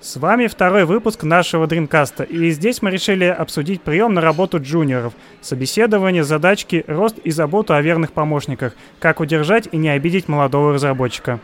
С 0.00 0.16
вами 0.18 0.46
второй 0.46 0.84
выпуск 0.84 1.24
нашего 1.24 1.66
Dreamcast, 1.66 2.26
и 2.26 2.50
здесь 2.50 2.82
мы 2.82 2.90
решили 2.90 3.24
обсудить 3.24 3.80
прием 3.80 4.12
на 4.12 4.20
работу 4.20 4.60
джуниоров, 4.60 5.14
собеседование, 5.40 6.22
задачки, 6.22 6.84
рост 6.86 7.18
и 7.18 7.30
заботу 7.30 7.72
о 7.72 7.80
верных 7.80 8.12
помощниках, 8.12 8.74
как 9.00 9.20
удержать 9.20 9.68
и 9.72 9.78
не 9.78 9.88
обидеть 9.88 10.28
молодого 10.28 10.74
разработчика. 10.74 11.40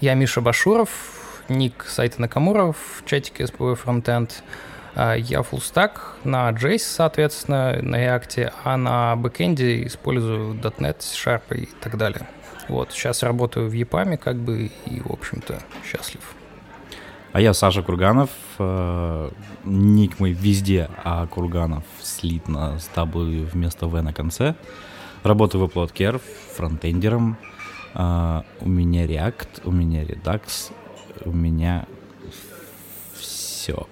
Я 0.00 0.14
Миша 0.14 0.40
Башуров, 0.40 0.90
ник 1.48 1.84
сайта 1.88 2.20
Накамура 2.20 2.72
в 2.72 3.04
чатике 3.04 3.44
SPV 3.44 3.78
Frontend. 3.84 4.30
Я 5.18 5.42
фуллстак 5.42 6.16
на 6.24 6.50
JS, 6.50 6.78
соответственно, 6.78 7.80
на 7.82 7.96
React, 7.96 8.52
а 8.64 8.76
на 8.76 9.16
бэкэнде 9.16 9.86
использую 9.86 10.54
.NET, 10.54 10.98
Sharp 11.00 11.42
и 11.54 11.68
так 11.80 11.96
далее. 11.98 12.28
Вот, 12.68 12.92
сейчас 12.92 13.24
работаю 13.24 13.68
в 13.68 13.74
EPAM, 13.74 14.16
как 14.16 14.36
бы, 14.36 14.70
и, 14.86 15.00
в 15.00 15.12
общем-то, 15.12 15.60
счастлив. 15.84 16.22
А 17.32 17.40
я 17.40 17.54
Саша 17.54 17.82
Курганов, 17.82 18.30
э, 18.58 19.30
ник 19.64 20.18
мой 20.18 20.32
везде, 20.32 20.90
а 21.04 21.28
Курганов 21.28 21.84
слитно 22.02 22.76
с 22.80 22.90
W 22.96 23.44
вместо 23.44 23.86
В 23.86 24.02
на 24.02 24.12
конце. 24.12 24.56
Работаю 25.22 25.64
в 25.64 25.68
Upload 25.68 26.20
фронтендером. 26.56 27.36
Э, 27.94 28.42
у 28.60 28.68
меня 28.68 29.06
React, 29.06 29.60
у 29.64 29.70
меня 29.70 30.02
Redux, 30.02 30.72
у 31.24 31.30
меня 31.30 31.86
все. 33.14 33.86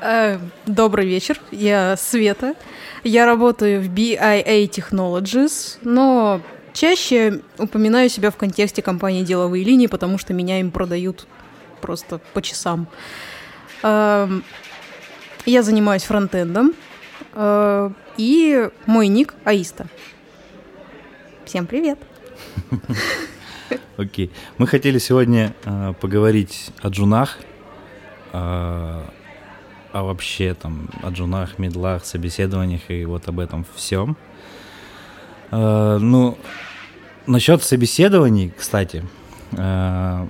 Э, 0.00 0.38
добрый 0.66 1.06
вечер, 1.06 1.40
я 1.50 1.96
Света. 1.96 2.54
Я 3.02 3.26
работаю 3.26 3.80
в 3.80 3.88
BIA 3.88 4.68
Technologies, 4.68 5.78
но 5.82 6.40
чаще 6.76 7.40
упоминаю 7.58 8.08
себя 8.10 8.30
в 8.30 8.36
контексте 8.36 8.82
компании 8.82 9.24
«Деловые 9.24 9.64
линии», 9.64 9.86
потому 9.86 10.18
что 10.18 10.34
меня 10.34 10.60
им 10.60 10.70
продают 10.70 11.26
просто 11.80 12.20
по 12.34 12.42
часам. 12.42 12.86
Эм, 13.82 14.44
я 15.46 15.62
занимаюсь 15.62 16.04
фронтендом, 16.04 16.74
э, 17.32 17.90
и 18.18 18.68
мой 18.84 19.08
ник— 19.08 19.34
Аиста. 19.44 19.86
Всем 21.46 21.66
привет! 21.66 21.98
Окей. 23.96 24.30
Мы 24.58 24.66
хотели 24.66 24.98
сегодня 24.98 25.54
э, 25.64 25.94
поговорить 25.98 26.72
о 26.82 26.88
джунах, 26.88 27.38
э, 28.32 29.02
о 29.92 30.02
вообще 30.02 30.52
там 30.52 30.90
о 31.02 31.10
джунах, 31.10 31.58
медлах, 31.58 32.04
собеседованиях 32.04 32.90
и 32.90 33.06
вот 33.06 33.28
об 33.28 33.40
этом 33.40 33.64
всем. 33.74 34.18
Э, 35.56 35.98
ну, 35.98 36.36
насчет 37.26 37.62
собеседований, 37.62 38.52
кстати, 38.56 39.02
э, 39.52 40.26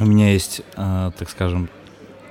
у 0.00 0.04
меня 0.04 0.32
есть, 0.32 0.62
э, 0.76 1.12
так 1.16 1.30
скажем, 1.30 1.68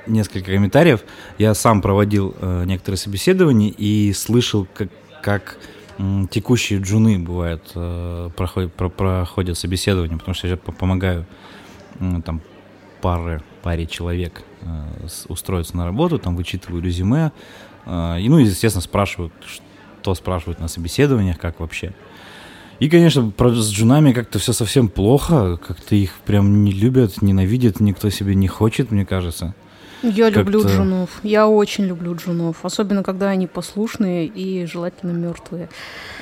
несколько 0.05 0.51
комментариев. 0.51 1.03
Я 1.37 1.53
сам 1.53 1.81
проводил 1.81 2.35
э, 2.39 2.63
некоторые 2.65 2.97
собеседования 2.97 3.69
и 3.69 4.11
слышал, 4.11 4.67
как, 4.73 4.89
как 5.21 5.57
текущие 6.29 6.79
джуны 6.81 7.17
бывают, 7.17 7.71
э, 7.75 8.29
проходят, 8.35 8.73
про, 8.73 8.89
проходят 8.89 9.57
собеседование, 9.57 10.17
потому 10.17 10.35
что 10.35 10.47
я 10.49 10.57
помогаю 10.57 11.25
там 12.25 12.41
пары, 13.01 13.41
паре 13.63 13.85
человек 13.85 14.43
э, 14.63 15.07
устроиться 15.29 15.77
на 15.77 15.85
работу, 15.85 16.19
там 16.19 16.35
вычитываю 16.35 16.83
резюме, 16.83 17.31
э, 17.85 18.17
и, 18.19 18.27
ну, 18.27 18.39
естественно, 18.39 18.81
спрашивают, 18.81 19.31
что 19.47 19.63
спрашивают 20.13 20.59
на 20.59 20.67
собеседованиях, 20.67 21.37
как 21.39 21.59
вообще. 21.59 21.93
И, 22.79 22.89
конечно, 22.89 23.31
про, 23.31 23.53
с 23.55 23.71
джунами 23.71 24.11
как-то 24.11 24.37
все 24.37 24.51
совсем 24.53 24.89
плохо, 24.89 25.57
как-то 25.57 25.95
их 25.95 26.11
прям 26.25 26.63
не 26.63 26.71
любят, 26.71 27.21
ненавидят, 27.21 27.79
никто 27.79 28.09
себе 28.09 28.35
не 28.35 28.47
хочет, 28.47 28.91
мне 28.91 29.05
кажется. 29.05 29.55
Я 30.03 30.29
люблю 30.29 30.67
джунов. 30.67 31.09
Я 31.23 31.47
очень 31.47 31.85
люблю 31.85 32.15
джунов. 32.15 32.63
Особенно, 32.63 33.01
когда 33.01 33.29
они 33.29 33.47
послушные 33.47 34.27
и 34.27 34.65
желательно 34.65 35.11
мертвые. 35.11 35.69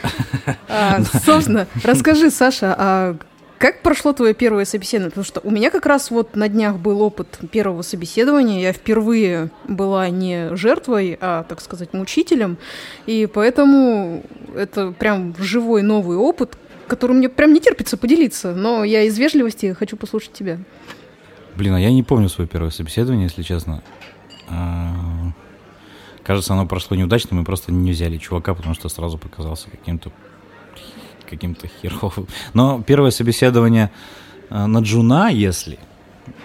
А, 0.67 1.01
собственно, 1.03 1.67
расскажи, 1.83 2.29
Саша, 2.29 2.75
а 2.77 3.15
как 3.63 3.81
прошло 3.81 4.11
твое 4.11 4.33
первое 4.33 4.65
собеседование? 4.65 5.09
Потому 5.09 5.23
что 5.23 5.39
у 5.39 5.49
меня 5.49 5.71
как 5.71 5.85
раз 5.85 6.11
вот 6.11 6.35
на 6.35 6.49
днях 6.49 6.79
был 6.79 7.01
опыт 7.01 7.39
первого 7.49 7.81
собеседования. 7.81 8.59
Я 8.59 8.73
впервые 8.73 9.51
была 9.65 10.09
не 10.09 10.53
жертвой, 10.57 11.17
а, 11.21 11.43
так 11.43 11.61
сказать, 11.61 11.93
мучителем. 11.93 12.57
И 13.05 13.25
поэтому 13.25 14.21
это 14.53 14.91
прям 14.91 15.33
живой 15.39 15.81
новый 15.81 16.17
опыт, 16.17 16.57
которым 16.87 17.19
мне 17.19 17.29
прям 17.29 17.53
не 17.53 17.61
терпится 17.61 17.95
поделиться. 17.95 18.53
Но 18.53 18.83
я 18.83 19.03
из 19.03 19.17
вежливости 19.17 19.71
хочу 19.71 19.95
послушать 19.95 20.33
тебя. 20.33 20.59
Блин, 21.55 21.73
а 21.73 21.79
я 21.79 21.89
не 21.89 22.03
помню 22.03 22.27
свое 22.27 22.49
первое 22.49 22.69
собеседование, 22.69 23.27
если 23.27 23.43
честно. 23.43 23.81
А, 24.49 24.91
кажется, 26.21 26.51
оно 26.51 26.67
прошло 26.67 26.97
неудачно, 26.97 27.37
мы 27.37 27.45
просто 27.45 27.71
не 27.71 27.91
взяли 27.91 28.17
чувака, 28.17 28.55
потому 28.55 28.75
что 28.75 28.89
сразу 28.89 29.17
показался 29.17 29.69
каким-то 29.69 30.11
каким-то 31.33 31.67
херовым. 31.67 32.27
Но 32.53 32.81
первое 32.81 33.11
собеседование 33.11 33.91
а, 34.49 34.67
на 34.67 34.79
Джуна, 34.79 35.29
если, 35.29 35.79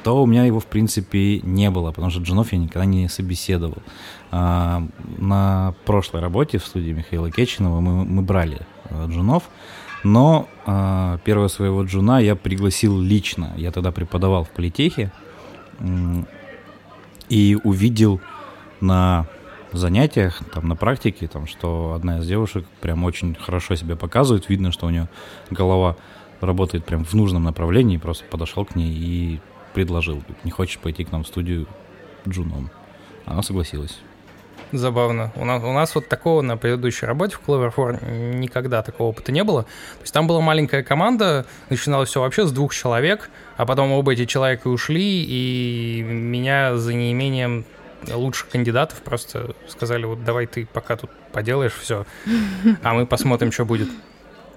то 0.03 0.23
у 0.23 0.27
меня 0.27 0.45
его, 0.45 0.61
в 0.61 0.67
принципе, 0.67 1.41
не 1.41 1.71
было, 1.71 1.91
потому 1.91 2.11
что 2.11 2.21
Джунов 2.21 2.53
я 2.53 2.59
никогда 2.59 2.85
не 2.85 3.09
собеседовал. 3.09 3.83
А, 4.31 4.83
на 5.19 5.75
прошлой 5.85 6.21
работе 6.21 6.59
в 6.59 6.67
студии 6.67 6.93
Михаила 6.93 7.31
Кечинова 7.31 7.81
мы, 7.81 8.05
мы 8.05 8.23
брали 8.23 8.61
Джунов, 9.09 9.45
но 10.05 10.49
э, 10.67 11.19
первого 11.25 11.49
своего 11.49 11.83
джуна 11.83 12.21
я 12.21 12.37
пригласил 12.37 13.01
лично. 13.01 13.53
Я 13.57 13.73
тогда 13.73 13.91
преподавал 13.91 14.45
в 14.45 14.51
политехе 14.51 15.11
э, 15.81 16.23
и 17.29 17.59
увидел 17.65 18.21
на 18.81 19.27
занятиях, 19.73 20.41
там, 20.53 20.69
на 20.69 20.77
практике, 20.77 21.27
там, 21.29 21.47
что 21.47 21.93
одна 21.95 22.19
из 22.19 22.27
девушек 22.27 22.67
прям 22.81 23.05
очень 23.05 23.35
хорошо 23.35 23.75
себя 23.75 23.97
показывает. 23.97 24.49
Видно, 24.49 24.73
что 24.73 24.87
у 24.87 24.91
нее 24.91 25.09
голова 25.51 25.97
работает 26.41 26.85
прям 26.85 27.05
в 27.05 27.15
нужном 27.15 27.45
направлении. 27.45 27.97
Просто 27.97 28.25
подошел 28.25 28.65
к 28.65 28.75
ней 28.75 28.93
и 28.93 29.41
предложил, 29.75 30.23
не 30.45 30.51
хочешь 30.51 30.79
пойти 30.79 31.05
к 31.05 31.13
нам 31.13 31.25
в 31.25 31.29
студию 31.29 31.67
джуном? 32.27 32.71
Она 33.27 33.43
согласилась. 33.43 33.99
Забавно. 34.73 35.33
У 35.35 35.45
нас, 35.45 35.63
у 35.63 35.73
нас 35.73 35.95
вот 35.95 36.09
такого 36.09 36.43
на 36.43 36.57
предыдущей 36.59 37.07
работе 37.07 37.37
в 37.37 37.49
Clover4 37.49 38.35
никогда 38.35 38.83
такого 38.83 39.09
опыта 39.09 39.33
не 39.33 39.43
было. 39.43 39.63
То 39.63 40.03
есть 40.03 40.13
там 40.13 40.27
была 40.27 40.41
маленькая 40.41 40.83
команда, 40.83 41.47
начиналось 41.71 42.11
все 42.11 42.21
вообще 42.21 42.47
с 42.47 42.53
двух 42.53 42.75
человек, 42.75 43.31
а 43.57 43.65
потом 43.65 43.93
оба 43.93 44.13
эти 44.13 44.27
человека 44.27 44.69
ушли, 44.69 45.25
и 45.25 46.03
меня 46.03 46.77
за 46.77 46.93
неимением 46.93 47.65
лучших 48.07 48.49
кандидатов 48.49 49.01
просто 49.03 49.55
сказали, 49.69 50.05
вот 50.05 50.25
давай 50.25 50.47
ты 50.47 50.67
пока 50.67 50.97
тут 50.97 51.11
поделаешь 51.33 51.75
все, 51.75 52.07
а 52.83 52.95
мы 52.95 53.07
посмотрим, 53.07 53.53
что 53.53 53.65
будет. 53.65 53.89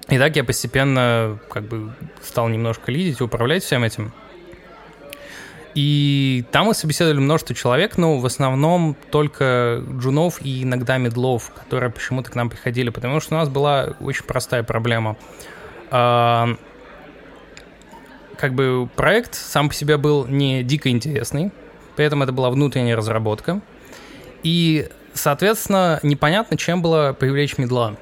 И 0.10 0.18
так 0.18 0.36
я 0.36 0.44
постепенно 0.44 1.40
как 1.50 1.64
бы 1.64 1.94
стал 2.22 2.50
немножко 2.50 2.92
лидить, 2.92 3.22
управлять 3.22 3.64
всем 3.64 3.84
этим. 3.84 4.12
И 5.74 6.44
там 6.52 6.66
мы 6.66 6.74
собеседовали 6.74 7.20
множество 7.20 7.56
человек, 7.56 7.98
но 7.98 8.18
в 8.18 8.26
основном 8.26 8.96
только 9.10 9.82
джунов 9.90 10.42
и 10.42 10.64
иногда 10.64 10.98
медлов, 10.98 11.52
которые 11.52 11.90
почему-то 11.92 12.30
к 12.30 12.36
нам 12.36 12.50
приходили, 12.50 12.90
потому 12.90 13.22
что 13.22 13.36
у 13.36 13.38
нас 13.38 13.48
была 13.48 13.96
очень 14.02 14.26
простая 14.26 14.64
проблема. 14.64 15.16
А, 15.90 16.50
как 18.38 18.54
бы 18.54 18.90
проект 18.96 19.36
сам 19.36 19.70
по 19.70 19.76
себе 19.76 19.98
был 19.98 20.26
не 20.26 20.64
дико 20.64 20.90
интересный, 20.90 21.52
поэтому 21.96 22.24
это 22.24 22.32
была 22.32 22.50
внутренняя 22.50 22.96
разработка. 22.96 23.62
И, 24.44 24.90
соответственно, 25.14 26.00
непонятно, 26.04 26.58
чем 26.58 26.82
было 26.82 27.14
привлечь 27.18 27.58
медла. 27.58 27.96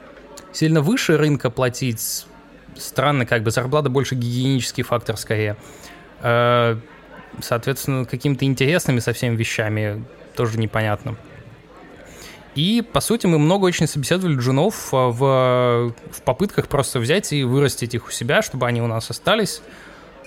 Сильно 0.51 0.81
выше 0.81 1.17
рынка 1.17 1.49
платить, 1.49 2.25
странно, 2.77 3.25
как 3.25 3.43
бы 3.43 3.51
зарплата 3.51 3.89
больше 3.89 4.15
гигиенический 4.15 4.83
фактор 4.83 5.17
скорее 5.17 5.57
а, 6.21 6.79
соответственно, 7.41 8.05
какими-то 8.05 8.45
интересными 8.45 8.99
совсем 8.99 9.35
вещами 9.35 10.03
тоже 10.35 10.57
непонятно. 10.57 11.15
И, 12.55 12.81
по 12.81 12.99
сути, 12.99 13.27
мы 13.27 13.37
много 13.37 13.65
очень 13.65 13.87
собеседовали 13.87 14.35
джунов 14.35 14.89
а, 14.93 15.09
в, 15.09 15.93
в 16.11 16.21
попытках 16.23 16.67
просто 16.67 16.99
взять 16.99 17.31
и 17.31 17.43
вырастить 17.43 17.93
их 17.93 18.07
у 18.07 18.11
себя, 18.11 18.41
чтобы 18.41 18.67
они 18.67 18.81
у 18.81 18.87
нас 18.87 19.09
остались. 19.09 19.61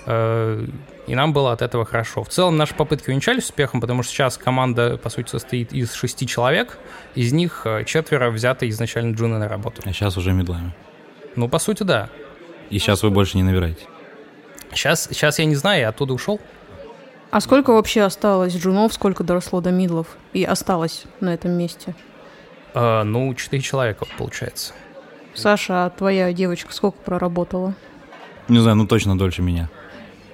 Э, 0.05 0.65
и 1.07 1.15
нам 1.15 1.33
было 1.33 1.51
от 1.51 1.61
этого 1.61 1.85
хорошо. 1.85 2.23
В 2.23 2.29
целом 2.29 2.57
наши 2.57 2.73
попытки 2.73 3.09
увенчались 3.09 3.45
успехом, 3.45 3.81
потому 3.81 4.03
что 4.03 4.13
сейчас 4.13 4.37
команда, 4.37 4.97
по 4.97 5.09
сути, 5.09 5.29
состоит 5.29 5.73
из 5.73 5.93
шести 5.93 6.27
человек. 6.27 6.77
Из 7.15 7.33
них 7.33 7.61
э, 7.65 7.83
четверо 7.85 8.29
взяты 8.29 8.69
изначально 8.69 9.15
джуны 9.15 9.37
на 9.37 9.47
работу. 9.47 9.81
А 9.85 9.93
сейчас 9.93 10.17
уже 10.17 10.31
медлами. 10.33 10.73
Ну, 11.35 11.49
по 11.49 11.59
сути, 11.59 11.83
да. 11.83 12.09
И 12.69 12.79
сейчас 12.79 13.03
вы 13.03 13.09
больше 13.09 13.37
не 13.37 13.43
набираете? 13.43 13.85
Сейчас, 14.71 15.07
сейчас 15.11 15.39
я 15.39 15.45
не 15.45 15.55
знаю, 15.55 15.81
я 15.81 15.89
оттуда 15.89 16.13
ушел. 16.13 16.39
А 17.31 17.41
сколько 17.41 17.71
вообще 17.71 18.01
осталось 18.03 18.55
джунов, 18.55 18.93
сколько 18.93 19.23
доросло 19.23 19.59
до 19.59 19.71
мидлов 19.71 20.07
и 20.33 20.43
осталось 20.43 21.05
на 21.19 21.33
этом 21.33 21.51
месте? 21.51 21.95
А, 22.73 23.03
ну, 23.03 23.33
четыре 23.33 23.61
человека, 23.61 24.05
получается. 24.17 24.73
Саша, 25.33 25.85
а 25.85 25.89
твоя 25.89 26.31
девочка 26.31 26.71
сколько 26.73 26.97
проработала? 26.99 27.73
Не 28.47 28.59
знаю, 28.59 28.77
ну 28.77 28.87
точно 28.87 29.17
дольше 29.17 29.41
меня. 29.41 29.69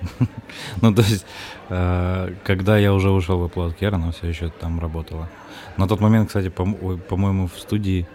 Ну, 0.82 0.94
то 0.94 1.02
есть, 1.02 1.26
э, 1.70 2.34
когда 2.44 2.78
я 2.78 2.94
уже 2.94 3.12
ушел 3.12 3.40
в 3.40 3.46
Apple 3.46 3.78
Care, 3.78 3.96
она 3.96 4.12
все 4.12 4.28
еще 4.28 4.50
там 4.50 4.80
работала. 4.80 5.30
На 5.78 5.88
тот 5.88 6.00
момент, 6.00 6.28
кстати, 6.28 6.50
по-моему, 6.50 7.48
в 7.48 7.60
студии 7.60 8.08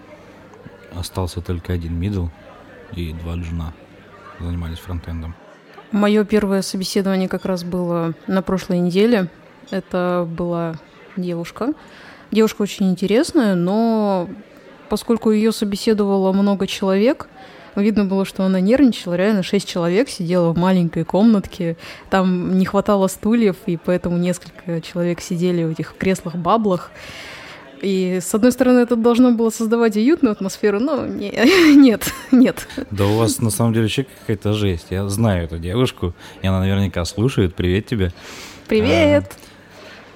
остался 0.99 1.41
только 1.41 1.73
один 1.73 2.01
middle 2.01 2.29
и 2.95 3.13
два 3.13 3.35
джуна 3.35 3.73
занимались 4.41 4.79
фронтендом. 4.79 5.35
Мое 5.93 6.25
первое 6.25 6.63
собеседование 6.63 7.29
как 7.29 7.45
раз 7.45 7.65
было 7.65 8.15
на 8.27 8.43
прошлой 8.43 8.79
неделе. 8.79 9.29
Это 9.71 10.29
была 10.29 10.75
девушка. 11.17 11.73
Девушка 12.31 12.63
очень 12.63 12.91
интересная, 12.91 13.55
но 13.55 14.29
поскольку 14.89 15.31
ее 15.31 15.53
собеседовало 15.53 16.33
много 16.33 16.67
человек, 16.67 17.29
видно 17.81 18.05
было, 18.05 18.25
что 18.25 18.45
она 18.45 18.61
нервничала. 18.61 19.15
Реально 19.15 19.43
шесть 19.43 19.69
человек 19.69 20.09
сидело 20.09 20.53
в 20.53 20.59
маленькой 20.59 21.05
комнатке. 21.05 21.77
Там 22.11 22.59
не 22.59 22.65
хватало 22.65 23.09
стульев, 23.09 23.57
и 23.67 23.77
поэтому 23.77 24.17
несколько 24.17 24.81
человек 24.81 25.21
сидели 25.21 25.65
в 25.65 25.71
этих 25.71 25.95
креслах-баблах. 25.97 26.91
И, 27.83 28.21
с 28.23 28.35
одной 28.35 28.53
стороны, 28.53 28.79
это 28.79 28.97
должно 28.97 29.33
было 29.33 29.51
создавать 29.51 29.97
уютную 29.97 30.33
атмосферу, 30.33 30.81
но 30.81 31.07
не, 31.07 31.31
нет, 31.77 32.13
нет. 32.33 32.67
Да 32.91 33.07
у 33.07 33.19
вас, 33.19 33.41
на 33.41 33.51
самом 33.51 33.73
деле, 33.73 33.85
вообще 33.85 34.05
какая-то 34.05 34.53
жесть. 34.55 34.87
Я 34.91 35.09
знаю 35.09 35.45
эту 35.45 35.59
девушку, 35.59 36.15
и 36.41 36.47
она 36.47 36.61
наверняка 36.61 37.05
слушает. 37.05 37.55
Привет 37.55 37.87
тебе. 37.87 38.13
Привет. 38.69 39.37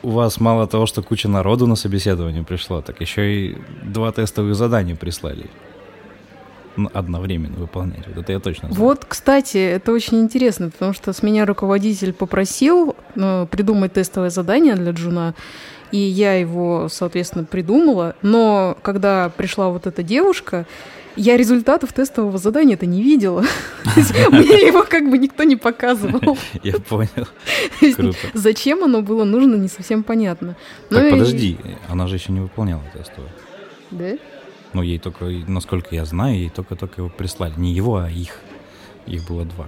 А, 0.03 0.07
у 0.07 0.11
вас 0.11 0.41
мало 0.41 0.67
того, 0.67 0.87
что 0.87 1.03
куча 1.03 1.29
народу 1.29 1.67
на 1.67 1.77
собеседование 1.77 2.45
пришло, 2.45 2.81
так 2.81 3.01
еще 3.01 3.35
и 3.35 3.57
два 3.83 4.13
тестовых 4.13 4.55
задания 4.55 4.95
прислали 4.95 5.47
одновременно 6.87 7.57
выполнять. 7.57 8.07
Вот 8.07 8.19
это 8.19 8.33
я 8.33 8.41
точно 8.41 8.69
знаю. 8.69 8.83
Вот, 8.83 9.05
кстати, 9.05 9.59
это 9.59 9.93
очень 9.93 10.21
интересно, 10.21 10.71
потому 10.71 10.93
что 10.93 11.13
с 11.13 11.23
меня 11.23 11.47
руководитель 11.47 12.13
попросил 12.13 12.95
ну, 13.15 13.47
придумать 13.47 13.93
тестовое 13.93 14.31
задание 14.31 14.75
для 14.77 14.93
Джуна, 14.93 15.35
и 15.91 15.99
я 15.99 16.35
его, 16.35 16.89
соответственно, 16.91 17.45
придумала. 17.45 18.15
Но 18.23 18.77
когда 18.83 19.31
пришла 19.31 19.71
вот 19.71 19.87
эта 19.87 20.03
девушка, 20.03 20.67
я 21.17 21.37
результатов 21.37 21.93
тестового 21.93 22.39
задания 22.39 22.75
это 22.75 22.87
не 22.87 23.03
видела. 23.03 23.45
Мне 24.31 24.67
его 24.67 24.85
как 24.89 25.11
бы 25.11 25.19
никто 25.19 25.43
не 25.43 25.57
показывал. 25.57 26.39
Я 26.63 26.75
понял. 26.75 27.27
Круто. 27.97 28.17
Зачем 28.35 28.85
оно 28.85 29.03
было 29.03 29.25
нужно, 29.25 29.57
не 29.57 29.69
совсем 29.69 30.05
понятно. 30.05 30.57
Так, 30.91 31.11
подожди, 31.11 31.59
она 31.89 32.07
же 32.07 32.17
еще 32.17 32.33
не 32.33 32.41
выполняла 32.41 32.83
тестовое. 32.95 33.31
Да? 33.91 34.17
Ну, 34.73 34.83
ей 34.83 34.99
только, 34.99 35.25
насколько 35.47 35.95
я 35.95 36.05
знаю, 36.05 36.37
ей 36.37 36.51
только-только 36.51 37.01
его 37.01 37.09
прислали. 37.09 37.55
Не 37.57 37.73
его, 37.73 37.97
а 37.97 38.11
их. 38.11 38.41
Их 39.07 39.27
было 39.27 39.45
два. 39.45 39.67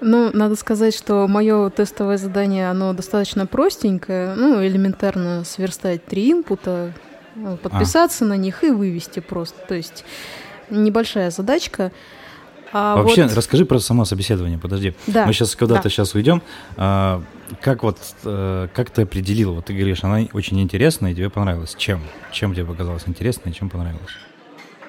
Ну, 0.00 0.30
надо 0.32 0.56
сказать, 0.56 0.96
что 0.96 1.28
мое 1.28 1.70
тестовое 1.70 2.18
задание, 2.18 2.70
оно 2.70 2.92
достаточно 2.92 3.46
простенькое. 3.46 4.34
Ну, 4.34 4.64
элементарно 4.64 5.44
сверстать 5.44 6.04
три 6.04 6.32
инпута, 6.32 6.92
ну, 7.36 7.56
подписаться 7.56 8.24
а. 8.24 8.28
на 8.28 8.36
них 8.36 8.64
и 8.64 8.70
вывести 8.70 9.20
просто. 9.20 9.58
То 9.68 9.74
есть 9.74 10.04
небольшая 10.70 11.30
задачка. 11.30 11.92
А 12.72 12.96
Вообще, 12.96 13.24
вот... 13.24 13.34
расскажи 13.34 13.64
про 13.64 13.78
само 13.78 14.04
собеседование, 14.04 14.58
подожди. 14.58 14.94
Да, 15.06 15.26
Мы 15.26 15.32
сейчас 15.32 15.54
когда-то 15.54 15.84
да. 15.84 15.90
сейчас 15.90 16.14
уйдем. 16.14 16.42
А, 16.76 17.22
как 17.60 17.82
вот, 17.82 17.98
а, 18.24 18.68
как 18.68 18.90
ты 18.90 19.02
определила? 19.02 19.52
Вот 19.52 19.66
ты 19.66 19.74
говоришь, 19.74 20.04
она 20.04 20.26
очень 20.32 20.60
интересная 20.60 21.12
и 21.12 21.14
тебе 21.14 21.30
понравилась. 21.30 21.74
Чем? 21.78 22.00
Чем 22.30 22.54
тебе 22.54 22.64
показалось 22.64 23.04
интересно 23.06 23.50
и 23.50 23.52
чем 23.52 23.70
понравилось? 23.70 24.12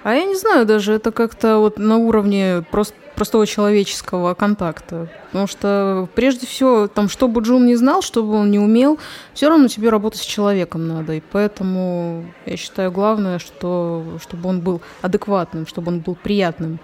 А 0.03 0.13
я 0.13 0.25
не 0.25 0.35
знаю 0.35 0.65
даже, 0.65 0.93
это 0.93 1.11
как-то 1.11 1.59
вот 1.59 1.77
на 1.77 1.97
уровне 1.97 2.63
просто 2.71 2.95
простого 3.15 3.45
человеческого 3.47 4.33
контакта. 4.33 5.09
Потому 5.27 5.47
что 5.47 6.09
прежде 6.15 6.45
всего, 6.45 6.87
там, 6.87 7.09
что 7.09 7.27
бы 7.27 7.41
Джун 7.41 7.65
не 7.65 7.75
знал, 7.75 8.01
что 8.01 8.23
бы 8.23 8.33
он 8.33 8.51
не 8.51 8.59
умел, 8.59 8.99
все 9.33 9.49
равно 9.49 9.67
тебе 9.67 9.89
работать 9.89 10.21
с 10.21 10.25
человеком 10.25 10.87
надо. 10.87 11.13
И 11.13 11.21
поэтому 11.31 12.25
я 12.45 12.57
считаю 12.57 12.91
главное, 12.91 13.39
что, 13.39 14.03
чтобы 14.21 14.49
он 14.49 14.61
был 14.61 14.81
адекватным, 15.01 15.67
чтобы 15.67 15.89
он 15.89 15.99
был 15.99 16.15
приятным. 16.15 16.79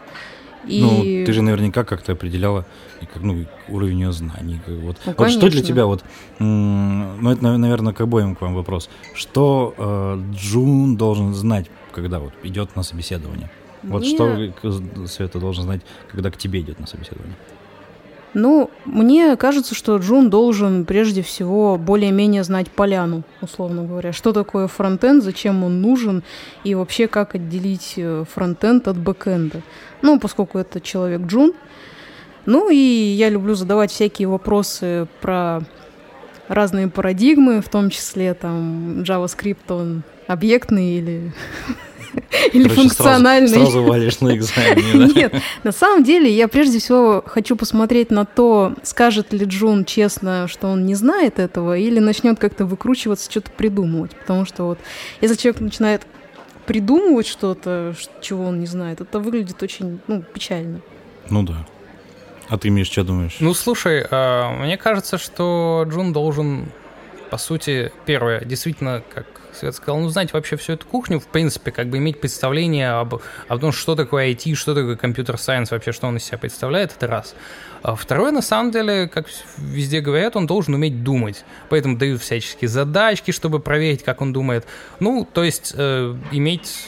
И... 0.65 0.81
Ну, 0.81 1.25
ты 1.25 1.33
же 1.33 1.41
наверняка 1.41 1.83
как-то 1.83 2.11
определяла 2.11 2.65
как, 3.13 3.21
ну, 3.21 3.45
уровень 3.69 4.01
ее 4.01 4.11
знаний. 4.11 4.59
Вот, 4.67 4.97
ну, 5.05 5.13
вот 5.17 5.31
что 5.31 5.49
для 5.49 5.63
тебя 5.63 5.85
вот, 5.85 6.03
ну 6.39 7.31
это, 7.31 7.57
наверное, 7.57 7.93
к 7.93 8.01
обоим 8.01 8.35
к 8.35 8.41
вам 8.41 8.55
вопрос. 8.55 8.89
Что 9.13 9.73
э, 9.77 10.21
Джун 10.33 10.97
должен 10.97 11.33
знать, 11.33 11.67
когда 11.91 12.19
вот 12.19 12.33
идет 12.43 12.75
на 12.75 12.83
собеседование? 12.83 13.49
Вот 13.83 14.01
Мне... 14.01 14.09
что 14.09 15.07
Света 15.07 15.39
должен 15.39 15.63
знать, 15.63 15.81
когда 16.11 16.29
к 16.31 16.37
тебе 16.37 16.59
идет 16.59 16.79
на 16.79 16.87
собеседование? 16.87 17.35
Ну, 18.33 18.69
мне 18.85 19.35
кажется, 19.37 19.73
что 19.73 19.97
Джун 19.97 20.29
должен 20.29 20.85
прежде 20.85 21.23
всего 21.23 21.77
более-менее 21.77 22.43
знать 22.43 22.69
поляну, 22.69 23.23
условно 23.41 23.83
говоря. 23.83 24.13
Что 24.13 24.33
такое 24.33 24.67
фронтенд, 24.67 25.23
зачем 25.23 25.63
он 25.63 25.81
нужен 25.81 26.23
и 26.63 26.75
вообще 26.75 27.07
как 27.07 27.33
отделить 27.33 27.93
э, 27.97 28.23
фронтенд 28.31 28.87
от 28.87 28.97
бэкенда. 28.97 29.61
Ну, 30.01 30.19
поскольку 30.19 30.59
это 30.59 30.79
человек 30.79 31.21
Джун. 31.21 31.53
Ну 32.45 32.69
и 32.69 32.75
я 32.75 33.29
люблю 33.29 33.55
задавать 33.55 33.91
всякие 33.91 34.27
вопросы 34.27 35.07
про 35.21 35.61
разные 36.47 36.87
парадигмы, 36.87 37.61
в 37.61 37.69
том 37.69 37.89
числе 37.89 38.33
там 38.33 39.01
JavaScript, 39.01 39.57
он 39.69 40.03
объектный 40.27 40.97
или 40.97 41.31
Или 42.53 42.63
Короче, 42.63 42.81
функциональный. 42.81 43.47
Сразу, 43.49 43.71
сразу 43.71 43.83
валишь 43.83 44.19
на 44.21 44.35
экзамене, 44.35 45.07
да? 45.13 45.19
Нет, 45.19 45.33
на 45.63 45.71
самом 45.71 46.03
деле 46.03 46.31
я 46.31 46.47
прежде 46.47 46.79
всего 46.79 47.23
хочу 47.25 47.55
посмотреть 47.55 48.11
на 48.11 48.25
то, 48.25 48.73
скажет 48.83 49.33
ли 49.33 49.45
Джун 49.45 49.85
честно, 49.85 50.47
что 50.47 50.67
он 50.67 50.85
не 50.85 50.95
знает 50.95 51.39
этого, 51.39 51.77
или 51.77 51.99
начнет 51.99 52.39
как-то 52.39 52.65
выкручиваться, 52.65 53.29
что-то 53.29 53.51
придумывать. 53.51 54.15
Потому 54.15 54.45
что 54.45 54.63
вот 54.65 54.79
если 55.21 55.35
человек 55.35 55.61
начинает 55.61 56.07
придумывать 56.65 57.27
что-то, 57.27 57.95
чего 58.21 58.45
он 58.45 58.59
не 58.59 58.67
знает, 58.67 59.01
это 59.01 59.19
выглядит 59.19 59.61
очень 59.63 59.99
ну, 60.07 60.21
печально. 60.21 60.81
Ну 61.29 61.43
да. 61.43 61.65
А 62.47 62.57
ты, 62.57 62.69
Миш, 62.69 62.87
что 62.87 63.03
думаешь? 63.03 63.37
Ну, 63.39 63.53
слушай, 63.53 64.05
э, 64.09 64.49
мне 64.63 64.77
кажется, 64.77 65.19
что 65.19 65.85
Джун 65.87 66.13
должен, 66.13 66.71
по 67.29 67.37
сути, 67.37 67.91
первое, 68.05 68.43
действительно, 68.43 69.03
как 69.13 69.38
Свет 69.59 69.75
сказал, 69.75 69.99
ну, 69.99 70.09
знаете, 70.09 70.31
вообще 70.33 70.55
всю 70.55 70.73
эту 70.73 70.85
кухню, 70.85 71.19
в 71.19 71.27
принципе, 71.27 71.71
как 71.71 71.89
бы 71.89 71.97
иметь 71.97 72.19
представление 72.21 72.91
об, 72.91 73.21
об 73.47 73.59
том, 73.59 73.71
что 73.71 73.95
такое 73.95 74.31
IT, 74.31 74.55
что 74.55 74.73
такое 74.73 74.95
компьютер-сайенс, 74.95 75.71
вообще, 75.71 75.91
что 75.91 76.07
он 76.07 76.17
из 76.17 76.23
себя 76.23 76.37
представляет, 76.37 76.93
это 76.95 77.07
раз. 77.07 77.35
А 77.81 77.95
второе, 77.95 78.31
на 78.31 78.41
самом 78.41 78.71
деле, 78.71 79.07
как 79.07 79.27
везде 79.57 80.01
говорят, 80.01 80.35
он 80.35 80.47
должен 80.47 80.73
уметь 80.73 81.03
думать. 81.03 81.43
Поэтому 81.69 81.97
дают 81.97 82.21
всяческие 82.21 82.69
задачки, 82.69 83.31
чтобы 83.31 83.59
проверить, 83.59 84.03
как 84.03 84.21
он 84.21 84.33
думает. 84.33 84.65
Ну, 84.99 85.27
то 85.31 85.43
есть 85.43 85.73
э, 85.75 86.15
иметь, 86.31 86.87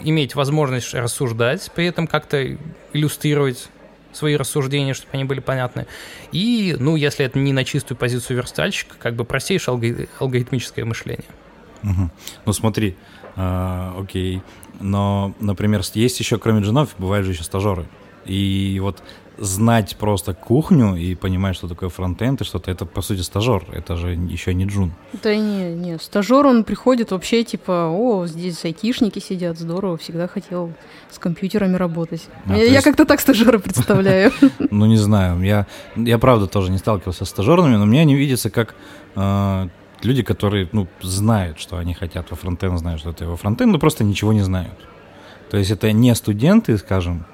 иметь 0.00 0.34
возможность 0.34 0.94
рассуждать, 0.94 1.70
при 1.74 1.86
этом 1.86 2.06
как-то 2.06 2.56
иллюстрировать 2.92 3.68
свои 4.12 4.36
рассуждения, 4.36 4.94
чтобы 4.94 5.10
они 5.12 5.24
были 5.24 5.40
понятны. 5.40 5.86
И, 6.32 6.76
ну, 6.78 6.96
если 6.96 7.24
это 7.24 7.38
не 7.38 7.52
на 7.52 7.64
чистую 7.64 7.98
позицию 7.98 8.38
верстальщика, 8.38 8.96
как 8.98 9.14
бы 9.14 9.24
простейшее 9.24 9.74
алгоритмическое 10.18 10.84
мышление. 10.84 11.26
Угу. 11.82 12.10
Ну 12.46 12.52
смотри, 12.52 12.96
э, 13.36 13.92
окей. 13.98 14.42
Но, 14.80 15.34
например, 15.40 15.82
есть 15.94 16.20
еще, 16.20 16.38
кроме 16.38 16.62
джинов, 16.62 16.94
бывают 16.98 17.26
же 17.26 17.32
еще 17.32 17.42
стажеры. 17.42 17.86
И 18.24 18.78
вот 18.80 19.02
знать 19.38 19.96
просто 19.96 20.34
кухню 20.34 20.96
и 20.96 21.14
понимать, 21.14 21.56
что 21.56 21.68
такое 21.68 21.88
фронтенд 21.88 22.40
и 22.40 22.44
что-то, 22.44 22.70
это, 22.70 22.84
по 22.84 23.02
сути, 23.02 23.20
стажер, 23.20 23.64
это 23.72 23.96
же 23.96 24.12
еще 24.12 24.52
не 24.52 24.66
джун. 24.66 24.92
Да 25.22 25.34
не, 25.34 25.74
не, 25.74 25.98
стажер, 25.98 26.46
он 26.46 26.64
приходит 26.64 27.12
вообще, 27.12 27.44
типа, 27.44 27.88
о, 27.90 28.26
здесь 28.26 28.64
айтишники 28.64 29.20
сидят, 29.20 29.58
здорово, 29.58 29.96
всегда 29.96 30.26
хотел 30.26 30.72
с 31.10 31.18
компьютерами 31.18 31.76
работать. 31.76 32.26
А, 32.46 32.56
я 32.56 32.64
есть... 32.64 32.84
как-то 32.84 33.04
так 33.04 33.20
стажера 33.20 33.58
представляю. 33.58 34.32
Ну, 34.70 34.86
не 34.86 34.96
знаю, 34.96 35.40
я, 35.42 35.66
я 35.96 36.18
правда 36.18 36.46
тоже 36.46 36.70
не 36.70 36.78
сталкивался 36.78 37.24
с 37.24 37.28
стажерами, 37.28 37.76
но 37.76 37.86
мне 37.86 38.00
они 38.00 38.14
видятся 38.14 38.50
как 38.50 38.74
э, 39.14 39.68
люди, 40.02 40.22
которые, 40.22 40.68
ну, 40.72 40.86
знают, 41.00 41.58
что 41.58 41.76
они 41.76 41.94
хотят 41.94 42.30
во 42.30 42.36
фронтенд, 42.36 42.78
знают, 42.78 43.00
что 43.00 43.10
это 43.10 43.26
во 43.26 43.36
фронтенд, 43.36 43.72
но 43.72 43.78
просто 43.78 44.04
ничего 44.04 44.32
не 44.32 44.42
знают. 44.42 44.78
То 45.50 45.56
есть 45.56 45.70
это 45.70 45.92
не 45.92 46.14
студенты, 46.14 46.76
скажем, 46.78 47.24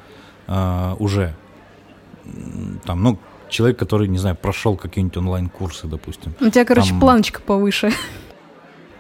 э, 0.47 0.95
уже, 0.99 1.35
там, 2.85 3.03
ну, 3.03 3.19
человек, 3.49 3.79
который, 3.79 4.09
не 4.09 4.19
знаю, 4.19 4.37
прошел 4.37 4.77
какие-нибудь 4.77 5.17
онлайн-курсы, 5.17 5.87
допустим. 5.87 6.35
У 6.41 6.51
тебя, 6.51 6.65
короче, 6.65 6.91
там, 6.91 7.01
планочка 7.01 7.41
повыше. 7.41 7.93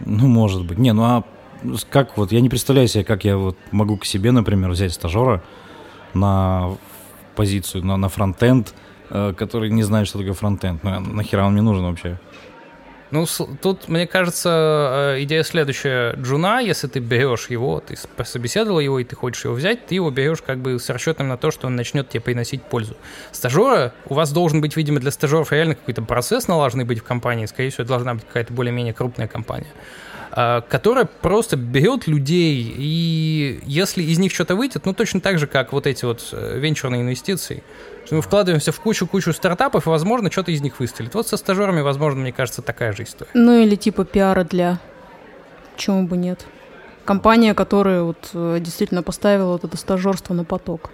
Ну, 0.01 0.27
может 0.27 0.65
быть. 0.65 0.79
Не, 0.79 0.93
ну 0.93 1.05
а 1.05 1.25
как 1.91 2.17
вот, 2.17 2.33
я 2.33 2.41
не 2.41 2.49
представляю 2.49 2.89
себе, 2.89 3.05
как 3.05 3.25
я 3.25 3.37
вот 3.37 3.57
могу 3.71 3.97
к 3.97 4.05
себе, 4.05 4.33
например, 4.33 4.71
взять 4.71 4.93
стажера 4.93 5.43
на 6.13 6.77
позицию, 7.37 7.85
на, 7.85 7.97
на 7.97 8.09
фронтенд, 8.09 8.75
э, 9.11 9.33
который 9.37 9.71
не 9.71 9.83
знает, 9.83 10.07
что 10.07 10.19
такое 10.19 10.35
фронтенд. 10.35 10.83
Ну, 10.85 11.01
нахера 11.01 11.45
он 11.45 11.53
мне 11.55 11.63
нужен 11.63 11.85
вообще? 11.85 12.19
Ну, 13.11 13.27
тут, 13.61 13.89
мне 13.89 14.07
кажется, 14.07 15.15
э, 15.17 15.23
идея 15.23 15.43
следующая. 15.43 16.15
Джуна, 16.17 16.61
если 16.61 16.89
ты 16.89 16.99
берешь 16.99 17.49
его, 17.49 17.81
ты 17.81 17.97
пособеседовал 18.17 18.81
его, 18.81 18.99
и 18.99 19.05
ты 19.05 19.15
хочешь 19.15 19.45
его 19.45 19.55
взять, 19.55 19.87
ты 19.87 19.95
его 19.95 20.11
берешь 20.11 20.43
как 20.43 20.59
бы 20.59 20.79
с 20.79 20.89
расчетом 20.89 21.29
на 21.29 21.37
то, 21.37 21.51
что 21.51 21.67
он 21.67 21.77
начнет 21.77 22.09
тебе 22.09 22.21
приносить 22.21 22.63
пользу. 22.63 22.97
Стажера, 23.31 23.93
у 24.07 24.15
вас 24.15 24.33
должен 24.33 24.61
быть, 24.61 24.77
видимо, 24.77 25.01
для 25.01 25.11
стажеров 25.11 25.53
реально 25.53 25.75
какой-то 25.75 26.03
процесс 26.03 26.49
налаженный 26.49 26.85
быть 26.85 27.01
в 27.01 27.05
компании. 27.05 27.47
Скорее 27.47 27.71
всего, 27.71 27.85
должна 27.85 28.15
быть 28.15 28.25
какая-то 28.27 28.53
более-менее 28.53 28.95
крупная 28.95 29.29
компания 29.29 29.73
а, 30.37 30.63
которая 30.63 31.05
просто 31.05 31.57
берет 31.57 32.09
людей, 32.09 32.75
и 32.77 33.61
если 33.67 34.03
из 34.03 34.19
них 34.19 34.33
что-то 34.33 34.57
выйдет, 34.57 34.85
ну 34.85 34.93
точно 34.93 35.21
так 35.21 35.39
же, 35.39 35.47
как 35.47 35.73
вот 35.73 35.87
эти 35.87 36.05
вот 36.05 36.29
э, 36.33 36.59
венчурные 36.59 37.03
инвестиции, 37.03 37.63
что 38.05 38.17
мы 38.17 38.23
вкладываемся 38.23 38.73
в 38.73 38.81
кучу-кучу 38.81 39.33
стартапов, 39.33 39.87
и, 39.87 39.91
возможно, 39.91 40.31
что-то 40.31 40.51
из 40.51 40.61
них 40.61 40.79
выстрелит. 40.81 41.15
Вот 41.15 41.27
со 41.27 41.37
стажерами, 41.37 41.81
возможно, 41.81 42.21
мне 42.21 42.33
кажется, 42.33 42.63
такая 42.63 42.93
же 42.93 43.05
история. 43.05 43.31
Ну 43.35 43.59
или 43.59 43.77
типа 43.77 44.05
пиара 44.05 44.45
для... 44.45 44.79
Чему 45.77 46.07
бы 46.07 46.17
нет. 46.17 46.47
Компания, 47.05 47.53
которая 47.53 48.03
вот 48.03 48.31
э, 48.33 48.59
действительно 48.61 49.03
поставила 49.03 49.53
вот 49.53 49.65
это 49.65 49.77
стажерство 49.77 50.35
на 50.35 50.45
поток. 50.45 50.91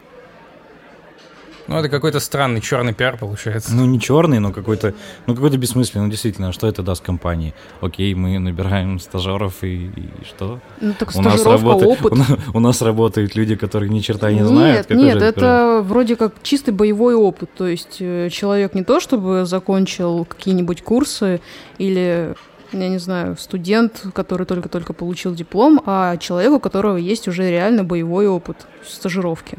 Ну, 1.70 1.76
это 1.76 1.88
какой-то 1.88 2.18
странный 2.18 2.60
черный 2.60 2.92
пиар 2.92 3.16
получается. 3.16 3.72
Ну, 3.72 3.84
не 3.84 4.00
черный, 4.00 4.40
но 4.40 4.52
какой-то, 4.52 4.92
ну, 5.28 5.36
какой-то 5.36 5.56
бессмысленный. 5.56 6.06
Ну, 6.06 6.10
действительно, 6.10 6.50
что 6.52 6.66
это 6.66 6.82
даст 6.82 7.00
компании? 7.00 7.54
Окей, 7.80 8.12
мы 8.14 8.40
набираем 8.40 8.98
стажеров 8.98 9.62
и, 9.62 9.86
и 9.86 10.24
что? 10.24 10.58
Ну, 10.80 10.94
так 10.98 11.14
у 11.14 11.22
нас 11.22 11.44
работает, 11.44 12.00
опыт. 12.00 12.12
У, 12.52 12.56
у 12.56 12.60
нас 12.60 12.82
работают 12.82 13.36
люди, 13.36 13.54
которые 13.54 13.88
ни 13.88 14.00
черта 14.00 14.32
не 14.32 14.44
знают. 14.44 14.90
Нет, 14.90 14.98
нет, 14.98 15.22
это 15.22 15.80
вроде 15.84 16.16
как 16.16 16.42
чистый 16.42 16.72
боевой 16.72 17.14
опыт. 17.14 17.50
То 17.56 17.68
есть 17.68 17.98
э, 18.00 18.30
человек 18.32 18.74
не 18.74 18.82
то, 18.82 18.98
чтобы 18.98 19.46
закончил 19.46 20.24
какие-нибудь 20.24 20.82
курсы 20.82 21.40
или 21.78 22.34
я 22.72 22.88
не 22.88 22.98
знаю, 22.98 23.36
студент, 23.36 24.06
который 24.12 24.44
только-только 24.44 24.92
получил 24.92 25.34
диплом, 25.34 25.80
а 25.86 26.16
человек, 26.16 26.52
у 26.52 26.60
которого 26.60 26.96
есть 26.96 27.28
уже 27.28 27.48
реально 27.48 27.84
боевой 27.84 28.26
опыт 28.26 28.56
стажировки. 28.84 29.58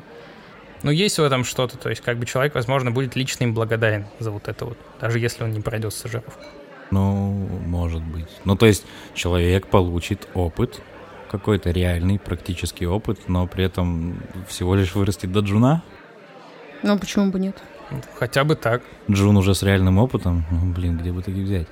Ну, 0.83 0.91
есть 0.91 1.19
в 1.19 1.23
этом 1.23 1.43
что-то, 1.43 1.77
то 1.77 1.89
есть 1.89 2.01
как 2.01 2.17
бы 2.17 2.25
человек, 2.25 2.55
возможно, 2.55 2.91
будет 2.91 3.15
лично 3.15 3.43
им 3.43 3.53
благодарен 3.53 4.05
за 4.19 4.31
вот 4.31 4.47
это 4.47 4.65
вот, 4.65 4.77
даже 4.99 5.19
если 5.19 5.43
он 5.43 5.51
не 5.51 5.61
пройдет 5.61 5.93
стажировку. 5.93 6.33
Ну, 6.89 7.31
может 7.65 8.03
быть. 8.03 8.29
Ну, 8.45 8.55
то 8.55 8.65
есть 8.65 8.85
человек 9.13 9.67
получит 9.67 10.27
опыт, 10.33 10.81
какой-то 11.29 11.71
реальный 11.71 12.19
практический 12.19 12.85
опыт, 12.85 13.29
но 13.29 13.47
при 13.47 13.63
этом 13.63 14.21
всего 14.47 14.75
лишь 14.75 14.95
вырастет 14.95 15.31
до 15.31 15.39
джуна? 15.39 15.83
Ну, 16.83 16.99
почему 16.99 17.31
бы 17.31 17.39
нет? 17.39 17.55
Хотя 18.15 18.43
бы 18.43 18.55
так. 18.55 18.81
Джун 19.09 19.37
уже 19.37 19.55
с 19.55 19.63
реальным 19.63 19.97
опытом? 19.97 20.45
Ну, 20.51 20.73
блин, 20.73 20.97
где 20.97 21.11
бы 21.11 21.21
таких 21.21 21.43
взять? 21.43 21.67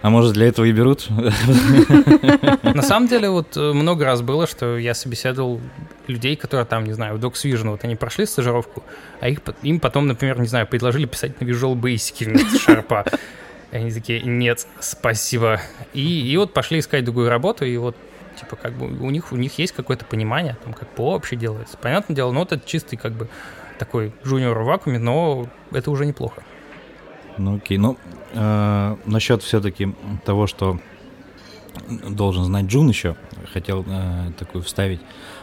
А 0.00 0.10
может, 0.10 0.34
для 0.34 0.46
этого 0.46 0.64
и 0.64 0.72
берут? 0.72 1.08
На 2.62 2.82
самом 2.82 3.08
деле, 3.08 3.30
вот 3.30 3.56
э, 3.56 3.72
много 3.72 4.04
раз 4.04 4.22
было, 4.22 4.46
что 4.46 4.78
я 4.78 4.94
собеседовал 4.94 5.60
людей, 6.06 6.36
которые 6.36 6.66
там, 6.66 6.84
не 6.84 6.92
знаю, 6.92 7.16
в 7.16 7.24
DocsVision, 7.24 7.70
вот 7.70 7.82
они 7.82 7.96
прошли 7.96 8.24
стажировку, 8.26 8.84
а 9.20 9.28
их, 9.28 9.40
им 9.62 9.80
потом, 9.80 10.06
например, 10.06 10.40
не 10.40 10.46
знаю, 10.46 10.66
предложили 10.68 11.06
писать 11.06 11.40
на 11.40 11.44
Visual 11.44 11.74
Basic 11.74 12.24
вместо 12.26 12.58
шарпа. 12.60 13.04
Они 13.72 13.90
такие, 13.90 14.22
нет, 14.22 14.66
спасибо. 14.80 15.60
И, 15.92 16.30
и 16.30 16.36
вот 16.36 16.54
пошли 16.54 16.78
искать 16.78 17.04
другую 17.04 17.28
работу, 17.28 17.64
и 17.64 17.76
вот 17.76 17.96
типа 18.38 18.56
как 18.56 18.74
бы 18.74 18.86
у 18.86 19.10
них 19.10 19.32
у 19.32 19.36
них 19.36 19.58
есть 19.58 19.72
какое-то 19.72 20.04
понимание 20.04 20.52
о 20.52 20.64
том, 20.64 20.72
как 20.72 20.88
ПО 20.88 21.12
вообще 21.12 21.36
делается. 21.36 21.76
Понятное 21.76 22.14
дело, 22.14 22.30
но 22.30 22.42
это 22.42 22.60
чистый 22.64 22.96
как 22.96 23.12
бы 23.12 23.28
такой 23.78 24.12
джуниор 24.24 24.58
в 24.58 24.64
вакууме, 24.64 24.98
но 24.98 25.48
это 25.72 25.90
уже 25.90 26.06
неплохо. 26.06 26.42
Ну 27.36 27.56
окей, 27.56 27.78
ну 27.78 27.98
э, 28.32 28.96
насчет 29.06 29.42
все-таки 29.42 29.94
того, 30.24 30.46
что 30.46 30.78
должен 32.08 32.44
знать 32.44 32.66
Джун 32.66 32.88
еще, 32.88 33.16
хотел 33.52 33.84
э, 33.86 34.32
такую 34.38 34.62
вставить. 34.64 35.00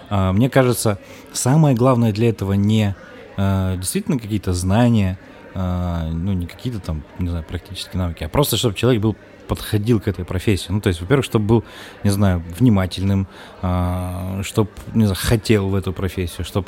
Э, 0.09 0.31
мне 0.31 0.49
кажется, 0.49 0.99
самое 1.33 1.75
главное 1.75 2.11
для 2.11 2.29
этого 2.29 2.53
не 2.53 2.95
э, 3.37 3.75
действительно 3.77 4.19
какие-то 4.19 4.53
знания, 4.53 5.17
ну 5.55 6.33
не 6.33 6.47
какие-то 6.47 6.79
там, 6.79 7.03
не 7.17 7.29
знаю, 7.29 7.45
практические 7.47 8.01
навыки, 8.01 8.23
а 8.23 8.29
просто 8.29 8.57
чтобы 8.57 8.75
человек 8.75 9.01
был 9.01 9.15
подходил 9.45 9.99
к 9.99 10.07
этой 10.07 10.25
профессии. 10.25 10.71
Ну, 10.71 10.81
то 10.81 10.89
есть, 10.89 11.01
во-первых, 11.01 11.25
чтобы 11.25 11.45
был, 11.45 11.63
не 12.03 12.09
знаю, 12.09 12.43
внимательным, 12.59 13.27
э, 13.61 14.41
чтобы, 14.43 14.69
не 14.93 15.05
знаю, 15.05 15.17
хотел 15.21 15.69
в 15.69 15.75
эту 15.75 15.93
профессию, 15.93 16.45
чтобы, 16.45 16.67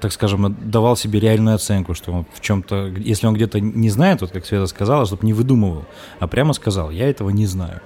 так 0.00 0.12
скажем, 0.12 0.56
давал 0.70 0.96
себе 0.96 1.20
реальную 1.20 1.54
оценку, 1.54 1.94
что 1.94 2.12
он 2.12 2.26
в 2.32 2.40
чем-то, 2.40 2.88
если 2.96 3.26
он 3.26 3.34
где-то 3.34 3.60
не 3.60 3.90
знает, 3.90 4.20
вот 4.20 4.30
как 4.30 4.46
Света 4.46 4.66
сказала, 4.66 5.06
чтобы 5.06 5.26
не 5.26 5.32
выдумывал, 5.32 5.84
а 6.18 6.26
прямо 6.26 6.52
сказал, 6.54 6.90
я 6.90 7.08
этого 7.08 7.30
не 7.30 7.46
знаю. 7.46 7.80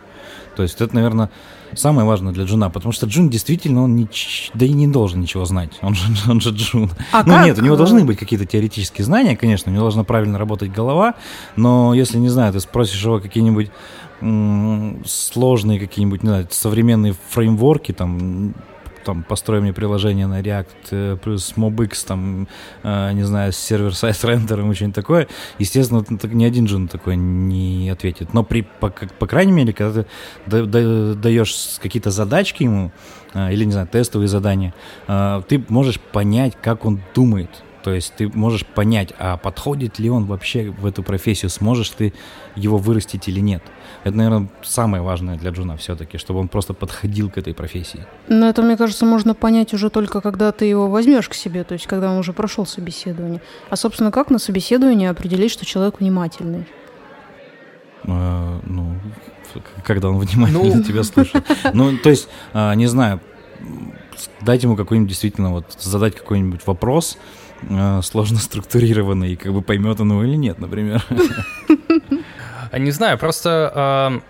То 0.57 0.63
есть 0.63 0.81
это, 0.81 0.95
наверное, 0.95 1.31
самое 1.75 2.07
важное 2.07 2.33
для 2.33 2.45
Джуна, 2.45 2.71
потому 2.71 2.93
что 2.93 3.07
Джун 3.07 3.29
действительно, 3.29 3.85
он 3.85 3.95
не, 3.95 4.09
да 4.55 4.65
и 4.65 4.73
не 4.73 4.89
должен 4.89 5.21
ничего 5.21 5.45
знать, 5.45 5.79
он 5.83 5.95
же, 5.95 6.03
он 6.31 6.41
же 6.41 6.51
Джун. 6.51 6.91
А 7.13 7.23
ну 7.23 7.35
как? 7.35 7.45
нет, 7.45 7.59
у 7.59 7.63
него 7.63 7.77
должны 7.77 8.05
быть 8.05 8.19
какие-то 8.19 8.47
теоретические 8.47 9.05
знания, 9.05 9.37
конечно, 9.37 9.71
у 9.71 9.75
него 9.75 9.85
должна 9.85 10.05
правильно 10.05 10.39
работать 10.39 10.73
голова, 10.73 11.15
но 11.57 11.95
если, 11.95 12.19
не 12.19 12.31
знаю, 12.31 12.53
ты 12.53 12.61
спросишь 12.61 13.05
его 13.05 13.21
какие-нибудь 13.21 13.71
сложные 15.05 15.79
какие-нибудь, 15.79 16.23
не 16.23 16.29
знаю, 16.29 16.49
современные 16.51 17.15
фреймворки, 17.29 17.93
там, 17.93 18.55
там, 19.07 19.23
построй 19.23 19.61
мне 19.61 19.73
приложение 19.73 20.27
на 20.27 20.41
React 20.41 20.67
э, 20.91 21.17
плюс 21.23 21.55
MobX, 21.57 22.07
там, 22.07 22.49
э, 22.83 23.13
не 23.13 23.23
знаю, 23.23 23.53
с 23.53 23.57
сервер-сайт 23.57 24.23
рендером 24.25 24.73
и 24.73 24.75
что-нибудь 24.75 24.97
такое, 24.97 25.29
естественно, 25.59 26.05
ни 26.25 26.45
один 26.45 26.67
джун 26.67 26.89
такой 26.89 27.17
не 27.17 27.89
ответит. 27.89 28.35
Но 28.35 28.43
при, 28.43 28.63
по, 28.63 28.91
по 28.91 29.27
крайней 29.27 29.53
мере, 29.53 29.73
когда 29.73 30.03
ты 30.03 30.09
да, 30.47 30.65
да, 30.65 31.15
даешь 31.15 31.79
какие-то 31.81 32.11
задачки 32.11 32.65
ему, 32.65 32.91
э, 33.33 33.53
или, 33.53 33.65
не 33.65 33.73
знаю, 33.73 33.87
тестовые 33.87 34.29
задания, 34.29 34.75
ты 35.07 35.65
можешь 35.69 36.01
понять, 36.01 36.55
как 36.61 36.85
он 36.85 37.01
думает. 37.15 37.63
То 37.85 37.93
есть 37.93 38.15
ты 38.17 38.29
можешь 38.29 38.67
понять, 38.67 39.13
а 39.17 39.37
подходит 39.37 40.01
ли 40.01 40.11
он 40.11 40.25
вообще 40.25 40.71
в 40.71 40.87
эту 40.87 41.05
профессию, 41.05 41.51
сможешь 41.51 41.91
ты 41.91 42.13
его 42.57 42.79
вырастить 42.79 43.29
или 43.29 43.39
нет. 43.39 43.63
Это, 44.07 44.17
наверное, 44.17 44.49
самое 44.63 45.03
важное 45.03 45.37
для 45.37 45.51
Джуна 45.51 45.77
все-таки, 45.77 46.17
чтобы 46.17 46.39
он 46.39 46.47
просто 46.47 46.75
подходил 46.75 47.29
к 47.29 47.39
этой 47.39 47.55
профессии. 47.55 48.07
Но 48.29 48.49
это, 48.49 48.63
мне 48.63 48.77
кажется, 48.77 49.05
можно 49.05 49.35
понять 49.35 49.75
уже 49.75 49.91
только 49.91 50.21
когда 50.21 50.53
ты 50.53 50.65
его 50.65 50.89
возьмешь 50.89 51.29
к 51.29 51.35
себе, 51.35 51.65
то 51.65 51.73
есть 51.73 51.89
когда 51.89 52.13
он 52.13 52.19
уже 52.19 52.33
прошел 52.33 52.67
собеседование. 52.67 53.43
А, 53.69 53.75
собственно, 53.75 54.13
как 54.13 54.31
на 54.31 54.39
собеседовании 54.39 55.09
определить, 55.09 55.51
что 55.51 55.67
человек 55.67 55.99
внимательный? 55.99 56.69
А, 58.05 58.61
ну, 58.65 58.95
когда 59.83 60.11
он 60.11 60.19
внимательно 60.21 60.77
ну... 60.77 60.83
тебя 60.85 61.03
слушает. 61.03 61.45
Ну, 61.75 61.99
то 61.99 62.09
есть, 62.09 62.29
а, 62.53 62.75
не 62.77 62.87
знаю, 62.87 63.21
дать 64.41 64.63
ему 64.63 64.77
какой-нибудь 64.77 65.09
действительно 65.09 65.51
вот 65.51 65.77
задать 65.81 66.15
какой-нибудь 66.15 66.65
вопрос 66.65 67.19
а, 67.71 68.03
сложно 68.03 68.39
структурированный, 68.39 69.33
и 69.33 69.37
как 69.37 69.53
бы 69.53 69.63
поймет 69.63 69.99
он 70.01 70.13
его 70.13 70.23
или 70.23 70.37
нет, 70.37 70.61
например. 70.61 71.05
Не 72.73 72.91
знаю, 72.91 73.19
просто 73.19 74.21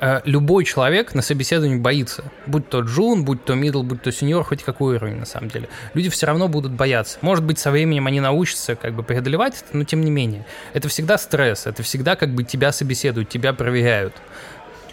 э, 0.00 0.20
любой 0.24 0.64
человек 0.64 1.14
на 1.14 1.22
собеседовании 1.22 1.78
боится. 1.78 2.24
Будь 2.46 2.68
то 2.68 2.80
джун, 2.80 3.24
будь 3.24 3.44
то 3.44 3.54
мидл, 3.54 3.82
будь 3.82 4.02
то 4.02 4.10
сеньор, 4.10 4.44
хоть 4.44 4.62
какой 4.62 4.96
уровень 4.96 5.16
на 5.16 5.26
самом 5.26 5.48
деле. 5.48 5.68
Люди 5.94 6.10
все 6.10 6.26
равно 6.26 6.48
будут 6.48 6.72
бояться. 6.72 7.18
Может 7.20 7.44
быть, 7.44 7.58
со 7.58 7.70
временем 7.70 8.06
они 8.06 8.20
научатся 8.20 8.74
как 8.74 8.94
бы 8.94 9.02
преодолевать 9.02 9.62
это, 9.64 9.76
но 9.76 9.84
тем 9.84 10.00
не 10.00 10.10
менее. 10.10 10.44
Это 10.72 10.88
всегда 10.88 11.18
стресс, 11.18 11.66
это 11.66 11.82
всегда 11.82 12.16
как 12.16 12.30
бы 12.30 12.44
тебя 12.44 12.72
собеседуют, 12.72 13.28
тебя 13.28 13.52
проверяют 13.52 14.14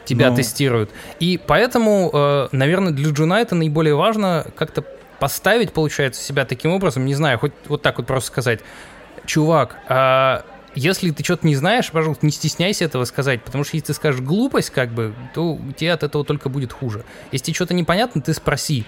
тебя 0.06 0.32
но... 0.32 0.36
тестируют. 0.36 0.90
И 1.20 1.40
поэтому, 1.46 2.10
э, 2.12 2.48
наверное, 2.52 2.92
для 2.92 3.12
джуна 3.12 3.42
это 3.42 3.54
наиболее 3.54 3.94
важно 3.94 4.48
как-то 4.56 4.84
поставить, 5.20 5.72
получается, 5.72 6.24
себя 6.24 6.46
таким 6.46 6.72
образом, 6.72 7.06
не 7.06 7.14
знаю, 7.14 7.38
хоть 7.38 7.54
вот 7.68 7.84
так 7.84 7.98
вот 7.98 8.08
просто 8.08 8.28
сказать, 8.28 8.62
чувак, 9.26 9.78
а 9.88 10.46
если 10.76 11.12
ты 11.12 11.24
что-то 11.24 11.48
не 11.48 11.56
знаешь, 11.56 11.92
пожалуйста, 11.92 12.26
не 12.26 12.32
стесняйся 12.32 12.86
этого 12.86 13.06
сказать, 13.06 13.44
потому 13.44 13.64
что 13.64 13.76
если 13.76 13.88
ты 13.88 13.94
скажешь 13.94 14.22
глупость, 14.22 14.70
как 14.70 14.92
бы, 14.92 15.14
то 15.34 15.60
тебе 15.78 15.94
от 15.94 16.04
этого 16.04 16.24
только 16.24 16.50
будет 16.50 16.72
хуже. 16.74 17.04
Если 17.32 17.48
тебе 17.48 17.56
что-то 17.56 17.74
непонятно, 17.74 18.22
ты 18.22 18.34
спроси. 18.34 18.86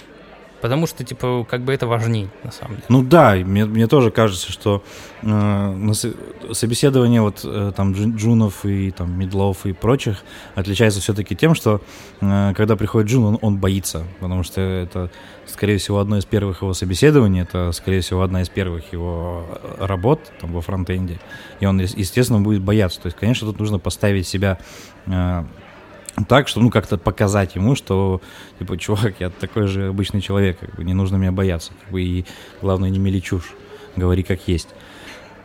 Потому 0.61 0.85
что, 0.85 1.03
типа, 1.03 1.45
как 1.49 1.61
бы 1.61 1.73
это 1.73 1.87
важнее, 1.87 2.29
на 2.43 2.51
самом 2.51 2.75
деле. 2.75 2.85
Ну 2.89 3.03
да, 3.03 3.33
мне, 3.33 3.65
мне 3.65 3.87
тоже 3.87 4.11
кажется, 4.11 4.51
что 4.51 4.83
э, 5.23 5.93
собеседование 6.53 7.21
вот 7.21 7.41
э, 7.43 7.71
там 7.75 7.93
джунов 7.93 8.63
и 8.65 8.91
там 8.91 9.17
медлов 9.17 9.65
и 9.65 9.73
прочих 9.73 10.23
отличается 10.53 11.01
все-таки 11.01 11.35
тем, 11.35 11.55
что 11.55 11.81
э, 12.21 12.53
когда 12.55 12.75
приходит 12.75 13.09
джун, 13.09 13.25
он, 13.25 13.39
он 13.41 13.57
боится, 13.57 14.03
потому 14.19 14.43
что 14.43 14.61
это, 14.61 15.09
скорее 15.47 15.77
всего, 15.79 15.99
одно 15.99 16.17
из 16.17 16.25
первых 16.25 16.61
его 16.61 16.73
собеседований, 16.73 17.41
это, 17.41 17.71
скорее 17.71 18.01
всего, 18.01 18.21
одна 18.21 18.43
из 18.43 18.49
первых 18.49 18.93
его 18.93 19.45
э, 19.49 19.85
работ 19.85 20.31
там 20.39 20.53
во 20.53 20.61
фронтенде, 20.61 21.19
и 21.59 21.65
он, 21.65 21.79
естественно, 21.79 22.39
будет 22.39 22.61
бояться. 22.61 23.01
То 23.01 23.07
есть, 23.07 23.17
конечно, 23.17 23.47
тут 23.47 23.59
нужно 23.59 23.79
поставить 23.79 24.27
себя 24.27 24.59
э, 25.07 25.43
так, 26.27 26.47
что, 26.47 26.59
ну, 26.59 26.69
как-то 26.69 26.97
показать 26.97 27.55
ему, 27.55 27.75
что, 27.75 28.21
типа, 28.59 28.77
чувак, 28.77 29.15
я 29.19 29.29
такой 29.29 29.67
же 29.67 29.87
обычный 29.87 30.21
человек, 30.21 30.59
как 30.59 30.75
бы, 30.75 30.83
не 30.83 30.93
нужно 30.93 31.15
меня 31.15 31.31
бояться, 31.31 31.71
как 31.81 31.91
бы, 31.91 32.01
и 32.01 32.25
главное, 32.61 32.89
не 32.89 32.99
мели 32.99 33.21
говори 33.95 34.23
как 34.23 34.47
есть. 34.47 34.69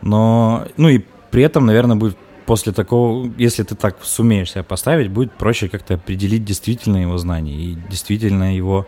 Но, 0.01 0.67
ну, 0.77 0.89
и 0.89 1.01
при 1.31 1.43
этом, 1.43 1.65
наверное, 1.65 1.95
будет 1.95 2.17
после 2.45 2.71
такого, 2.71 3.29
если 3.37 3.63
ты 3.63 3.75
так 3.75 3.97
сумеешь 4.03 4.51
себя 4.51 4.63
поставить, 4.63 5.09
будет 5.09 5.33
проще 5.33 5.67
как-то 5.69 5.95
определить 5.95 6.45
действительно 6.45 6.97
его 6.97 7.17
знания 7.17 7.53
и 7.53 7.77
действительно 7.89 8.55
его, 8.55 8.87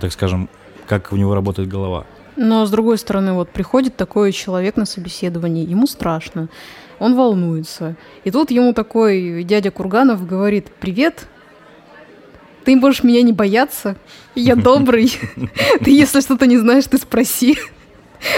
так 0.00 0.12
скажем, 0.12 0.48
как 0.88 1.12
у 1.12 1.16
него 1.16 1.34
работает 1.34 1.68
голова. 1.68 2.04
Но 2.36 2.66
с 2.66 2.70
другой 2.70 2.98
стороны, 2.98 3.32
вот 3.32 3.50
приходит 3.50 3.96
такой 3.96 4.32
человек 4.32 4.76
на 4.76 4.86
собеседование, 4.86 5.64
ему 5.64 5.86
страшно, 5.86 6.48
он 6.98 7.14
волнуется. 7.14 7.96
И 8.24 8.30
тут 8.30 8.50
ему 8.50 8.72
такой 8.72 9.44
дядя 9.44 9.70
Курганов 9.70 10.26
говорит, 10.26 10.66
привет, 10.80 11.26
ты 12.64 12.76
можешь 12.76 13.02
меня 13.02 13.22
не 13.22 13.32
бояться, 13.32 13.96
я 14.34 14.56
добрый. 14.56 15.12
Ты, 15.82 15.90
если 15.90 16.20
что-то 16.20 16.46
не 16.46 16.58
знаешь, 16.58 16.84
ты 16.84 16.98
спроси. 16.98 17.58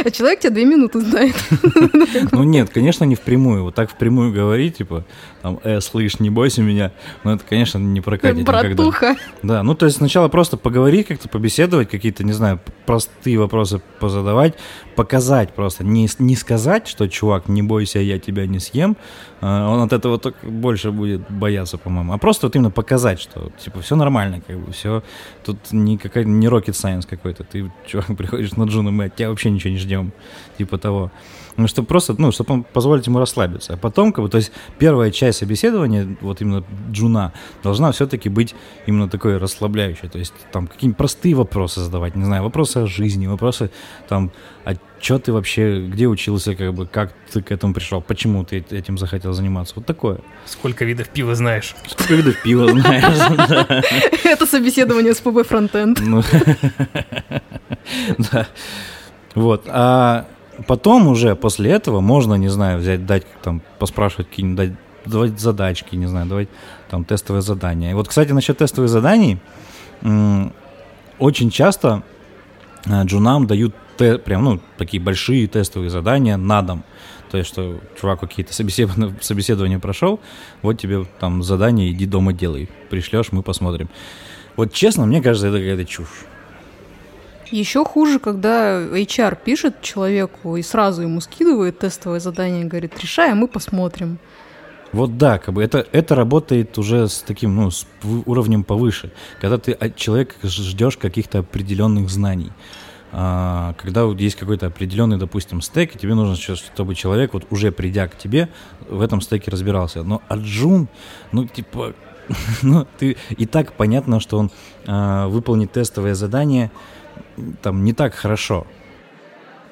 А 0.05 0.11
человек 0.11 0.41
тебя 0.41 0.51
две 0.51 0.65
минуты 0.65 1.01
знает. 1.01 1.37
Ну 2.33 2.43
нет, 2.43 2.71
конечно, 2.71 3.05
не 3.05 3.15
впрямую. 3.15 3.63
Вот 3.65 3.75
так 3.75 3.91
впрямую 3.91 4.33
говорить, 4.33 4.79
типа, 4.79 5.05
там, 5.47 5.61
э, 5.63 5.81
слышь, 5.81 6.19
не 6.19 6.29
бойся 6.29 6.61
меня. 6.61 6.91
Но 7.23 7.35
это, 7.35 7.45
конечно, 7.49 7.79
не 7.79 8.01
прокатит 8.01 8.45
Братуха. 8.45 9.11
никогда. 9.11 9.25
Да, 9.45 9.63
ну 9.63 9.77
то 9.77 9.87
есть 9.87 9.99
сначала 9.99 10.27
просто 10.27 10.57
поговорить, 10.57 11.07
как-то 11.07 11.29
побеседовать, 11.29 11.89
какие-то, 11.89 12.25
не 12.25 12.33
знаю, 12.33 12.59
простые 12.85 13.39
вопросы 13.39 13.81
позадавать, 14.01 14.55
показать 14.97 15.55
просто. 15.55 15.85
Не, 15.85 16.09
не 16.19 16.35
сказать, 16.35 16.89
что, 16.89 17.09
чувак, 17.09 17.47
не 17.47 17.63
бойся, 17.63 18.01
я 18.01 18.19
тебя 18.19 18.47
не 18.49 18.59
съем. 18.59 18.97
А, 19.41 19.71
он 19.71 19.83
от 19.83 19.93
этого 19.93 20.19
только 20.19 20.45
больше 20.45 20.91
будет 20.91 21.31
бояться, 21.31 21.79
по-моему. 21.79 22.13
А 22.13 22.19
просто 22.19 22.47
вот 22.47 22.57
именно 22.57 22.73
показать, 22.73 23.21
что, 23.21 23.53
типа, 23.63 23.83
все 23.83 23.95
нормально, 23.95 24.41
как 24.45 24.59
бы, 24.59 24.73
все. 24.73 25.05
Тут 25.45 25.59
не, 25.71 25.97
какая, 25.97 26.25
не 26.25 26.49
rocket 26.49 26.73
science 26.73 27.07
какой-то. 27.09 27.45
Ты, 27.45 27.71
чувак, 27.87 28.07
приходишь 28.19 28.53
на 28.57 28.65
Джуну, 28.65 28.91
мы 28.91 29.05
от 29.05 29.15
тебя 29.15 29.29
вообще 29.29 29.51
ничего 29.51 29.71
не 29.71 29.79
ждем. 29.79 30.13
Типа 30.59 30.77
того. 30.77 31.13
Ну, 31.57 31.69
чтобы 31.69 31.89
просто, 31.89 32.15
ну, 32.19 32.33
чтобы 32.33 32.65
позволить 32.65 33.07
ему 33.07 33.19
расслабиться. 33.19 33.75
А 33.75 33.77
потом, 33.77 34.13
как 34.13 34.25
бы, 34.25 34.31
то 34.31 34.37
есть 34.37 34.53
первая 34.79 35.11
часть 35.11 35.39
собеседования, 35.39 36.17
вот 36.21 36.41
именно 36.41 36.65
джуна, 36.91 37.33
должна 37.63 37.93
все-таки 37.93 38.29
быть 38.29 38.55
именно 38.87 39.09
такой 39.09 39.39
расслабляющей. 39.39 40.09
То 40.09 40.19
есть 40.19 40.35
там 40.53 40.67
какие-нибудь 40.67 40.99
простые 40.99 41.35
вопросы 41.35 41.81
задавать, 41.81 42.15
не 42.15 42.25
знаю, 42.25 42.43
вопросы 42.43 42.79
о 42.79 42.87
жизни, 42.87 43.27
вопросы 43.27 43.71
там, 44.09 44.33
а 44.65 44.75
что 45.01 45.19
ты 45.19 45.33
вообще, 45.33 45.87
где 45.87 46.07
учился, 46.07 46.55
как 46.55 46.75
бы, 46.75 46.87
как 46.87 47.13
ты 47.33 47.43
к 47.43 47.51
этому 47.53 47.73
пришел, 47.75 48.01
почему 48.01 48.45
ты 48.45 48.65
этим 48.71 48.99
захотел 48.99 49.33
заниматься, 49.33 49.75
вот 49.77 49.87
такое. 49.87 50.19
Сколько 50.45 50.85
видов 50.85 51.09
пива 51.09 51.35
знаешь? 51.35 51.75
Сколько 51.87 52.15
видов 52.15 52.43
пива 52.43 52.69
знаешь, 52.69 53.85
Это 54.25 54.47
собеседование 54.47 55.15
с 55.15 55.21
ПБ 55.21 55.47
Фронтенд. 55.47 56.01
Ну, 56.01 56.23
да. 58.33 58.49
Вот. 59.35 59.65
А 59.69 60.27
потом 60.67 61.09
уже 61.09 61.35
после 61.35 61.71
этого 61.71 62.01
можно, 62.01 62.35
не 62.35 62.49
знаю, 62.49 62.79
взять, 62.79 63.07
дать 63.07 63.25
там, 63.43 63.63
поспрашивать 63.79 64.29
какие-нибудь, 64.29 64.57
дать, 64.57 64.79
давать 65.05 65.41
задачки, 65.41 65.97
не 65.97 66.07
знаю, 66.07 66.27
давать 66.27 66.49
там 66.91 67.05
тестовые 67.05 67.43
задания. 67.43 67.91
И 67.91 67.95
вот, 67.95 68.09
кстати, 68.09 68.33
насчет 68.33 68.59
тестовых 68.59 68.91
заданий, 68.91 69.39
очень 71.19 71.51
часто 71.51 72.03
э, 72.85 73.03
джунам 73.05 73.47
дают 73.47 73.75
те, 73.97 74.19
прям, 74.19 74.45
ну, 74.45 74.61
такие 74.77 75.03
большие 75.03 75.47
тестовые 75.47 75.91
задания 75.91 76.37
на 76.37 76.63
дом. 76.63 76.85
То 77.31 77.39
есть, 77.39 77.51
что 77.51 77.81
чувак 78.01 78.21
какие-то 78.21 78.53
собеседования, 78.53 79.17
собеседования 79.21 79.79
прошел, 79.79 80.21
вот 80.63 80.75
тебе 80.75 81.07
там 81.19 81.43
задание, 81.43 81.91
иди 81.91 82.07
дома 82.07 82.33
делай. 82.33 82.69
Пришлешь, 82.91 83.33
мы 83.33 83.43
посмотрим. 83.43 83.89
Вот 84.57 84.73
честно, 84.73 85.07
мне 85.07 85.23
кажется, 85.23 85.49
это 85.49 85.59
какая-то 85.59 85.85
чушь. 85.85 86.27
Еще 87.51 87.85
хуже, 87.85 88.19
когда 88.19 88.81
HR 88.81 89.39
пишет 89.45 89.81
человеку 89.81 90.57
и 90.57 90.63
сразу 90.63 91.03
ему 91.03 91.21
скидывает 91.21 91.79
тестовое 91.79 92.21
задание 92.21 92.65
говорит, 92.65 92.99
решай, 93.01 93.33
а 93.33 93.35
мы 93.35 93.49
посмотрим. 93.49 94.19
Вот 94.93 95.19
да, 95.19 95.39
как 95.39 95.55
бы 95.55 95.63
это, 95.63 95.87
это 95.93 96.15
работает 96.15 96.79
уже 96.79 97.09
с 97.09 97.21
таким, 97.21 97.55
ну, 97.55 97.71
с 97.71 97.87
уровнем 98.25 98.65
повыше. 98.65 99.13
Когда 99.41 99.59
ты 99.59 99.73
от 99.73 99.97
человека 99.97 100.35
ждешь 100.43 100.97
каких-то 100.97 101.41
определенных 101.41 102.09
знаний. 102.09 102.53
А, 103.13 103.75
когда 103.79 104.05
есть 104.05 104.37
какой-то 104.37 104.67
определенный, 104.67 105.17
допустим, 105.17 105.61
стек, 105.61 105.95
и 105.95 105.99
тебе 105.99 106.15
нужно, 106.15 106.37
чтобы 106.37 106.95
человек, 106.95 107.35
вот 107.35 107.47
уже 107.51 107.73
придя 107.73 108.09
к 108.09 108.19
тебе, 108.19 108.49
в 108.89 109.01
этом 109.01 109.21
стеке 109.21 109.51
разбирался. 109.51 110.03
Но 110.03 110.23
Аджун, 110.29 110.89
ну, 111.33 111.47
типа, 111.47 111.95
ну, 112.63 112.87
ты 112.99 113.17
и 113.31 113.47
так 113.47 113.73
понятно, 113.73 114.21
что 114.21 114.39
он 114.39 114.51
а, 114.87 115.29
выполнит 115.29 115.73
тестовое 115.73 116.15
задание, 116.15 116.71
там 117.63 117.85
не 117.85 117.93
так 117.93 118.15
хорошо. 118.15 118.67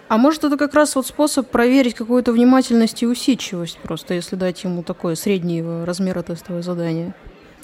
А 0.08 0.18
может, 0.18 0.44
это 0.44 0.56
как 0.56 0.74
раз 0.74 0.96
вот 0.96 1.06
способ 1.06 1.48
проверить 1.50 1.94
какую-то 1.94 2.32
внимательность 2.32 3.02
и 3.02 3.06
усидчивость, 3.06 3.78
просто 3.78 4.14
если 4.14 4.36
дать 4.36 4.62
ему 4.64 4.82
такое 4.82 5.14
среднего 5.14 5.86
размера 5.86 6.22
тестовое 6.22 6.62
задание? 6.62 7.14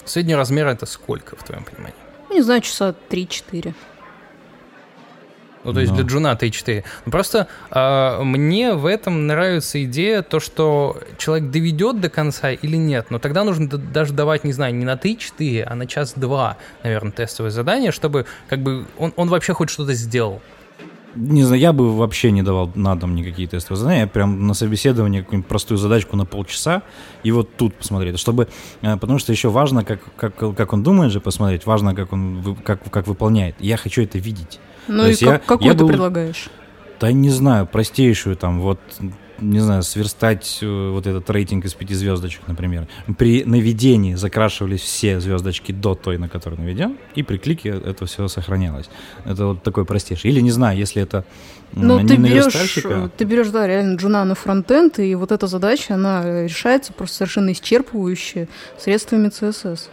Средний 0.05 0.35
размер 0.35 0.67
это 0.67 0.85
сколько, 0.85 1.35
в 1.35 1.43
твоем 1.43 1.63
понимании? 1.63 1.95
Ну, 2.29 2.35
не 2.35 2.41
знаю, 2.41 2.61
часа 2.61 2.95
3-4. 3.09 3.73
Ну, 5.63 5.73
то 5.73 5.79
есть 5.79 5.91
Но. 5.91 5.97
для 5.99 6.07
джуна 6.07 6.33
3-4. 6.33 6.83
Ну, 7.05 7.11
просто 7.11 7.47
э, 7.69 8.23
мне 8.23 8.73
в 8.73 8.85
этом 8.85 9.27
нравится 9.27 9.83
идея, 9.83 10.21
то, 10.21 10.39
что 10.39 10.97
человек 11.17 11.51
доведет 11.51 12.01
до 12.01 12.09
конца 12.09 12.51
или 12.51 12.75
нет. 12.75 13.07
Но 13.09 13.19
тогда 13.19 13.43
нужно 13.43 13.67
даже 13.67 14.13
давать, 14.13 14.43
не 14.43 14.53
знаю, 14.53 14.75
не 14.75 14.85
на 14.85 14.95
3-4, 14.95 15.63
а 15.63 15.75
на 15.75 15.87
час-два, 15.87 16.57
наверное, 16.83 17.11
тестовое 17.11 17.51
задание, 17.51 17.91
чтобы 17.91 18.25
как 18.47 18.61
бы 18.61 18.85
он, 18.97 19.13
он 19.15 19.29
вообще 19.29 19.53
хоть 19.53 19.69
что-то 19.69 19.93
сделал 19.93 20.41
не 21.15 21.43
знаю, 21.43 21.61
я 21.61 21.73
бы 21.73 21.95
вообще 21.95 22.31
не 22.31 22.41
давал 22.41 22.71
на 22.75 22.95
дом 22.95 23.15
никакие 23.15 23.47
тестовые 23.47 23.79
задания, 23.79 24.01
я 24.01 24.07
прям 24.07 24.47
на 24.47 24.53
собеседование 24.53 25.23
какую-нибудь 25.23 25.49
простую 25.49 25.77
задачку 25.77 26.15
на 26.15 26.25
полчаса 26.25 26.83
и 27.23 27.31
вот 27.31 27.55
тут 27.57 27.75
посмотреть, 27.75 28.19
чтобы, 28.19 28.47
э, 28.81 28.97
потому 28.97 29.19
что 29.19 29.31
еще 29.31 29.49
важно, 29.49 29.83
как, 29.83 29.99
как, 30.15 30.35
как 30.37 30.73
он 30.73 30.83
думает 30.83 31.11
же 31.11 31.19
посмотреть, 31.19 31.65
важно, 31.65 31.95
как 31.95 32.13
он 32.13 32.55
как, 32.63 32.89
как 32.89 33.07
выполняет. 33.07 33.55
Я 33.59 33.77
хочу 33.77 34.01
это 34.01 34.19
видеть. 34.19 34.59
Ну 34.87 35.03
То 35.03 35.09
и 35.09 35.15
как, 35.15 35.21
я, 35.21 35.37
какую 35.39 35.67
я 35.67 35.73
ты 35.73 35.79
был, 35.79 35.87
предлагаешь? 35.89 36.49
Да 36.99 37.11
не 37.11 37.29
знаю, 37.29 37.65
простейшую 37.65 38.35
там, 38.35 38.61
вот 38.61 38.79
не 39.41 39.59
знаю, 39.59 39.83
сверстать 39.83 40.59
э, 40.61 40.89
вот 40.91 41.07
этот 41.07 41.29
рейтинг 41.29 41.65
из 41.65 41.73
пяти 41.73 41.95
звездочек, 41.95 42.41
например. 42.47 42.87
При 43.17 43.43
наведении 43.43 44.13
закрашивались 44.13 44.81
все 44.81 45.19
звездочки 45.19 45.71
до 45.71 45.95
той, 45.95 46.17
на 46.17 46.29
которой 46.29 46.55
наведен, 46.59 46.97
и 47.15 47.23
при 47.23 47.37
клике 47.37 47.69
это 47.69 48.05
все 48.05 48.27
сохранялось. 48.27 48.89
Это 49.25 49.47
вот 49.47 49.63
такой 49.63 49.85
простейший. 49.85 50.31
Или, 50.31 50.41
не 50.41 50.51
знаю, 50.51 50.77
если 50.77 51.01
это 51.01 51.25
ну, 51.73 51.99
не 51.99 52.07
ты 52.07 52.15
берешь, 52.17 52.53
ты 53.17 53.25
берешь, 53.25 53.49
да, 53.49 53.65
реально 53.65 53.95
джуна 53.95 54.25
на 54.25 54.35
фронтенд, 54.35 54.99
и 54.99 55.15
вот 55.15 55.31
эта 55.31 55.47
задача, 55.47 55.95
она 55.95 56.43
решается 56.43 56.93
просто 56.93 57.17
совершенно 57.17 57.51
исчерпывающе 57.51 58.47
средствами 58.77 59.29
CSS. 59.29 59.89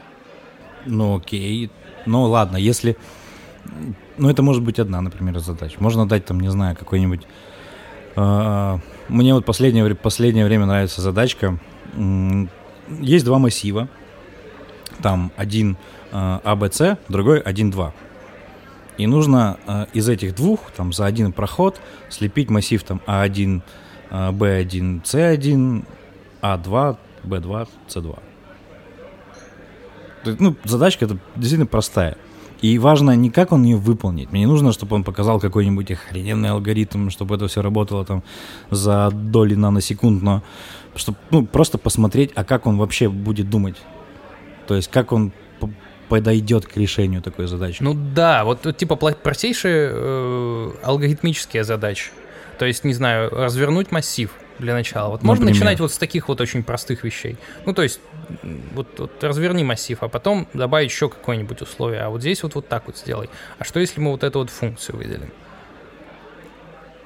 Ну, 0.87 1.17
окей. 1.17 1.71
Ну, 2.07 2.25
ладно, 2.25 2.57
если... 2.57 2.97
Ну, 4.19 4.29
это 4.29 4.43
может 4.43 4.63
быть 4.63 4.79
одна, 4.81 5.01
например, 5.01 5.39
задача. 5.39 5.77
Можно 5.79 6.07
дать 6.07 6.25
там, 6.25 6.41
не 6.41 6.51
знаю, 6.51 6.77
какой-нибудь 6.77 7.23
а, 8.17 8.81
мне 9.09 9.33
вот 9.33 9.45
последнее, 9.45 9.95
последнее 9.95 10.45
время 10.45 10.67
нравится 10.67 11.01
задачка. 11.01 11.59
Есть 13.01 13.25
два 13.25 13.39
массива. 13.39 13.89
Там 15.03 15.31
один 15.37 15.77
а, 16.11 16.41
другой 17.09 17.41
1.2. 17.41 17.93
И 18.97 19.07
нужно 19.07 19.59
а, 19.67 19.87
из 19.93 20.09
этих 20.09 20.35
двух, 20.35 20.73
там, 20.73 20.93
за 20.93 21.07
один 21.07 21.33
проход 21.33 21.81
слепить 22.09 22.51
массив 22.51 22.83
там 22.83 23.01
А1, 23.07 23.63
B1, 24.11 25.03
C1, 25.05 25.85
А2, 26.43 26.97
B2, 27.23 27.69
C2. 27.89 28.19
Ну, 30.25 30.57
задачка 30.65 31.05
это 31.05 31.19
действительно 31.37 31.67
простая. 31.67 32.17
И 32.61 32.79
важно 32.79 33.15
не 33.15 33.31
как 33.31 33.53
он 33.53 33.63
ее 33.63 33.77
выполнит. 33.77 34.33
Мне 34.33 34.41
не 34.41 34.47
нужно, 34.47 34.73
чтобы 34.73 34.97
он 34.97 35.05
показал 35.05 35.39
какой-нибудь 35.41 35.91
охрененный 35.91 36.51
алгоритм, 36.51 37.09
чтобы 37.11 37.37
это 37.37 37.47
все 37.47 37.63
работало 37.63 38.05
там 38.05 38.23
за 38.71 39.11
доли 39.11 39.55
наносекунд, 39.55 40.23
но 40.23 40.43
чтобы 40.97 41.19
ну, 41.31 41.47
просто 41.47 41.79
посмотреть, 41.79 42.33
а 42.35 42.45
как 42.45 42.67
он 42.67 42.77
вообще 42.79 43.09
будет 43.09 43.49
думать. 43.49 43.77
То 44.67 44.75
есть 44.75 44.91
как 44.91 45.13
он 45.13 45.33
подойдет 46.09 46.67
к 46.67 46.77
решению 46.77 47.23
такой 47.23 47.47
задачи. 47.47 47.83
Ну 47.83 47.95
да, 47.95 48.45
вот, 48.45 48.77
типа 48.77 48.97
простейшие 48.97 49.91
э, 49.93 50.71
алгоритмические 50.83 51.65
задачи. 51.65 52.11
То 52.59 52.67
есть, 52.67 52.85
не 52.85 52.93
знаю, 52.93 53.31
развернуть 53.31 53.93
массив 53.93 54.31
для 54.59 54.75
начала. 54.75 55.11
Вот 55.11 55.23
можно 55.23 55.47
начинать 55.47 55.79
вот 55.81 55.93
с 55.93 55.99
таких 55.99 56.29
вот 56.29 56.41
очень 56.41 56.63
простых 56.63 57.05
вещей. 57.05 57.37
Ну, 57.65 57.73
то 57.73 57.83
есть, 57.83 58.01
вот, 58.75 58.89
вот 58.99 59.23
разверни 59.23 59.63
массив, 59.65 59.99
а 60.03 60.09
потом 60.09 60.49
добавить 60.53 60.91
еще 60.91 61.09
какое-нибудь 61.09 61.63
условие. 61.63 62.03
А 62.03 62.09
вот 62.09 62.21
здесь 62.21 62.43
вот, 62.43 62.57
вот 62.57 62.69
так 62.69 62.87
вот 62.87 62.99
сделай. 62.99 63.31
А 63.59 63.65
что 63.65 63.79
если 63.79 64.01
мы 64.01 64.11
вот 64.11 64.25
эту 64.25 64.41
вот 64.41 64.51
функцию 64.51 64.97
выделим? 64.97 65.31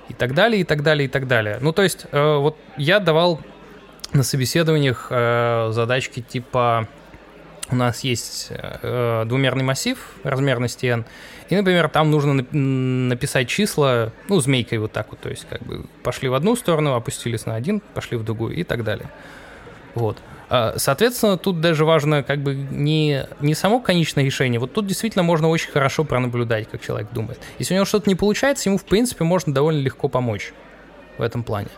И 0.08 0.14
так 0.14 0.34
далее, 0.34 0.62
и 0.62 0.64
так 0.64 0.82
далее, 0.82 1.06
и 1.06 1.08
так 1.08 1.26
далее. 1.26 1.58
Ну, 1.60 1.72
то 1.72 1.82
есть, 1.82 2.06
э, 2.10 2.36
вот 2.36 2.56
я 2.76 2.98
давал 2.98 3.40
на 4.12 4.22
собеседованиях 4.22 5.08
э, 5.10 5.70
задачки 5.72 6.20
типа 6.20 6.88
у 7.72 7.76
нас 7.76 8.04
есть 8.04 8.48
э, 8.50 9.24
двумерный 9.26 9.64
массив 9.64 9.98
размерности 10.22 10.86
n, 10.86 11.04
и, 11.48 11.56
например, 11.56 11.88
там 11.88 12.10
нужно 12.10 12.46
написать 12.52 13.48
числа, 13.48 14.12
ну, 14.28 14.40
змейкой 14.40 14.78
вот 14.78 14.92
так 14.92 15.08
вот, 15.10 15.20
то 15.20 15.28
есть 15.28 15.46
как 15.48 15.62
бы 15.62 15.86
пошли 16.02 16.28
в 16.28 16.34
одну 16.34 16.56
сторону, 16.56 16.94
опустились 16.94 17.46
на 17.46 17.54
один, 17.54 17.80
пошли 17.94 18.16
в 18.16 18.24
другую 18.24 18.54
и 18.54 18.62
так 18.62 18.84
далее. 18.84 19.10
Вот. 19.94 20.18
А, 20.48 20.74
Соответственно, 20.76 21.38
тут 21.38 21.60
даже 21.60 21.84
важно 21.84 22.22
как 22.22 22.40
бы 22.40 22.54
не, 22.54 23.26
не 23.40 23.54
само 23.54 23.80
конечное 23.80 24.24
решение. 24.24 24.60
Вот 24.60 24.72
тут 24.72 24.86
действительно 24.86 25.22
можно 25.22 25.48
очень 25.48 25.70
хорошо 25.70 26.04
пронаблюдать, 26.04 26.68
как 26.70 26.82
человек 26.82 27.08
думает. 27.12 27.40
Если 27.58 27.74
у 27.74 27.76
него 27.76 27.86
что-то 27.86 28.08
не 28.08 28.14
получается, 28.14 28.68
ему, 28.68 28.78
в 28.78 28.84
принципе, 28.84 29.24
можно 29.24 29.52
довольно 29.54 29.80
легко 29.80 30.08
помочь 30.08 30.52
в 31.18 31.22
этом 31.22 31.42
плане. 31.42 31.68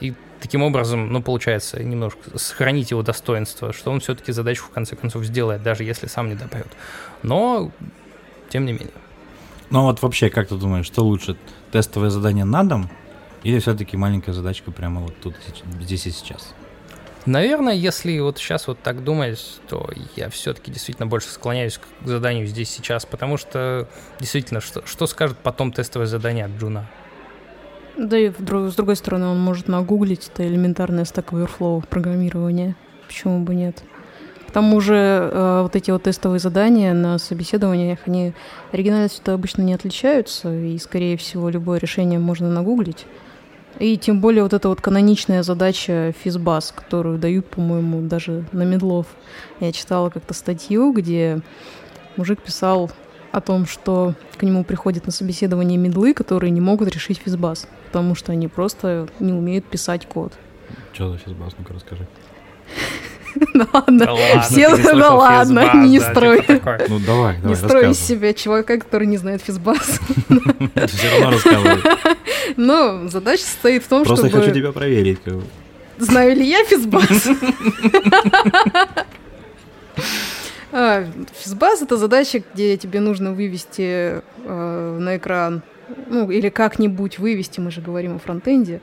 И 0.00 0.14
таким 0.46 0.62
образом, 0.62 1.12
ну, 1.12 1.20
получается, 1.20 1.82
немножко 1.82 2.38
сохранить 2.38 2.92
его 2.92 3.02
достоинство, 3.02 3.72
что 3.72 3.90
он 3.90 3.98
все-таки 3.98 4.30
задачу 4.30 4.62
в 4.62 4.70
конце 4.70 4.94
концов 4.94 5.24
сделает, 5.24 5.60
даже 5.64 5.82
если 5.82 6.06
сам 6.06 6.28
не 6.28 6.36
допрет. 6.36 6.68
Но, 7.24 7.72
тем 8.48 8.64
не 8.64 8.72
менее. 8.72 8.94
Ну 9.70 9.82
вот 9.82 10.00
вообще, 10.02 10.30
как 10.30 10.46
ты 10.46 10.54
думаешь, 10.54 10.86
что 10.86 11.02
лучше, 11.02 11.36
тестовое 11.72 12.10
задание 12.10 12.44
на 12.44 12.62
дом 12.62 12.88
или 13.42 13.58
все-таки 13.58 13.96
маленькая 13.96 14.32
задачка 14.32 14.70
прямо 14.70 15.00
вот 15.00 15.20
тут, 15.20 15.34
здесь 15.80 16.06
и 16.06 16.12
сейчас? 16.12 16.54
Наверное, 17.26 17.74
если 17.74 18.16
вот 18.20 18.38
сейчас 18.38 18.68
вот 18.68 18.78
так 18.80 19.02
думать, 19.02 19.44
то 19.68 19.90
я 20.14 20.30
все-таки 20.30 20.70
действительно 20.70 21.08
больше 21.08 21.28
склоняюсь 21.28 21.78
к 21.78 22.06
заданию 22.06 22.46
здесь 22.46 22.70
сейчас, 22.70 23.04
потому 23.04 23.36
что 23.36 23.88
действительно, 24.20 24.60
что, 24.60 24.86
что 24.86 25.08
скажет 25.08 25.38
потом 25.38 25.72
тестовое 25.72 26.06
задание 26.06 26.44
от 26.44 26.52
Джуна? 26.52 26.88
Да 27.96 28.18
и 28.18 28.30
с 28.30 28.74
другой 28.74 28.96
стороны, 28.96 29.26
он 29.26 29.40
может 29.40 29.68
нагуглить 29.68 30.30
это 30.32 30.46
элементарное 30.46 31.04
Stack 31.04 31.30
Overflow 31.30 31.82
программирование. 31.88 32.76
Почему 33.06 33.40
бы 33.40 33.54
нет? 33.54 33.82
К 34.46 34.50
тому 34.52 34.80
же 34.80 34.94
э, 34.94 35.62
вот 35.62 35.76
эти 35.76 35.90
вот 35.90 36.02
тестовые 36.02 36.38
задания 36.38 36.92
на 36.92 37.18
собеседованиях, 37.18 38.00
они 38.06 38.34
оригинальностью 38.72 39.32
обычно 39.32 39.62
не 39.62 39.74
отличаются, 39.74 40.54
и, 40.54 40.78
скорее 40.78 41.16
всего, 41.16 41.48
любое 41.48 41.78
решение 41.78 42.18
можно 42.18 42.50
нагуглить. 42.50 43.06
И 43.78 43.96
тем 43.98 44.20
более 44.20 44.42
вот 44.42 44.52
эта 44.52 44.68
вот 44.68 44.80
каноничная 44.80 45.42
задача 45.42 46.14
FizzBuzz, 46.22 46.72
которую 46.72 47.18
дают, 47.18 47.46
по-моему, 47.46 48.02
даже 48.02 48.44
на 48.52 48.62
мидлов. 48.62 49.06
Я 49.60 49.72
читала 49.72 50.10
как-то 50.10 50.32
статью, 50.32 50.92
где 50.92 51.40
мужик 52.16 52.40
писал 52.40 52.90
о 53.36 53.42
том, 53.42 53.66
что 53.66 54.14
к 54.38 54.42
нему 54.42 54.64
приходят 54.64 55.04
на 55.04 55.12
собеседование 55.12 55.76
медлы, 55.76 56.14
которые 56.14 56.50
не 56.50 56.62
могут 56.62 56.88
решить 56.88 57.20
физбас, 57.22 57.68
потому 57.84 58.14
что 58.14 58.32
они 58.32 58.48
просто 58.48 59.08
не 59.20 59.34
умеют 59.34 59.66
писать 59.66 60.06
код. 60.06 60.32
Что 60.94 61.10
за 61.10 61.18
физбас? 61.18 61.52
Ну-ка 61.58 61.74
расскажи. 61.74 62.06
Да 63.52 63.66
ладно, 63.70 64.06
все, 64.48 64.74
да 64.78 65.12
ладно, 65.12 65.84
не 65.84 66.00
строй. 66.00 66.40
Типа 66.40 66.78
ну 66.88 66.98
давай, 66.98 67.36
давай, 67.36 67.50
Не 67.50 67.54
строй 67.54 67.90
из 67.90 68.00
себя 68.00 68.32
чувака, 68.32 68.78
который 68.78 69.06
не 69.06 69.18
знает 69.18 69.42
физбас. 69.42 69.78
Все 70.86 71.10
равно 71.10 71.30
рассказывай. 71.32 71.82
Ну, 72.56 73.08
задача 73.08 73.42
состоит 73.42 73.84
в 73.84 73.88
том, 73.88 74.06
чтобы... 74.06 74.22
Просто 74.22 74.38
хочу 74.38 74.54
тебя 74.54 74.72
проверить. 74.72 75.18
Знаю 75.98 76.34
ли 76.34 76.48
я 76.48 76.64
физбас? 76.64 77.28
А, 80.72 81.04
физбас— 81.34 81.82
это 81.82 81.96
задача, 81.96 82.42
где 82.54 82.76
тебе 82.76 83.00
нужно 83.00 83.32
вывести 83.32 84.22
э, 84.44 84.98
на 84.98 85.16
экран, 85.16 85.62
ну, 86.08 86.30
или 86.30 86.48
как-нибудь 86.48 87.18
вывести, 87.18 87.60
мы 87.60 87.70
же 87.70 87.80
говорим 87.80 88.16
о 88.16 88.18
фронтенде, 88.18 88.80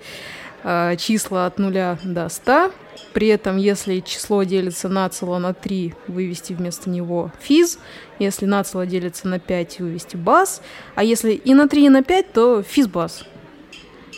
э, 0.64 0.96
числа 0.98 1.46
от 1.46 1.60
0 1.60 1.98
до 2.04 2.30
100. 2.30 2.72
При 3.14 3.28
этом, 3.28 3.58
если 3.58 4.00
число 4.00 4.44
делится 4.44 4.88
на 4.90 5.10
цело 5.10 5.38
на 5.40 5.54
3, 5.54 5.94
вывести 6.08 6.54
вместо 6.54 6.90
него 6.90 7.32
физ. 7.42 7.80
Если 8.20 8.46
на 8.46 8.64
цело 8.64 8.86
делится 8.86 9.28
на 9.28 9.40
5, 9.40 9.80
вывести 9.80 10.16
бас. 10.16 10.62
А 10.96 11.04
если 11.04 11.34
и 11.34 11.54
на 11.54 11.68
3, 11.68 11.86
и 11.86 11.90
на 11.90 12.04
5, 12.04 12.34
то 12.34 12.64
физбас. 12.64 13.26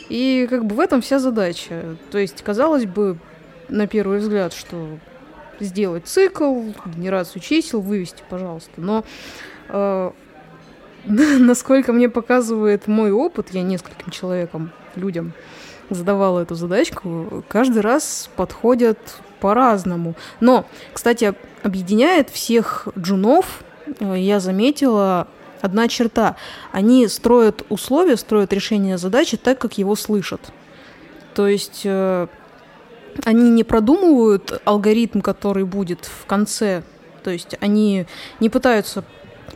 И 0.10 0.47
как 0.49 0.65
бы 0.65 0.75
в 0.75 0.80
этом 0.80 1.01
вся 1.01 1.19
задача. 1.19 1.97
То 2.12 2.17
есть, 2.17 2.41
казалось 2.43 2.86
бы, 2.86 3.17
на 3.69 3.88
первый 3.88 4.19
взгляд, 4.19 4.54
что 4.54 4.99
сделать 5.60 6.08
цикл, 6.08 6.62
генерацию 6.86 7.41
чисел, 7.41 7.82
вывести, 7.82 8.24
пожалуйста. 8.30 8.72
Но 8.78 9.04
э, 9.70 10.12
насколько 11.06 11.94
мне 11.94 12.10
показывает 12.10 12.88
мой 12.88 13.12
опыт, 13.12 13.50
я 13.52 13.62
нескольким 13.62 14.12
человекам, 14.12 14.72
людям 14.96 15.34
задавала 15.89 16.39
эту 16.39 16.56
задачку, 16.56 17.44
каждый 17.48 17.82
раз 17.82 18.30
подходят 18.36 18.98
по-разному. 19.39 20.15
Но, 20.39 20.65
кстати, 20.94 21.34
объединяет 21.62 22.30
всех 22.30 22.88
джунов, 22.98 23.63
э, 24.00 24.15
я 24.18 24.39
заметила, 24.39 25.28
одна 25.62 25.88
черта. 25.88 26.36
Они 26.72 27.08
строят 27.08 27.65
условия, 27.70 28.18
строят 28.18 28.54
решение 28.54 28.98
задачи 28.98 29.38
так, 29.38 29.60
как 29.60 29.78
его 29.78 29.96
слышат. 29.96 30.41
То 31.34 31.48
есть 31.48 31.82
э, 31.84 32.28
они 33.23 33.49
не 33.49 33.63
продумывают 33.63 34.62
алгоритм, 34.65 35.21
который 35.21 35.63
будет 35.63 36.06
в 36.06 36.25
конце. 36.25 36.84
То 37.23 37.32
есть 37.32 37.56
они 37.62 38.06
не 38.39 38.49
пытаются 38.49 39.04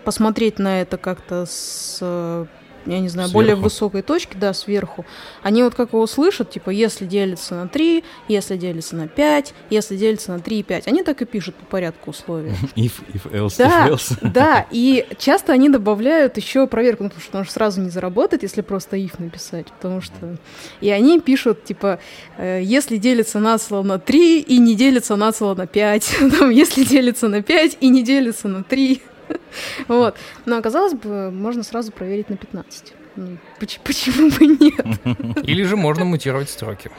посмотреть 0.04 0.60
на 0.60 0.82
это 0.82 0.98
как-то 0.98 1.46
с 1.46 2.48
я 2.86 3.00
не 3.00 3.10
знаю, 3.10 3.30
сверху. 3.30 3.34
более 3.34 3.56
высокой 3.56 4.02
точки, 4.02 4.36
да, 4.38 4.54
сверху, 4.54 5.06
они 5.44 5.64
вот 5.64 5.76
как 5.76 5.94
его 5.94 6.06
слышат, 6.08 6.50
типа, 6.50 6.70
если 6.70 7.06
делится 7.06 7.56
на 7.56 7.68
3, 7.68 8.04
если 8.28 8.58
делится 8.58 8.96
на 8.96 9.08
5, 9.08 9.54
если 9.70 9.96
делится 9.98 10.32
на 10.32 10.40
3 10.40 10.60
и 10.60 10.64
5. 10.64 10.88
Они 10.88 11.04
так 11.04 11.22
и 11.22 11.26
пишут 11.26 11.56
по 11.56 11.66
порядку 11.66 12.12
условия. 12.12 12.56
If, 12.76 12.94
if 13.14 13.32
else, 13.32 13.56
да, 13.58 13.88
if 13.88 13.92
else. 13.92 14.18
Да, 14.34 14.66
и 14.72 15.08
часто 15.18 15.54
они 15.54 15.70
добавляют 15.70 16.38
еще 16.38 16.68
проверку, 16.68 17.04
ну, 17.04 17.10
потому 17.10 17.24
что 17.24 17.38
он 17.40 17.46
же 17.46 17.52
сразу 17.52 17.82
не 17.82 17.90
заработает, 17.90 18.44
если 18.44 18.62
просто 18.62 18.98
if 18.98 19.14
написать, 19.20 19.68
потому 19.68 20.02
что... 20.02 20.38
И 20.82 20.90
они 20.90 21.20
пишут, 21.20 21.64
типа, 21.64 22.00
э, 22.38 22.62
если 22.64 22.98
делится 22.98 23.40
на 23.40 23.58
цело 23.58 23.84
на 23.84 24.00
3 24.00 24.42
и 24.42 24.58
не 24.58 24.76
делится 24.76 25.16
на 25.16 25.32
цело 25.32 25.56
на 25.56 25.68
5, 25.68 26.16
там, 26.40 26.50
если 26.50 26.84
делится 26.84 27.28
на 27.28 27.42
5 27.42 27.78
и 27.80 27.90
не 27.90 28.04
делится 28.04 28.48
на 28.48 28.64
3, 28.64 29.02
Вот. 29.88 30.18
Но 30.46 30.58
оказалось 30.58 30.94
бы, 30.94 31.32
можно 31.32 31.64
сразу 31.64 31.92
проверить 31.92 32.30
на 32.30 32.38
15. 32.38 32.94
Ну, 33.16 33.38
почему 33.60 34.30
бы 34.30 34.46
нет? 34.46 35.44
Или 35.48 35.64
же 35.64 35.76
можно 35.76 36.06
мутировать 36.06 36.50
строки. 36.50 36.92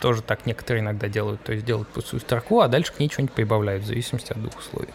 Тоже 0.00 0.22
так 0.22 0.46
некоторые 0.46 0.82
иногда 0.82 1.08
делают. 1.08 1.42
То 1.42 1.52
есть 1.52 1.64
делают 1.64 1.88
пустую 1.88 2.20
строку, 2.20 2.60
а 2.60 2.68
дальше 2.68 2.92
к 2.92 2.98
ней 2.98 3.08
что-нибудь 3.10 3.34
прибавляют 3.34 3.84
в 3.84 3.86
зависимости 3.86 4.32
от 4.32 4.40
двух 4.40 4.58
условий. 4.58 4.92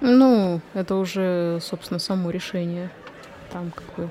Ну, 0.00 0.60
это 0.74 0.96
уже, 0.96 1.58
собственно, 1.60 2.00
само 2.00 2.30
решение. 2.30 2.90
Там 3.52 3.70
как 3.70 3.84
бы... 3.96 4.10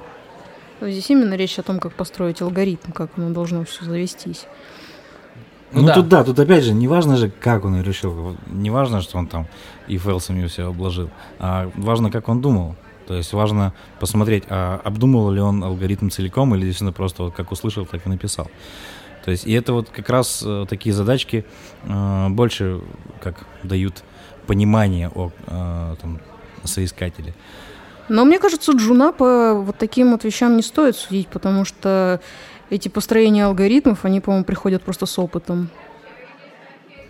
Но 0.80 0.90
здесь 0.90 1.10
именно 1.10 1.36
речь 1.36 1.60
о 1.60 1.64
том, 1.64 1.80
как 1.80 1.94
построить 1.94 2.42
алгоритм, 2.42 2.92
как 2.92 3.12
оно 3.18 3.30
должно 3.30 3.66
все 3.66 3.86
завестись. 3.86 4.48
Ну, 5.72 5.82
ну 5.82 5.88
да. 5.88 5.94
тут 5.94 6.08
да, 6.10 6.24
тут 6.24 6.40
опять 6.40 6.64
же, 6.64 6.74
не 6.74 6.88
важно 6.88 7.16
же, 7.18 7.30
как 7.30 7.66
он 7.66 7.82
решил. 7.82 8.36
Не 8.48 8.70
важно, 8.70 9.02
что 9.02 9.18
он 9.18 9.28
там 9.28 9.48
и 9.88 9.98
фэлсами 9.98 10.46
все 10.48 10.68
обложил. 10.68 11.10
А 11.40 11.72
важно, 11.76 12.12
как 12.12 12.28
он 12.30 12.42
думал. 12.42 12.76
То 13.08 13.16
есть 13.16 13.34
важно 13.34 13.74
посмотреть, 14.00 14.44
а 14.50 14.80
обдумывал 14.84 15.32
ли 15.32 15.42
он 15.42 15.64
алгоритм 15.64 16.10
целиком, 16.10 16.56
или 16.56 16.66
действительно 16.66 16.94
просто 16.94 17.24
вот 17.24 17.34
как 17.34 17.52
услышал, 17.52 17.86
так 17.86 18.06
и 18.06 18.10
написал. 18.10 18.50
То 19.24 19.32
есть, 19.32 19.46
и 19.46 19.54
это 19.54 19.74
вот 19.74 19.90
как 19.90 20.10
раз 20.10 20.44
э, 20.46 20.66
такие 20.68 20.94
задачки 20.94 21.46
э, 21.84 22.28
больше 22.30 22.82
как 23.22 23.46
дают 23.64 24.04
понимание 24.48 25.10
о 25.14 25.32
э, 25.48 25.96
там, 26.02 26.20
соискателе. 26.64 27.34
Но 28.10 28.26
мне 28.26 28.40
кажется, 28.40 28.74
Джуна 28.74 29.14
по 29.14 29.54
вот 29.54 29.78
таким 29.78 30.12
вот 30.12 30.24
вещам 30.24 30.58
не 30.58 30.64
стоит 30.64 30.96
судить, 30.96 31.28
потому 31.28 31.66
что 31.66 32.20
эти 32.72 32.88
построения 32.88 33.46
алгоритмов, 33.46 34.06
они, 34.06 34.22
по-моему, 34.22 34.46
приходят 34.46 34.82
просто 34.82 35.06
с 35.06 35.20
опытом. 35.20 35.70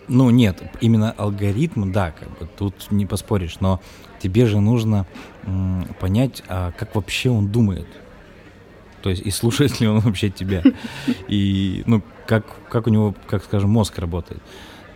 Ну 0.08 0.28
нет, 0.30 0.60
именно 0.80 1.12
алгоритм, 1.12 1.92
да, 1.92 2.10
как 2.10 2.28
бы 2.38 2.48
тут 2.58 2.90
не 2.90 3.06
поспоришь, 3.06 3.60
но 3.60 3.80
тебе 4.20 4.46
же 4.46 4.60
нужно 4.60 5.06
м, 5.44 5.86
понять, 6.00 6.42
а 6.48 6.72
как 6.72 6.94
вообще 6.94 7.30
он 7.30 7.48
думает. 7.48 7.86
То 9.00 9.10
есть 9.10 9.22
и 9.22 9.30
слушает 9.30 9.80
ли 9.80 9.86
он 9.86 9.98
вообще 10.00 10.30
тебя, 10.30 10.62
и 11.28 11.84
ну 11.86 12.02
как 12.26 12.44
как 12.68 12.88
у 12.88 12.90
него, 12.90 13.14
как 13.28 13.44
скажем, 13.44 13.70
мозг 13.70 13.98
работает. 13.98 14.42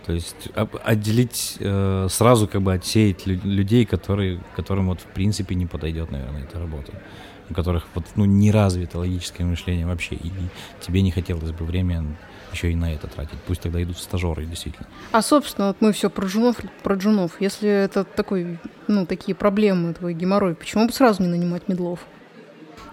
То 0.05 0.13
есть 0.13 0.49
отделить 0.83 1.57
э, 1.59 2.07
сразу 2.09 2.47
как 2.47 2.61
бы 2.61 2.73
отсеять 2.73 3.25
людей, 3.25 3.85
которые 3.85 4.41
которым 4.55 4.87
вот 4.87 4.99
в 5.01 5.05
принципе 5.05 5.55
не 5.55 5.65
подойдет, 5.65 6.11
наверное, 6.11 6.43
эта 6.43 6.59
работа 6.59 6.93
у 7.49 7.53
которых 7.53 7.85
вот, 7.95 8.05
ну, 8.15 8.25
не 8.25 8.51
развито 8.51 8.99
логическое 8.99 9.45
мышление 9.45 9.85
вообще, 9.85 10.15
и 10.15 10.31
тебе 10.81 11.01
не 11.01 11.11
хотелось 11.11 11.51
бы 11.51 11.65
время 11.65 12.05
еще 12.53 12.71
и 12.71 12.75
на 12.75 12.93
это 12.93 13.07
тратить. 13.07 13.39
Пусть 13.45 13.61
тогда 13.61 13.81
идут 13.83 13.97
стажеры, 13.97 14.45
действительно. 14.45 14.87
А, 15.11 15.21
собственно, 15.21 15.67
вот 15.67 15.77
мы 15.79 15.91
все 15.91 16.09
про 16.09 16.25
джунов, 16.25 16.57
про 16.83 16.95
джунов. 16.95 17.39
Если 17.39 17.69
это 17.69 18.03
такой, 18.03 18.59
ну, 18.87 19.05
такие 19.05 19.35
проблемы, 19.35 19.93
твой 19.93 20.13
геморрой, 20.13 20.55
почему 20.55 20.87
бы 20.87 20.93
сразу 20.93 21.21
не 21.21 21.29
нанимать 21.29 21.67
медлов? 21.67 21.99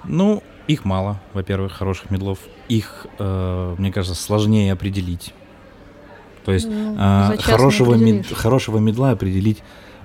Ну, 0.04 0.42
их 0.66 0.84
мало, 0.84 1.20
во-первых, 1.32 1.72
хороших 1.72 2.10
медлов. 2.10 2.38
Их, 2.68 3.06
э, 3.18 3.74
мне 3.78 3.92
кажется, 3.92 4.20
сложнее 4.20 4.72
определить. 4.72 5.34
То 6.44 6.52
есть 6.52 6.68
ну, 6.68 6.96
э, 6.98 7.38
хорошего, 7.38 7.94
мед, 7.94 8.26
хорошего 8.26 8.78
медла 8.78 9.12
определить 9.12 9.62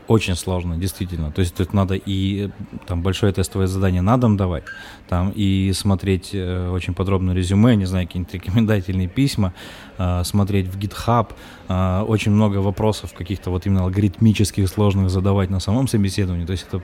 очень 0.09 0.35
сложно, 0.35 0.75
действительно. 0.75 1.31
То 1.31 1.41
есть 1.41 1.55
тут 1.55 1.71
надо 1.73 1.93
и 1.93 2.49
там 2.87 3.03
большое 3.03 3.31
тестовое 3.31 3.67
задание 3.67 4.01
на 4.01 4.17
дом 4.17 4.37
давать, 4.37 4.63
там 5.07 5.31
и 5.35 5.71
смотреть 5.73 6.31
э, 6.33 6.69
очень 6.71 6.95
подробно 6.95 7.31
резюме, 7.31 7.75
не 7.75 7.85
знаю, 7.85 8.07
какие-нибудь 8.07 8.33
рекомендательные 8.33 9.07
письма, 9.07 9.53
э, 9.99 10.23
смотреть 10.23 10.67
в 10.67 10.79
GitHub, 10.79 11.27
э, 11.67 12.01
очень 12.07 12.31
много 12.31 12.57
вопросов 12.57 13.13
каких-то 13.13 13.51
вот 13.51 13.67
именно 13.67 13.83
алгоритмических 13.83 14.67
сложных 14.67 15.11
задавать 15.11 15.51
на 15.51 15.59
самом 15.59 15.87
собеседовании. 15.87 16.45
То 16.45 16.53
есть 16.53 16.65
это 16.67 16.81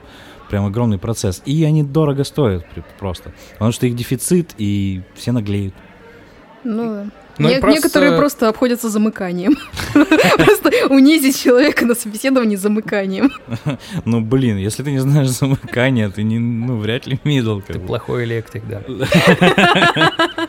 прям 0.47 0.65
огромный 0.65 0.99
процесс. 0.99 1.41
И 1.45 1.63
они 1.63 1.81
дорого 1.81 2.23
стоят 2.25 2.63
просто, 2.99 3.33
потому 3.53 3.71
что 3.71 3.87
их 3.87 3.95
дефицит, 3.95 4.53
и 4.59 5.01
все 5.15 5.31
наглеют. 5.31 5.73
Ну, 6.63 7.09
ну, 7.37 7.49
Не- 7.49 7.59
просто... 7.59 7.81
Некоторые 7.81 8.17
просто 8.17 8.49
обходятся 8.49 8.89
замыканием. 8.89 9.57
Просто 9.93 10.71
унизить 10.89 11.41
человека 11.41 11.85
на 11.85 11.95
собеседовании 11.95 12.55
замыканием. 12.55 13.31
Ну, 14.05 14.21
блин, 14.21 14.57
если 14.57 14.83
ты 14.83 14.91
не 14.91 14.99
знаешь 14.99 15.29
замыкания, 15.29 16.09
ты 16.09 16.23
не, 16.23 16.39
ну, 16.39 16.77
вряд 16.77 17.07
ли 17.07 17.19
мидл. 17.23 17.59
Ты 17.61 17.79
плохой 17.79 18.23
электрик, 18.25 18.63
да. 18.67 18.81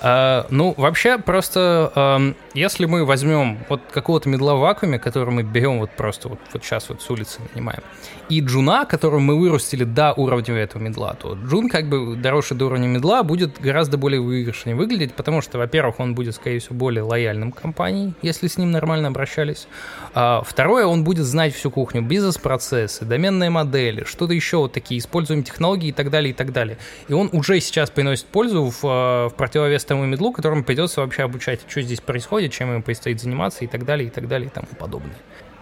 А, 0.00 0.46
ну, 0.50 0.74
вообще, 0.76 1.18
просто 1.18 2.34
если 2.58 2.86
мы 2.86 3.04
возьмем 3.04 3.58
вот 3.68 3.80
какого-то 3.92 4.28
медла 4.28 4.54
в 4.54 4.60
вакууме, 4.60 4.98
который 4.98 5.32
мы 5.32 5.42
берем 5.42 5.78
вот 5.78 5.90
просто 5.90 6.28
вот, 6.28 6.38
вот 6.52 6.64
сейчас 6.64 6.88
вот 6.88 7.00
с 7.02 7.10
улицы 7.10 7.40
нанимаем, 7.54 7.82
и 8.28 8.40
джуна, 8.40 8.84
которую 8.84 9.20
мы 9.20 9.38
вырастили 9.38 9.84
до 9.84 10.12
уровня 10.12 10.54
этого 10.56 10.82
медла, 10.82 11.14
то 11.14 11.34
джун, 11.34 11.68
как 11.68 11.88
бы 11.88 12.16
доросший 12.16 12.56
до 12.56 12.66
уровня 12.66 12.86
медла, 12.86 13.22
будет 13.22 13.60
гораздо 13.60 13.96
более 13.96 14.20
выигрышнее 14.20 14.76
выглядеть, 14.76 15.14
потому 15.14 15.40
что, 15.40 15.58
во-первых, 15.58 15.98
он 16.00 16.14
будет, 16.14 16.34
скорее 16.34 16.58
всего, 16.58 16.74
более 16.74 17.02
лояльным 17.02 17.52
компанией, 17.52 18.14
если 18.20 18.48
с 18.48 18.58
ним 18.58 18.70
нормально 18.70 19.08
обращались. 19.08 19.66
А, 20.14 20.42
второе, 20.44 20.86
он 20.86 21.04
будет 21.04 21.24
знать 21.24 21.54
всю 21.54 21.70
кухню, 21.70 22.02
бизнес-процессы, 22.02 23.04
доменные 23.04 23.50
модели, 23.50 24.04
что-то 24.04 24.34
еще 24.34 24.58
вот 24.58 24.72
такие, 24.72 24.98
используем 24.98 25.42
технологии 25.42 25.88
и 25.88 25.92
так 25.92 26.10
далее, 26.10 26.30
и 26.30 26.34
так 26.34 26.52
далее. 26.52 26.76
И 27.08 27.12
он 27.12 27.30
уже 27.32 27.60
сейчас 27.60 27.90
приносит 27.90 28.26
пользу 28.26 28.64
в, 28.64 28.82
в 28.82 29.32
противовес 29.36 29.84
тому 29.84 30.04
медлу, 30.04 30.32
которому 30.32 30.64
придется 30.64 31.00
вообще 31.00 31.22
обучать, 31.22 31.60
что 31.66 31.80
здесь 31.80 32.00
происходит, 32.00 32.47
чем 32.48 32.72
ему 32.72 32.82
предстоит 32.82 33.20
заниматься 33.20 33.64
и 33.64 33.68
так 33.68 33.84
далее, 33.84 34.08
и 34.08 34.10
так 34.10 34.28
далее, 34.28 34.48
и 34.48 34.50
тому 34.50 34.68
подобное. 34.78 35.16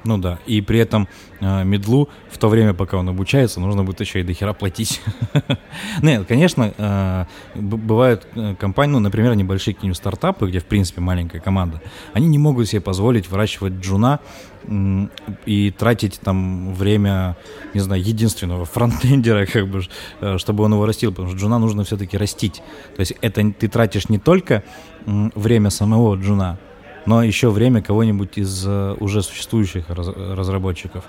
Ну 0.06 0.18
да, 0.18 0.38
и 0.46 0.60
при 0.60 0.78
этом 0.78 1.08
э, 1.40 1.64
медлу 1.64 2.08
в 2.30 2.38
то 2.38 2.48
время, 2.48 2.74
пока 2.74 2.96
он 2.96 3.08
обучается, 3.08 3.60
нужно 3.60 3.82
будет 3.82 4.00
еще 4.00 4.20
и 4.20 4.22
дохера 4.22 4.52
платить. 4.52 5.02
Нет, 6.02 6.26
конечно, 6.28 6.72
э, 6.78 7.24
бывают 7.56 8.26
э, 8.36 8.54
компании, 8.54 8.92
ну, 8.92 9.00
например, 9.00 9.34
небольшие 9.34 9.74
какие-нибудь 9.74 9.96
стартапы, 9.96 10.46
где, 10.46 10.60
в 10.60 10.64
принципе, 10.64 11.00
маленькая 11.00 11.40
команда, 11.40 11.82
они 12.12 12.28
не 12.28 12.38
могут 12.38 12.68
себе 12.68 12.80
позволить 12.80 13.28
выращивать 13.28 13.74
джуна 13.74 14.20
и 15.46 15.70
тратить 15.76 16.20
там 16.20 16.72
время, 16.74 17.36
не 17.74 17.80
знаю, 17.80 18.00
единственного 18.00 18.64
фронтендера, 18.64 19.46
как 19.52 19.66
бы, 19.66 19.82
э, 20.20 20.38
чтобы 20.38 20.62
он 20.62 20.72
его 20.72 20.86
растил, 20.86 21.10
потому 21.10 21.30
что 21.30 21.38
джуна 21.38 21.58
нужно 21.58 21.82
все-таки 21.82 22.16
растить. 22.16 22.62
То 22.94 23.00
есть 23.00 23.14
это 23.22 23.50
ты 23.50 23.66
тратишь 23.66 24.08
не 24.08 24.20
только 24.20 24.62
время 25.04 25.70
самого 25.70 26.14
джуна, 26.14 26.58
но 27.06 27.22
еще 27.22 27.50
время 27.50 27.82
кого-нибудь 27.82 28.36
из 28.36 28.64
э, 28.66 28.96
уже 28.98 29.22
существующих 29.22 29.88
раз, 29.88 30.08
разработчиков. 30.08 31.04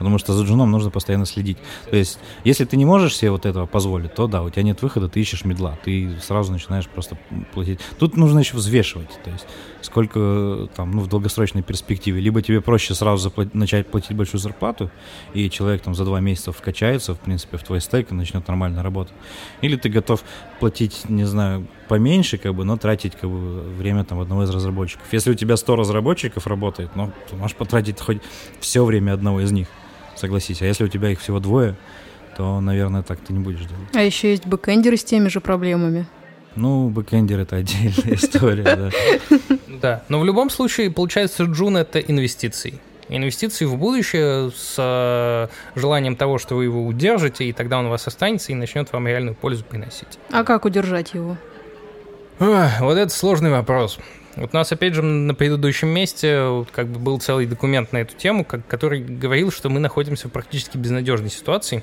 Потому 0.00 0.16
что 0.16 0.32
за 0.32 0.44
джуном 0.44 0.70
нужно 0.70 0.90
постоянно 0.90 1.26
следить. 1.26 1.58
То 1.90 1.96
есть, 1.96 2.18
если 2.42 2.64
ты 2.64 2.78
не 2.78 2.86
можешь 2.86 3.14
себе 3.14 3.30
вот 3.32 3.44
этого 3.44 3.66
позволить, 3.66 4.14
то 4.14 4.26
да, 4.26 4.42
у 4.42 4.48
тебя 4.48 4.62
нет 4.62 4.80
выхода, 4.80 5.10
ты 5.10 5.20
ищешь 5.20 5.44
медла, 5.44 5.78
ты 5.84 6.18
сразу 6.22 6.52
начинаешь 6.52 6.88
просто 6.88 7.18
платить. 7.52 7.80
Тут 7.98 8.16
нужно 8.16 8.38
еще 8.38 8.56
взвешивать, 8.56 9.10
то 9.22 9.30
есть 9.30 9.46
сколько 9.82 10.68
там, 10.74 10.92
ну, 10.92 11.00
в 11.00 11.08
долгосрочной 11.08 11.62
перспективе. 11.62 12.20
Либо 12.20 12.40
тебе 12.40 12.62
проще 12.62 12.94
сразу 12.94 13.22
заплатить, 13.22 13.54
начать 13.54 13.86
платить 13.88 14.16
большую 14.16 14.40
зарплату, 14.40 14.90
и 15.34 15.50
человек 15.50 15.82
там 15.82 15.94
за 15.94 16.04
два 16.06 16.20
месяца 16.20 16.52
вкачается, 16.52 17.14
в 17.14 17.20
принципе, 17.20 17.58
в 17.58 17.62
твой 17.62 17.82
стейк 17.82 18.10
и 18.10 18.14
начнет 18.14 18.48
нормально 18.48 18.82
работать. 18.82 19.14
Или 19.60 19.76
ты 19.76 19.90
готов 19.90 20.22
платить, 20.60 21.08
не 21.10 21.24
знаю, 21.24 21.66
поменьше, 21.88 22.38
как 22.38 22.54
бы, 22.54 22.64
но 22.64 22.76
тратить 22.76 23.16
как 23.16 23.28
бы, 23.28 23.60
время 23.60 24.04
там 24.04 24.20
одного 24.20 24.44
из 24.44 24.50
разработчиков. 24.50 25.06
Если 25.12 25.30
у 25.30 25.34
тебя 25.34 25.56
100 25.56 25.76
разработчиков 25.76 26.46
работает, 26.46 26.90
ну, 26.94 27.12
ты 27.28 27.36
можешь 27.36 27.56
потратить 27.56 28.00
хоть 28.00 28.22
все 28.60 28.84
время 28.84 29.12
одного 29.12 29.40
из 29.40 29.52
них, 29.52 29.68
согласись. 30.20 30.62
А 30.62 30.66
если 30.66 30.84
у 30.84 30.88
тебя 30.88 31.10
их 31.10 31.20
всего 31.20 31.40
двое, 31.40 31.76
то, 32.36 32.60
наверное, 32.60 33.02
так 33.02 33.18
ты 33.20 33.32
не 33.32 33.40
будешь 33.40 33.60
делать. 33.60 33.94
А 33.94 34.02
еще 34.02 34.30
есть 34.30 34.46
бэкэндеры 34.46 34.96
с 34.96 35.04
теми 35.04 35.28
же 35.28 35.40
проблемами. 35.40 36.06
Ну, 36.56 36.88
бэкэндер— 36.90 37.40
это 37.40 37.56
отдельная 37.56 38.14
история, 38.14 38.62
да. 38.62 38.90
Да, 39.68 40.02
но 40.08 40.20
в 40.20 40.24
любом 40.24 40.50
случае, 40.50 40.90
получается, 40.90 41.44
Джун— 41.44 41.76
это 41.78 41.98
инвестиции. 42.00 42.80
Инвестиции 43.08 43.64
в 43.64 43.76
будущее 43.76 44.52
с 44.54 44.76
э, 44.78 45.48
желанием 45.74 46.14
того, 46.14 46.38
что 46.38 46.54
вы 46.54 46.64
его 46.64 46.86
удержите, 46.86 47.44
и 47.44 47.52
тогда 47.52 47.78
он 47.78 47.86
у 47.86 47.90
вас 47.90 48.06
останется 48.06 48.52
и 48.52 48.54
начнет 48.54 48.92
вам 48.92 49.08
реальную 49.08 49.34
пользу 49.34 49.64
приносить. 49.64 50.18
А 50.30 50.44
как 50.44 50.64
удержать 50.64 51.12
его? 51.14 51.36
Вот 52.38 52.96
это 52.96 53.10
сложный 53.10 53.50
вопрос. 53.50 53.98
Вот 54.36 54.50
у 54.52 54.56
нас, 54.56 54.70
опять 54.70 54.94
же, 54.94 55.02
на 55.02 55.34
предыдущем 55.34 55.88
месте 55.88 56.64
как 56.72 56.86
бы 56.86 57.00
был 57.00 57.18
целый 57.18 57.46
документ 57.46 57.92
на 57.92 57.98
эту 57.98 58.16
тему, 58.16 58.44
который 58.44 59.00
говорил, 59.00 59.50
что 59.50 59.68
мы 59.68 59.80
находимся 59.80 60.28
в 60.28 60.30
практически 60.30 60.76
безнадежной 60.76 61.30
ситуации, 61.30 61.82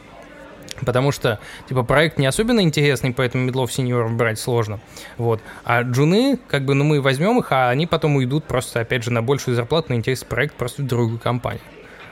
потому 0.86 1.12
что, 1.12 1.40
типа, 1.68 1.84
проект 1.84 2.18
не 2.18 2.26
особенно 2.26 2.62
интересный, 2.62 3.14
поэтому 3.14 3.44
медлов 3.44 3.74
сеньоров 3.74 4.14
брать 4.14 4.40
сложно, 4.40 4.80
вот. 5.18 5.42
А 5.66 5.82
джуны, 5.82 6.40
как 6.48 6.64
бы, 6.64 6.74
ну, 6.74 6.86
мы 6.86 7.02
возьмем 7.02 7.40
их, 7.40 7.52
а 7.52 7.70
они 7.70 7.86
потом 7.86 8.16
уйдут 8.16 8.46
просто, 8.46 8.80
опять 8.80 9.04
же, 9.04 9.12
на 9.12 9.22
большую 9.22 9.56
зарплату, 9.56 9.92
на 9.92 9.96
интересный 9.96 10.28
проект 10.28 10.56
просто 10.56 10.84
в 10.84 10.88
другую 10.88 11.20
компанию. 11.20 11.64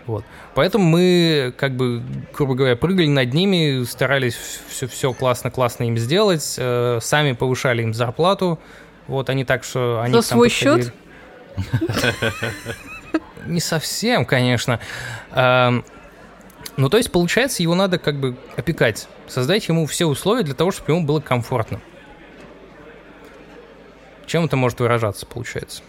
Вот. 0.06 0.24
Поэтому 0.54 0.84
мы, 0.86 1.54
как 1.58 1.76
бы, 1.76 2.04
грубо 2.34 2.54
говоря, 2.54 2.76
прыгали 2.76 3.08
над 3.08 3.34
ними, 3.34 3.84
старались 3.86 4.36
все, 4.68 4.88
все 4.88 5.14
классно-классно 5.14 5.86
им 5.86 5.98
сделать, 5.98 6.56
э, 6.58 7.00
сами 7.02 7.32
повышали 7.32 7.82
им 7.82 7.94
зарплату. 7.94 8.60
Вот 9.08 9.30
они 9.30 9.46
так, 9.46 9.64
что 9.64 10.02
они... 10.02 10.14
За 10.14 10.22
свой 10.22 10.50
счет? 10.50 10.94
Не 13.46 13.60
совсем, 13.60 14.26
конечно. 14.26 14.80
Ну, 15.32 16.90
то 16.90 16.98
есть, 16.98 17.12
получается, 17.12 17.64
его 17.64 17.76
надо 17.76 17.98
как 18.00 18.20
бы 18.20 18.36
опекать, 18.58 19.08
создать 19.28 19.68
ему 19.68 19.86
все 19.86 20.06
условия 20.06 20.44
для 20.44 20.56
того, 20.56 20.72
чтобы 20.72 20.92
ему 20.94 21.06
было 21.06 21.22
комфортно. 21.22 21.80
Чем 24.26 24.46
это 24.46 24.58
может 24.58 24.80
выражаться, 24.80 25.26
получается? 25.26 25.84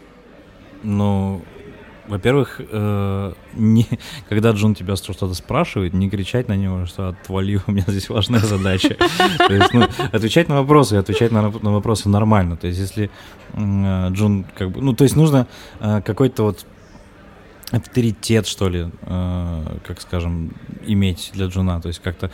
Ну, 0.82 1.42
во-первых, 2.08 2.60
э, 2.60 3.32
не, 3.54 3.86
когда 4.28 4.50
Джун 4.50 4.74
тебя 4.74 4.96
что-то 4.96 5.34
спрашивает, 5.34 5.94
не 5.94 6.10
кричать 6.10 6.48
на 6.48 6.56
него, 6.56 6.86
что 6.86 7.08
отвали, 7.08 7.60
у 7.66 7.70
меня 7.70 7.84
здесь 7.86 8.08
важная 8.08 8.40
задача. 8.40 8.96
То 9.38 9.54
есть, 9.54 9.72
ну, 9.72 9.86
отвечать 10.12 10.48
на 10.48 10.56
вопросы, 10.56 10.94
отвечать 10.94 11.32
на, 11.32 11.42
на 11.50 11.72
вопросы 11.72 12.08
нормально. 12.08 12.56
То 12.56 12.66
есть, 12.66 12.78
если 12.78 13.10
э, 13.52 14.08
Джун, 14.10 14.44
как 14.56 14.70
бы, 14.70 14.80
ну, 14.80 14.94
то 14.94 15.04
есть 15.04 15.16
нужно 15.16 15.46
э, 15.80 16.00
какой-то 16.02 16.44
вот 16.44 16.66
авторитет, 17.72 18.46
что 18.46 18.68
ли, 18.68 18.90
э, 19.02 19.78
как 19.84 20.00
скажем, 20.00 20.52
иметь 20.86 21.30
для 21.34 21.46
Джуна. 21.46 21.80
То 21.80 21.88
есть 21.88 22.00
как-то 22.00 22.30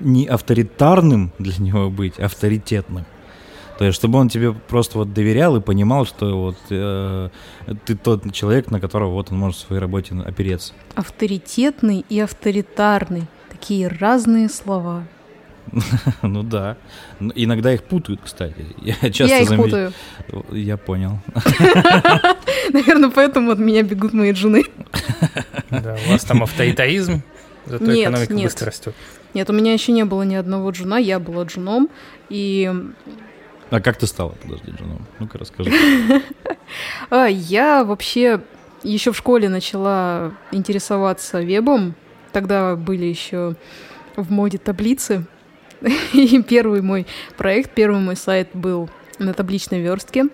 не 0.00 0.26
авторитарным 0.26 1.32
для 1.38 1.54
него 1.58 1.90
быть, 1.90 2.18
а 2.18 2.26
авторитетным. 2.26 3.06
То 3.78 3.84
есть, 3.84 3.96
чтобы 3.96 4.18
он 4.18 4.28
тебе 4.28 4.52
просто 4.52 4.98
вот 4.98 5.12
доверял 5.12 5.56
и 5.56 5.60
понимал, 5.60 6.06
что 6.06 6.38
вот 6.40 6.56
э, 6.70 7.28
ты 7.84 7.96
тот 7.96 8.32
человек, 8.32 8.70
на 8.70 8.80
которого 8.80 9.10
вот 9.10 9.32
он 9.32 9.38
может 9.38 9.58
в 9.58 9.66
своей 9.66 9.80
работе 9.80 10.14
опереться. 10.24 10.74
Авторитетный 10.94 12.04
и 12.08 12.20
авторитарный. 12.20 13.24
Такие 13.50 13.88
разные 13.88 14.48
слова. 14.48 15.04
Ну 16.22 16.42
да. 16.42 16.76
Иногда 17.34 17.72
их 17.72 17.84
путают, 17.84 18.20
кстати. 18.22 18.66
Я 18.82 18.94
часто 19.10 19.24
Я 19.24 19.38
их 19.40 19.48
замеч... 19.48 19.64
путаю. 19.64 19.92
Я 20.52 20.76
понял. 20.76 21.18
Наверное, 22.72 23.10
поэтому 23.10 23.50
от 23.50 23.58
меня 23.58 23.82
бегут 23.82 24.12
мои 24.12 24.32
жены. 24.34 24.64
Да, 25.70 25.96
у 26.06 26.12
вас 26.12 26.24
там 26.24 26.42
авторитаризм, 26.42 27.22
зато 27.66 27.84
нет, 27.84 28.08
экономика 28.08 28.34
нет. 28.34 28.44
быстро 28.44 28.66
растет. 28.66 28.94
Нет, 29.34 29.50
у 29.50 29.52
меня 29.52 29.72
еще 29.72 29.92
не 29.92 30.04
было 30.04 30.22
ни 30.22 30.34
одного 30.34 30.70
джуна, 30.70 30.96
я 30.96 31.18
была 31.18 31.44
джуном, 31.44 31.88
и 32.28 32.72
а 33.70 33.80
как 33.80 33.96
ты 33.96 34.06
стала, 34.06 34.34
подожди, 34.42 34.70
Джаном? 34.70 35.06
Ну-ка 35.18 35.38
расскажи. 35.38 35.70
А, 37.10 37.26
я 37.26 37.84
вообще 37.84 38.40
еще 38.82 39.12
в 39.12 39.16
школе 39.16 39.48
начала 39.48 40.32
интересоваться 40.50 41.40
вебом. 41.40 41.94
Тогда 42.32 42.74
были 42.74 43.04
еще 43.04 43.54
в 44.16 44.30
моде 44.32 44.58
таблицы. 44.58 45.26
И 46.12 46.42
первый 46.42 46.82
мой 46.82 47.06
проект, 47.36 47.74
первый 47.74 48.00
мой 48.00 48.16
сайт 48.16 48.48
был 48.54 48.88
на 49.18 49.34
табличной 49.34 49.80
верстке. 49.80 50.24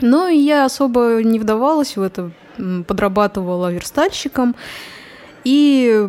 Но 0.00 0.28
я 0.28 0.64
особо 0.64 1.22
не 1.22 1.38
вдавалась 1.38 1.96
в 1.96 2.02
это, 2.02 2.32
подрабатывала 2.86 3.72
верстальщиком. 3.72 4.56
И 5.44 6.08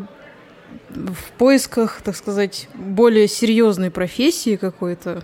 в 0.89 1.31
поисках, 1.37 2.01
так 2.01 2.15
сказать, 2.15 2.67
более 2.73 3.27
серьезной 3.27 3.91
профессии 3.91 4.55
какой-то, 4.55 5.23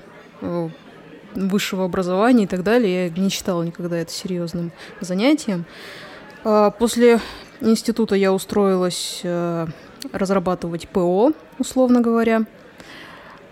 высшего 1.36 1.86
образования 1.86 2.44
и 2.44 2.48
так 2.48 2.64
далее. 2.64 3.06
Я 3.06 3.22
не 3.22 3.30
считала 3.30 3.64
никогда 3.64 3.98
это 3.98 4.12
серьезным 4.12 4.72
занятием. 5.00 5.66
А, 6.44 6.72
после 6.72 7.20
института 7.62 8.16
я 8.16 8.34
устроилась 8.34 9.22
э, 9.24 9.68
разрабатывать 10.12 10.88
ПО, 10.88 11.32
условно 11.60 12.02
говоря. 12.02 12.44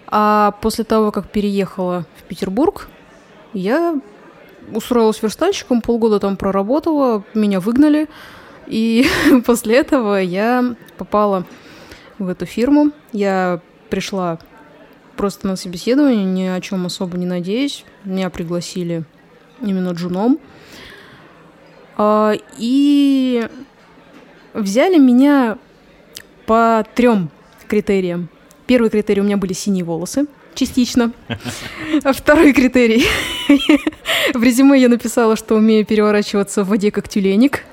А 0.07 0.51
после 0.61 0.83
того, 0.83 1.11
как 1.11 1.29
переехала 1.29 2.05
в 2.17 2.23
Петербург, 2.23 2.87
я 3.53 3.99
устроилась 4.73 5.21
верстальщиком, 5.21 5.81
полгода 5.81 6.19
там 6.19 6.37
проработала, 6.37 7.23
меня 7.33 7.59
выгнали. 7.59 8.07
И 8.67 9.07
после 9.45 9.77
этого 9.77 10.21
я 10.21 10.75
попала 10.97 11.45
в 12.17 12.27
эту 12.27 12.45
фирму. 12.45 12.91
Я 13.11 13.61
пришла 13.89 14.39
просто 15.19 15.47
на 15.47 15.58
собеседование, 15.58 16.23
ни 16.23 16.43
о 16.43 16.62
чем 16.62 16.86
особо 16.86 17.17
не 17.17 17.25
надеюсь. 17.25 17.84
Меня 18.05 18.29
пригласили 18.29 19.03
именно 19.62 19.89
джуном. 19.89 20.39
А, 21.97 22.36
и 22.58 23.45
взяли 24.53 24.97
меня 24.97 25.58
по 26.45 26.86
трем 26.95 27.32
критериям. 27.67 28.29
Первый 28.65 28.89
критерий 28.89 29.19
у 29.19 29.25
меня 29.25 29.36
были 29.36 29.51
синие 29.51 29.84
волосы, 29.84 30.25
частично. 30.55 31.12
А 32.05 32.13
второй 32.13 32.53
критерий. 32.53 33.03
В 34.34 34.41
резюме 34.41 34.79
я 34.79 34.88
написала, 34.88 35.36
что 35.36 35.55
умею 35.55 35.86
переворачиваться 35.86 36.63
в 36.63 36.69
воде 36.69 36.91
как 36.91 37.10
тюленик. 37.10 37.65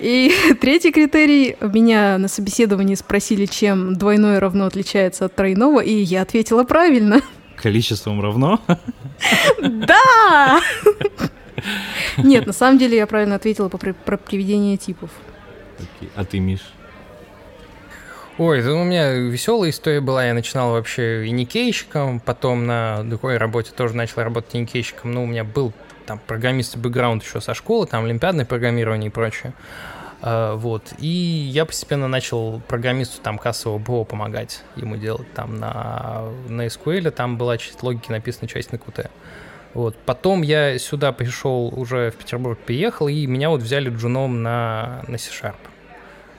И 0.00 0.32
третий 0.60 0.92
критерий. 0.92 1.56
Меня 1.60 2.18
на 2.18 2.28
собеседовании 2.28 2.94
спросили, 2.94 3.46
чем 3.46 3.94
двойное 3.94 4.40
равно 4.40 4.66
отличается 4.66 5.26
от 5.26 5.34
тройного, 5.34 5.80
и 5.80 5.92
я 5.92 6.22
ответила 6.22 6.64
правильно. 6.64 7.20
Количеством 7.56 8.20
равно? 8.20 8.60
Да! 9.60 10.60
Нет, 12.16 12.46
на 12.46 12.54
самом 12.54 12.78
деле 12.78 12.96
я 12.96 13.06
правильно 13.06 13.34
ответила 13.34 13.68
по 13.68 13.76
про 13.76 14.16
приведение 14.16 14.78
типов. 14.78 15.10
А 16.14 16.24
ты, 16.24 16.38
Миш? 16.38 16.60
Ой, 18.38 18.66
у 18.66 18.84
меня 18.84 19.12
веселая 19.12 19.68
история 19.68 20.00
была. 20.00 20.24
Я 20.24 20.32
начинал 20.32 20.72
вообще 20.72 21.26
и 21.26 21.30
никейщиком, 21.30 22.20
потом 22.20 22.66
на 22.66 23.02
другой 23.04 23.36
работе 23.36 23.72
тоже 23.76 23.94
начал 23.94 24.22
работать 24.22 24.54
никейщиком. 24.54 25.12
Ну, 25.12 25.24
у 25.24 25.26
меня 25.26 25.44
был 25.44 25.74
там 26.10 26.18
программистский 26.26 26.80
бэкграунд 26.80 27.22
еще 27.22 27.40
со 27.40 27.54
школы, 27.54 27.86
там 27.86 28.04
олимпиадное 28.04 28.44
программирование 28.44 29.10
и 29.10 29.12
прочее. 29.12 29.52
Uh, 30.22 30.56
вот. 30.56 30.92
И 30.98 31.06
я 31.06 31.64
постепенно 31.64 32.08
начал 32.08 32.60
программисту 32.66 33.22
там 33.22 33.38
кассового 33.38 33.78
БО 33.78 34.04
помогать 34.04 34.64
ему 34.74 34.96
делать 34.96 35.32
там 35.34 35.58
на, 35.58 36.24
на 36.48 36.66
SQL, 36.66 37.10
там 37.12 37.38
была 37.38 37.58
часть 37.58 37.82
логики 37.84 38.10
написана, 38.10 38.48
часть 38.48 38.72
на 38.72 38.76
Qt. 38.76 39.08
Вот. 39.72 39.96
Потом 40.04 40.42
я 40.42 40.78
сюда 40.80 41.12
пришел, 41.12 41.72
уже 41.74 42.10
в 42.10 42.16
Петербург 42.16 42.58
приехал, 42.58 43.06
и 43.06 43.24
меня 43.26 43.48
вот 43.48 43.62
взяли 43.62 43.88
джуном 43.88 44.42
на, 44.42 45.04
на 45.06 45.16
C-Sharp. 45.16 45.54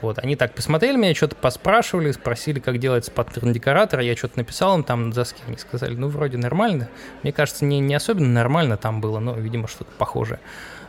Вот, 0.02 0.18
они 0.18 0.34
так 0.34 0.52
посмотрели 0.52 0.96
меня, 0.96 1.14
что-то 1.14 1.36
поспрашивали, 1.36 2.10
спросили, 2.10 2.58
как 2.58 2.78
делается 2.78 3.12
паттерн 3.12 3.52
декоратора, 3.52 4.02
я 4.02 4.16
что-то 4.16 4.36
написал 4.38 4.76
им 4.76 4.82
там 4.82 5.08
на 5.08 5.12
доске, 5.12 5.40
они 5.46 5.56
сказали, 5.56 5.94
ну, 5.94 6.08
вроде 6.08 6.36
нормально. 6.36 6.88
Мне 7.22 7.32
кажется, 7.32 7.64
не, 7.64 7.78
не 7.78 7.94
особенно 7.94 8.28
нормально 8.28 8.76
там 8.76 9.00
было, 9.00 9.20
но, 9.20 9.34
видимо, 9.34 9.68
что-то 9.68 9.92
похожее. 9.96 10.40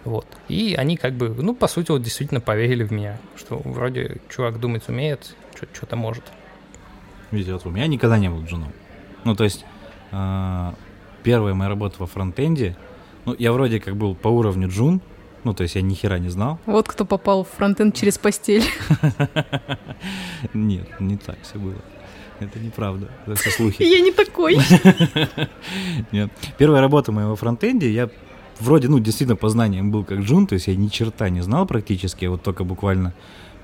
Вот. 0.04 0.26
И 0.48 0.76
они 0.78 0.98
как 0.98 1.14
бы, 1.14 1.30
ну, 1.30 1.54
по 1.54 1.68
сути, 1.68 1.92
вот 1.92 2.02
действительно 2.02 2.42
поверили 2.42 2.84
в 2.84 2.92
меня, 2.92 3.20
что 3.38 3.62
вроде 3.64 4.18
чувак 4.30 4.60
думать 4.60 4.90
умеет, 4.90 5.36
что-то 5.74 5.96
может. 5.96 6.24
Вот 7.30 7.66
у 7.66 7.70
меня 7.70 7.86
никогда 7.86 8.18
не 8.18 8.30
был 8.30 8.44
джуном. 8.44 8.74
Ну, 9.26 9.36
то 9.36 9.44
есть, 9.44 9.64
э, 10.12 10.72
первая 11.22 11.54
моя 11.54 11.70
работа 11.70 11.98
во 12.00 12.08
фронтенде, 12.08 12.76
ну, 13.26 13.36
я 13.38 13.54
вроде 13.54 13.80
как 13.80 13.96
был 13.96 14.16
по 14.16 14.28
уровню 14.28 14.70
джун, 14.70 15.02
ну, 15.44 15.54
то 15.54 15.64
есть 15.64 15.76
я 15.76 15.82
ни 15.82 15.94
хера 15.94 16.20
не 16.20 16.30
знал. 16.30 16.60
Вот 16.66 16.88
кто 16.88 17.06
попал 17.06 17.44
в 17.44 17.50
фронтенд 17.50 17.96
через 17.96 18.18
постель. 18.18 18.64
Нет, 20.54 21.00
не 21.00 21.18
так 21.18 21.38
все 21.42 21.58
было. 21.58 21.82
Это 22.40 22.60
неправда. 22.60 23.10
Это 23.26 23.50
слухи. 23.52 23.84
Я 23.84 24.02
не 24.02 24.12
такой. 24.12 24.58
Нет. 26.12 26.32
Первая 26.58 26.82
работа 26.82 27.12
моего 27.12 27.36
фронтенде, 27.36 27.92
я 27.92 28.10
вроде, 28.60 28.88
ну, 28.88 29.00
действительно 29.00 29.36
по 29.36 29.50
знаниям 29.50 29.92
был 29.92 30.04
как 30.04 30.20
джун, 30.20 30.48
то 30.48 30.54
есть 30.54 30.68
я 30.68 30.76
ни 30.76 30.88
черта 30.88 31.30
не 31.30 31.42
знал 31.42 31.66
практически, 31.66 32.26
я 32.26 32.32
вот 32.32 32.44
только 32.44 32.64
буквально, 32.64 33.14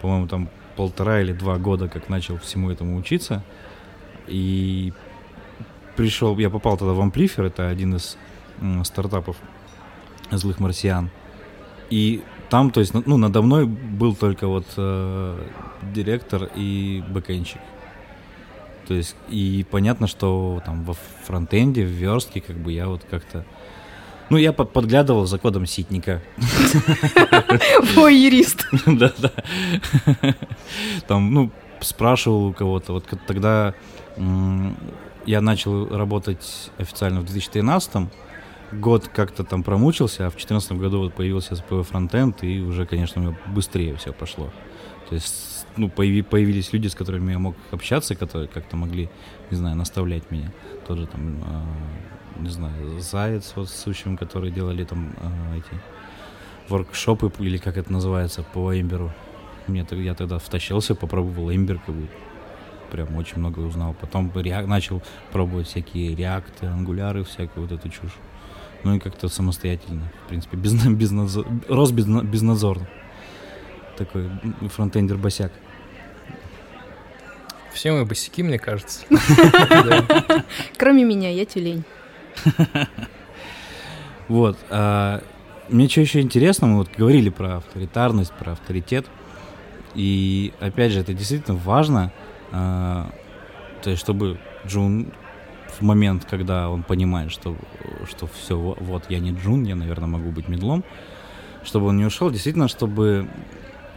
по-моему, 0.01 0.27
там 0.27 0.49
полтора 0.75 1.21
или 1.21 1.33
два 1.33 1.57
года, 1.57 1.89
как 1.89 2.09
начал 2.09 2.37
всему 2.37 2.69
этому 2.71 2.97
учиться. 2.97 3.43
И 4.27 4.93
пришел, 5.95 6.37
я 6.37 6.49
попал 6.49 6.77
тогда 6.77 6.93
в 6.93 7.01
Амплифер, 7.01 7.45
это 7.45 7.67
один 7.67 7.95
из 7.95 8.17
стартапов 8.83 9.35
злых 10.31 10.59
марсиан. 10.59 11.09
И 11.89 12.21
там, 12.49 12.71
то 12.71 12.79
есть, 12.79 12.93
ну, 12.93 13.17
надо 13.17 13.41
мной 13.41 13.65
был 13.65 14.15
только 14.15 14.47
вот 14.47 14.65
э, 14.77 15.43
директор 15.93 16.49
и 16.55 17.03
бэкэнщик. 17.09 17.61
То 18.87 18.95
есть, 18.95 19.15
и 19.29 19.65
понятно, 19.69 20.07
что 20.07 20.61
там 20.65 20.83
во 20.83 20.95
фронтенде, 21.25 21.83
в 21.83 21.89
верстке, 21.89 22.41
как 22.41 22.57
бы 22.57 22.71
я 22.71 22.87
вот 22.87 23.05
как-то... 23.09 23.45
Ну, 24.31 24.37
я 24.37 24.51
под, 24.51 24.73
подглядывал 24.73 25.25
за 25.25 25.37
кодом 25.37 25.65
ситника. 25.65 26.21
Ой, 27.97 28.15
юрист. 28.15 28.67
Да-да. 28.85 29.31
Там, 31.07 31.33
ну, 31.33 31.51
спрашивал 31.81 32.47
у 32.47 32.53
кого-то. 32.53 32.93
Вот 32.93 33.05
тогда 33.27 33.73
я 35.25 35.41
начал 35.41 35.87
работать 35.95 36.71
официально 36.77 37.21
в 37.21 37.25
2013 37.25 38.09
год 38.71 39.07
как-то 39.07 39.43
там 39.43 39.63
промучился, 39.63 40.25
а 40.25 40.29
в 40.29 40.33
2014 40.33 40.71
году 40.73 40.99
вот 40.99 41.13
появился 41.13 41.55
СПВ 41.55 41.87
фронтенд, 41.87 42.43
и 42.43 42.61
уже, 42.61 42.85
конечно, 42.85 43.21
у 43.21 43.25
меня 43.25 43.37
быстрее 43.47 43.95
все 43.95 44.13
пошло. 44.13 44.51
То 45.09 45.15
есть, 45.15 45.65
ну, 45.75 45.89
появи, 45.89 46.21
появились 46.21 46.71
люди, 46.71 46.87
с 46.87 46.95
которыми 46.95 47.31
я 47.31 47.39
мог 47.39 47.55
общаться, 47.71 48.15
которые 48.15 48.47
как-то 48.47 48.77
могли, 48.77 49.09
не 49.49 49.57
знаю, 49.57 49.75
наставлять 49.75 50.29
меня. 50.29 50.51
Тот 50.87 50.99
же 50.99 51.07
там, 51.07 51.43
э, 52.37 52.41
не 52.41 52.49
знаю, 52.49 52.99
Заяц 52.99 53.53
вот 53.55 53.69
с 53.69 53.75
Сущим, 53.75 54.17
которые 54.17 54.51
делали 54.51 54.83
там 54.83 55.13
э, 55.19 55.57
эти 55.57 55.81
воркшопы, 56.69 57.31
или 57.39 57.57
как 57.57 57.77
это 57.77 57.91
называется, 57.91 58.43
по 58.43 58.79
Эмберу. 58.79 59.11
Мне, 59.67 59.85
я 59.91 60.13
тогда 60.13 60.37
втащился, 60.37 60.95
попробовал 60.95 61.51
Эмбер, 61.51 61.79
как 61.79 61.95
бы 61.95 62.07
прям 62.91 63.15
очень 63.15 63.39
много 63.39 63.59
узнал. 63.59 63.95
Потом 63.99 64.31
реак, 64.35 64.67
начал 64.67 65.01
пробовать 65.31 65.67
всякие 65.67 66.15
реакты, 66.15 66.65
ангуляры, 66.67 67.23
всякую 67.23 67.67
вот 67.67 67.71
эту 67.71 67.89
чушь. 67.89 68.15
Ну 68.83 68.95
и 68.95 68.99
как-то 68.99 69.27
самостоятельно, 69.27 70.11
в 70.25 70.29
принципе, 70.29 70.55
без, 70.55 70.73
без 70.73 71.11
надзор, 71.11 71.45
рос 71.67 71.91
без, 71.91 72.05
безнадзорно. 72.05 72.87
Такой 73.97 74.29
фронтендер 74.69 75.17
босяк. 75.17 75.51
Все 77.73 77.91
мы 77.91 78.05
босяки, 78.05 78.41
мне 78.41 78.57
кажется. 78.57 79.05
Кроме 80.77 81.03
меня, 81.03 81.29
я 81.29 81.45
тюлень. 81.45 81.83
Вот. 84.27 84.59
А, 84.69 85.23
мне 85.69 85.89
что 85.89 86.01
еще 86.01 86.21
интересно, 86.21 86.67
мы 86.67 86.77
вот 86.77 86.89
говорили 86.95 87.29
про 87.29 87.57
авторитарность, 87.57 88.31
про 88.33 88.51
авторитет. 88.51 89.07
И 89.95 90.53
опять 90.59 90.91
же, 90.91 90.99
это 90.99 91.15
действительно 91.15 91.57
важно, 91.57 92.13
а, 92.51 93.09
то 93.81 93.89
есть, 93.89 94.01
чтобы 94.01 94.39
Джун 94.67 95.11
в 95.77 95.81
момент, 95.81 96.25
когда 96.25 96.69
он 96.69 96.83
понимает, 96.83 97.31
что, 97.31 97.55
что 98.09 98.27
все, 98.27 98.57
вот 98.79 99.03
я 99.09 99.19
не 99.19 99.31
Джун, 99.31 99.63
я, 99.63 99.75
наверное, 99.75 100.07
могу 100.07 100.31
быть 100.31 100.47
медлом, 100.47 100.83
чтобы 101.63 101.87
он 101.87 101.97
не 101.97 102.05
ушел, 102.05 102.29
действительно, 102.31 102.67
чтобы 102.67 103.27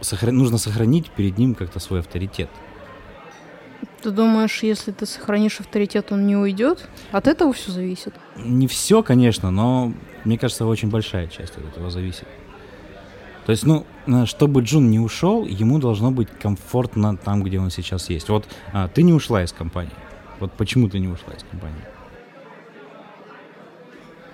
сохран... 0.01 0.35
нужно 0.35 0.57
сохранить 0.57 1.09
перед 1.11 1.37
ним 1.37 1.55
как-то 1.55 1.79
свой 1.79 1.99
авторитет. 1.99 2.49
Ты 4.01 4.11
думаешь, 4.11 4.63
если 4.63 4.91
ты 4.91 5.05
сохранишь 5.05 5.59
авторитет, 5.61 6.11
он 6.11 6.27
не 6.27 6.35
уйдет? 6.35 6.89
От 7.11 7.27
этого 7.27 7.53
все 7.53 7.71
зависит? 7.71 8.13
Не 8.35 8.67
все, 8.67 9.01
конечно, 9.01 9.49
но 9.49 9.93
мне 10.25 10.37
кажется, 10.37 10.65
очень 10.65 10.89
большая 10.89 11.27
часть 11.27 11.57
от 11.57 11.65
этого 11.65 11.89
зависит. 11.89 12.27
То 13.45 13.51
есть, 13.51 13.65
ну, 13.65 13.85
э, 14.07 14.25
чтобы 14.25 14.61
Джун 14.61 14.89
не 14.89 14.99
ушел, 14.99 15.45
ему 15.45 15.79
должно 15.79 16.11
быть 16.11 16.29
комфортно 16.29 17.17
там, 17.17 17.43
где 17.43 17.59
он 17.59 17.71
сейчас 17.71 18.09
есть. 18.09 18.29
Вот 18.29 18.45
а, 18.71 18.87
ты 18.87 19.03
не 19.03 19.13
ушла 19.13 19.43
из 19.43 19.51
компании. 19.51 19.91
Вот 20.39 20.51
почему 20.53 20.89
ты 20.89 20.99
не 20.99 21.07
ушла 21.07 21.33
из 21.33 21.43
компании? 21.43 21.83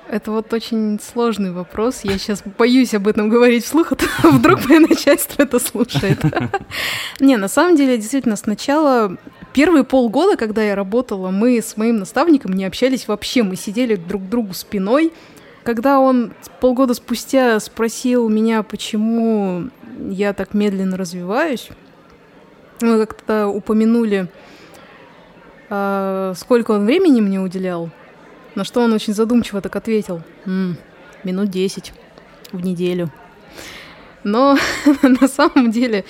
Это 0.10 0.32
вот 0.32 0.52
очень 0.54 1.00
сложный 1.00 1.52
вопрос. 1.52 2.02
Я 2.04 2.18
сейчас 2.18 2.42
боюсь 2.58 2.96
об 2.96 3.08
этом 3.08 3.30
говорить 3.30 3.64
вслух, 3.64 3.92
а 3.92 3.96
то 3.96 4.06
вдруг 4.32 4.68
мое 4.68 4.80
начальство 4.80 5.44
это 5.44 5.60
слушает. 5.60 6.20
Не, 7.20 7.38
на 7.38 7.48
самом 7.48 7.76
деле, 7.76 7.96
действительно, 7.96 8.36
сначала 8.36 9.18
первые 9.54 9.84
полгода, 9.84 10.36
когда 10.36 10.64
я 10.64 10.76
работала, 10.76 11.30
мы 11.30 11.62
с 11.62 11.78
моим 11.78 11.98
наставником 11.98 12.54
не 12.54 12.66
общались 12.66 13.08
вообще. 13.08 13.44
Мы 13.44 13.56
сидели 13.56 13.96
друг 13.96 14.24
к 14.24 14.30
другу 14.30 14.56
спиной. 14.56 15.14
Когда 15.64 16.00
он 16.00 16.34
полгода 16.60 16.96
спустя 16.96 17.60
спросил 17.60 18.30
меня, 18.30 18.64
почему 18.64 19.70
я 20.10 20.34
так 20.34 20.56
медленно 20.56 20.98
развиваюсь, 20.98 21.70
мы 22.82 23.06
как-то 23.06 23.48
упомянули 23.48 24.28
сколько 25.70 26.72
он 26.72 26.86
времени 26.86 27.22
мне 27.22 27.40
уделял, 27.40 27.90
на 28.56 28.64
что 28.64 28.82
он 28.82 28.92
очень 28.94 29.14
задумчиво 29.14 29.62
так 29.62 29.76
ответил. 29.76 30.22
М-м, 30.46 30.78
минут 31.24 31.50
десять 31.50 31.94
в 32.52 32.64
неделю. 32.64 33.12
Но 34.24 34.58
на 35.04 35.28
самом 35.28 35.72
деле, 35.72 36.06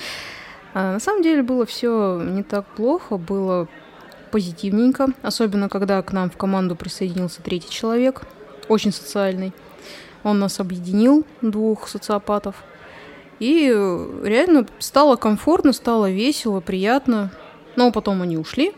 а, 0.74 0.94
на 0.94 1.00
самом 1.00 1.22
деле 1.22 1.44
было 1.44 1.66
все 1.66 2.22
не 2.24 2.44
так 2.44 2.66
плохо, 2.68 3.18
было 3.18 3.68
позитивненько, 4.32 5.08
особенно 5.22 5.70
когда 5.70 6.02
к 6.02 6.14
нам 6.14 6.30
в 6.30 6.38
команду 6.38 6.76
присоединился 6.76 7.42
третий 7.42 7.70
человек, 7.70 8.22
очень 8.68 8.92
социальный. 8.92 9.54
Он 10.24 10.40
нас 10.40 10.60
объединил, 10.60 11.26
двух 11.42 11.88
социопатов. 11.88 12.56
И 13.40 13.68
реально 14.24 14.66
стало 14.80 15.16
комфортно, 15.16 15.72
стало 15.72 16.12
весело, 16.12 16.60
приятно. 16.60 17.32
Но 17.76 17.92
потом 17.92 18.22
они 18.22 18.38
ушли. 18.38 18.74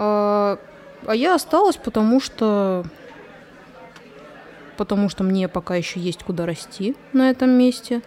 А, 0.00 0.58
а 1.06 1.14
я 1.14 1.34
осталась, 1.34 1.76
потому 1.76 2.20
что 2.20 2.84
потому 4.76 5.08
что 5.08 5.24
мне 5.24 5.48
пока 5.48 5.74
еще 5.74 5.98
есть 5.98 6.22
куда 6.22 6.46
расти 6.46 6.94
на 7.12 7.30
этом 7.30 7.50
месте, 7.50 8.00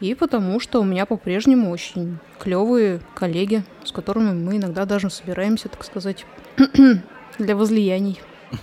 и 0.00 0.14
потому 0.14 0.60
что 0.60 0.80
у 0.80 0.84
меня 0.84 1.06
по-прежнему 1.06 1.70
очень 1.70 2.18
клевые 2.38 3.00
коллеги, 3.14 3.64
с 3.84 3.90
которыми 3.90 4.32
мы 4.32 4.58
иногда 4.58 4.84
даже 4.84 5.10
собираемся, 5.10 5.68
так 5.68 5.82
сказать, 5.84 6.24
для 7.38 7.56
возлияний. 7.56 8.20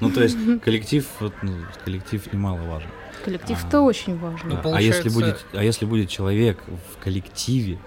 Ну, 0.00 0.10
то 0.10 0.22
есть 0.22 0.36
коллектив, 0.62 1.08
ну, 1.40 1.52
коллектив 1.84 2.30
немаловажен. 2.30 2.90
Коллектив-то 3.24 3.78
а, 3.78 3.80
очень 3.80 4.18
важен. 4.18 4.48
Ну, 4.50 4.74
а, 4.74 4.82
если 4.82 5.08
будет, 5.08 5.46
а 5.54 5.64
если 5.64 5.86
будет 5.86 6.10
человек 6.10 6.58
в 6.92 7.02
коллективе, 7.02 7.78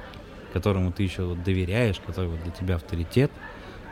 которому 0.53 0.91
ты 0.91 1.03
еще 1.03 1.24
вот 1.24 1.43
доверяешь, 1.43 1.99
который 2.03 2.30
вот 2.30 2.41
для 2.41 2.51
тебя 2.51 2.76
авторитет, 2.76 3.32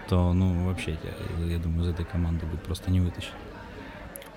то, 0.07 0.33
ну, 0.33 0.67
вообще, 0.67 0.97
я, 1.03 1.45
я 1.45 1.57
думаю, 1.57 1.85
из 1.85 1.93
этой 1.93 2.05
команды 2.05 2.45
будет 2.45 2.61
просто 2.61 2.91
не 2.91 2.99
вытащить. 2.99 3.33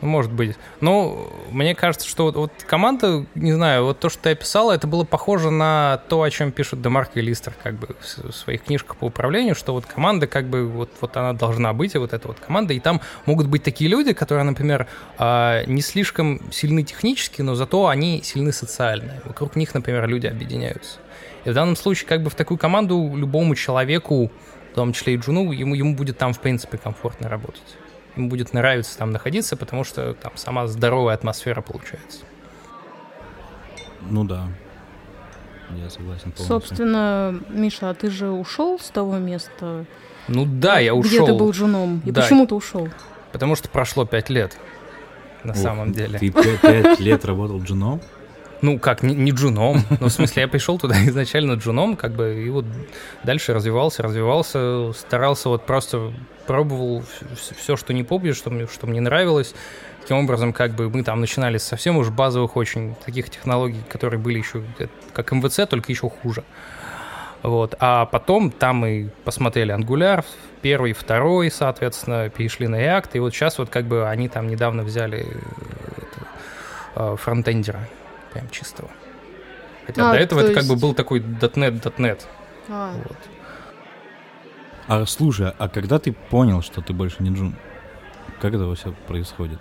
Может 0.00 0.30
быть. 0.30 0.56
Ну, 0.80 1.28
мне 1.50 1.74
кажется, 1.74 2.08
что 2.08 2.24
вот, 2.24 2.36
вот 2.36 2.52
команда, 2.66 3.26
не 3.34 3.52
знаю, 3.52 3.84
вот 3.84 3.98
то, 3.98 4.08
что 4.08 4.22
ты 4.22 4.30
описала, 4.30 4.72
это 4.72 4.86
было 4.86 5.02
похоже 5.02 5.50
на 5.50 6.00
то, 6.08 6.22
о 6.22 6.30
чем 6.30 6.52
пишут 6.52 6.80
Демарк 6.82 7.10
и 7.14 7.20
Листер 7.20 7.52
как 7.60 7.74
бы 7.74 7.96
в 8.00 8.32
своих 8.32 8.62
книжках 8.62 8.96
по 8.96 9.06
управлению, 9.06 9.56
что 9.56 9.72
вот 9.72 9.86
команда 9.86 10.28
как 10.28 10.46
бы 10.46 10.66
вот, 10.68 10.90
вот 11.00 11.16
она 11.16 11.32
должна 11.32 11.72
быть, 11.72 11.96
и 11.96 11.98
вот 11.98 12.12
эта 12.12 12.28
вот 12.28 12.38
команда, 12.38 12.74
и 12.74 12.80
там 12.80 13.00
могут 13.26 13.48
быть 13.48 13.64
такие 13.64 13.90
люди, 13.90 14.12
которые, 14.12 14.44
например, 14.44 14.86
а, 15.18 15.64
не 15.66 15.80
слишком 15.80 16.40
сильны 16.52 16.84
технически, 16.84 17.42
но 17.42 17.56
зато 17.56 17.88
они 17.88 18.22
сильны 18.22 18.52
социально. 18.52 19.14
Вокруг 19.24 19.56
них, 19.56 19.74
например, 19.74 20.06
люди 20.06 20.28
объединяются. 20.28 20.98
И 21.44 21.50
в 21.50 21.54
данном 21.54 21.74
случае 21.74 22.06
как 22.06 22.22
бы 22.22 22.30
в 22.30 22.36
такую 22.36 22.58
команду 22.58 23.14
любому 23.16 23.56
человеку, 23.56 24.30
том 24.78 24.92
числе 24.92 25.14
и 25.14 25.16
Джуну, 25.16 25.52
ему, 25.52 25.74
ему 25.74 25.94
будет 25.94 26.18
там, 26.18 26.32
в 26.32 26.40
принципе, 26.40 26.78
комфортно 26.78 27.28
работать 27.28 27.76
им 28.18 28.28
будет 28.28 28.52
нравиться 28.52 28.98
там 28.98 29.12
находиться, 29.12 29.56
потому 29.56 29.84
что 29.84 30.14
там 30.14 30.32
сама 30.34 30.66
здоровая 30.66 31.14
атмосфера 31.14 31.62
получается. 31.62 32.20
Ну 34.10 34.24
да. 34.24 34.48
Я 35.76 35.90
согласен 35.90 36.32
полностью. 36.32 36.46
Собственно, 36.46 37.40
Миша, 37.48 37.90
а 37.90 37.94
ты 37.94 38.10
же 38.10 38.30
ушел 38.30 38.78
с 38.78 38.88
того 38.88 39.18
места? 39.18 39.84
Ну 40.26 40.46
да, 40.46 40.78
я 40.78 40.94
ушел. 40.94 41.24
Где 41.24 41.26
ты 41.26 41.38
был 41.38 41.52
женом? 41.52 42.02
И 42.04 42.10
да. 42.10 42.22
почему 42.22 42.46
ты 42.46 42.54
ушел? 42.54 42.88
Потому 43.32 43.54
что 43.54 43.68
прошло 43.68 44.06
пять 44.06 44.30
лет, 44.30 44.56
на 45.44 45.52
Ох, 45.52 45.58
самом 45.58 45.92
деле. 45.92 46.18
Ты 46.18 46.30
пять 46.30 47.00
лет 47.00 47.24
работал 47.24 47.62
джуном? 47.62 48.00
Ну, 48.60 48.78
как, 48.78 49.02
не, 49.02 49.14
не 49.14 49.30
джуном. 49.30 49.82
Ну, 50.00 50.08
в 50.08 50.12
смысле, 50.12 50.42
я 50.42 50.48
пришел 50.48 50.78
туда 50.78 50.96
изначально 51.06 51.52
джуном, 51.54 51.96
как 51.96 52.12
бы, 52.12 52.42
и 52.44 52.50
вот 52.50 52.64
дальше 53.24 53.54
развивался, 53.54 54.02
развивался, 54.02 54.92
старался 54.92 55.48
вот 55.48 55.64
просто 55.64 56.12
пробовал 56.46 57.04
все, 57.34 57.76
что 57.76 57.92
не 57.92 58.02
помню, 58.02 58.34
что 58.34 58.50
мне, 58.50 58.66
что 58.66 58.86
мне 58.86 59.00
нравилось. 59.00 59.54
Таким 60.00 60.16
образом, 60.16 60.52
как 60.52 60.72
бы 60.72 60.88
мы 60.88 61.02
там 61.02 61.20
начинали 61.20 61.58
с 61.58 61.64
совсем 61.64 61.98
уж 61.98 62.08
базовых 62.08 62.56
очень 62.56 62.94
таких 63.04 63.28
технологий, 63.28 63.82
которые 63.88 64.18
были 64.18 64.38
еще 64.38 64.62
как 65.12 65.30
МВЦ, 65.30 65.68
только 65.68 65.92
еще 65.92 66.08
хуже. 66.08 66.44
Вот. 67.42 67.74
А 67.78 68.06
потом 68.06 68.50
там 68.50 68.76
мы 68.76 69.10
посмотрели 69.24 69.74
Angular, 69.74 70.24
первый, 70.62 70.94
второй, 70.94 71.50
соответственно, 71.50 72.30
перешли 72.30 72.66
на 72.66 72.76
React, 72.76 73.10
и 73.12 73.18
вот 73.20 73.34
сейчас 73.34 73.58
вот 73.58 73.68
как 73.68 73.84
бы 73.84 74.08
они 74.08 74.28
там 74.28 74.48
недавно 74.48 74.82
взяли 74.82 75.20
это, 75.20 77.12
э, 77.12 77.16
фронтендера 77.16 77.86
прям 78.38 78.50
чистого. 78.50 78.90
Хотя 79.86 80.10
а, 80.10 80.12
до 80.12 80.18
этого 80.18 80.40
это 80.40 80.50
есть... 80.50 80.60
как 80.60 80.68
бы 80.68 80.80
был 80.80 80.94
такой 80.94 81.20
.NET, 81.20 81.82
.NET. 81.98 82.22
А. 82.68 82.92
Вот. 82.92 83.16
А 84.86 85.06
слушай, 85.06 85.52
а 85.58 85.68
когда 85.68 85.98
ты 85.98 86.12
понял, 86.12 86.62
что 86.62 86.80
ты 86.80 86.92
больше 86.92 87.16
не 87.22 87.30
Джун? 87.30 87.56
Как 88.40 88.54
это 88.54 88.72
все 88.74 88.92
происходит? 89.06 89.58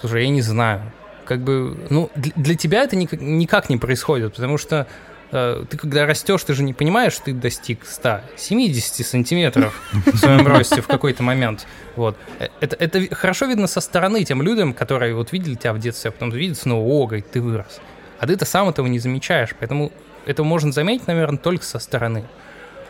Слушай, 0.00 0.24
я 0.24 0.30
не 0.30 0.40
знаю. 0.40 0.92
Как 1.24 1.42
бы, 1.42 1.86
ну, 1.90 2.10
для, 2.14 2.32
для 2.36 2.54
тебя 2.54 2.82
это 2.84 2.96
никак, 2.96 3.20
никак 3.20 3.68
не 3.68 3.76
происходит, 3.76 4.34
потому 4.34 4.56
что 4.56 4.86
ты 5.30 5.76
когда 5.76 6.06
растешь, 6.06 6.42
ты 6.42 6.54
же 6.54 6.62
не 6.62 6.72
понимаешь, 6.72 7.12
что 7.12 7.26
ты 7.26 7.32
достиг 7.34 7.84
170 7.84 9.06
сантиметров 9.06 9.78
в 9.92 10.16
своем 10.16 10.46
росте 10.46 10.80
в 10.80 10.86
какой-то 10.86 11.22
момент. 11.22 11.66
Вот. 11.96 12.16
Э, 12.38 12.48
это, 12.60 12.76
это 12.76 13.14
хорошо 13.14 13.46
видно 13.46 13.66
со 13.66 13.80
стороны 13.80 14.24
тем 14.24 14.42
людям, 14.42 14.72
которые 14.72 15.14
вот 15.14 15.32
видели 15.32 15.54
тебя 15.54 15.74
в 15.74 15.78
детстве, 15.78 16.10
а 16.10 16.12
потом 16.12 16.30
видят 16.30 16.58
снова, 16.58 16.86
о, 16.86 17.06
говорит, 17.06 17.30
ты 17.30 17.40
вырос. 17.40 17.80
А 18.18 18.26
ты-то 18.26 18.44
сам 18.44 18.68
этого 18.68 18.86
не 18.86 18.98
замечаешь, 18.98 19.54
поэтому 19.58 19.92
это 20.24 20.44
можно 20.44 20.72
заметить, 20.72 21.06
наверное, 21.06 21.38
только 21.38 21.64
со 21.64 21.78
стороны. 21.78 22.24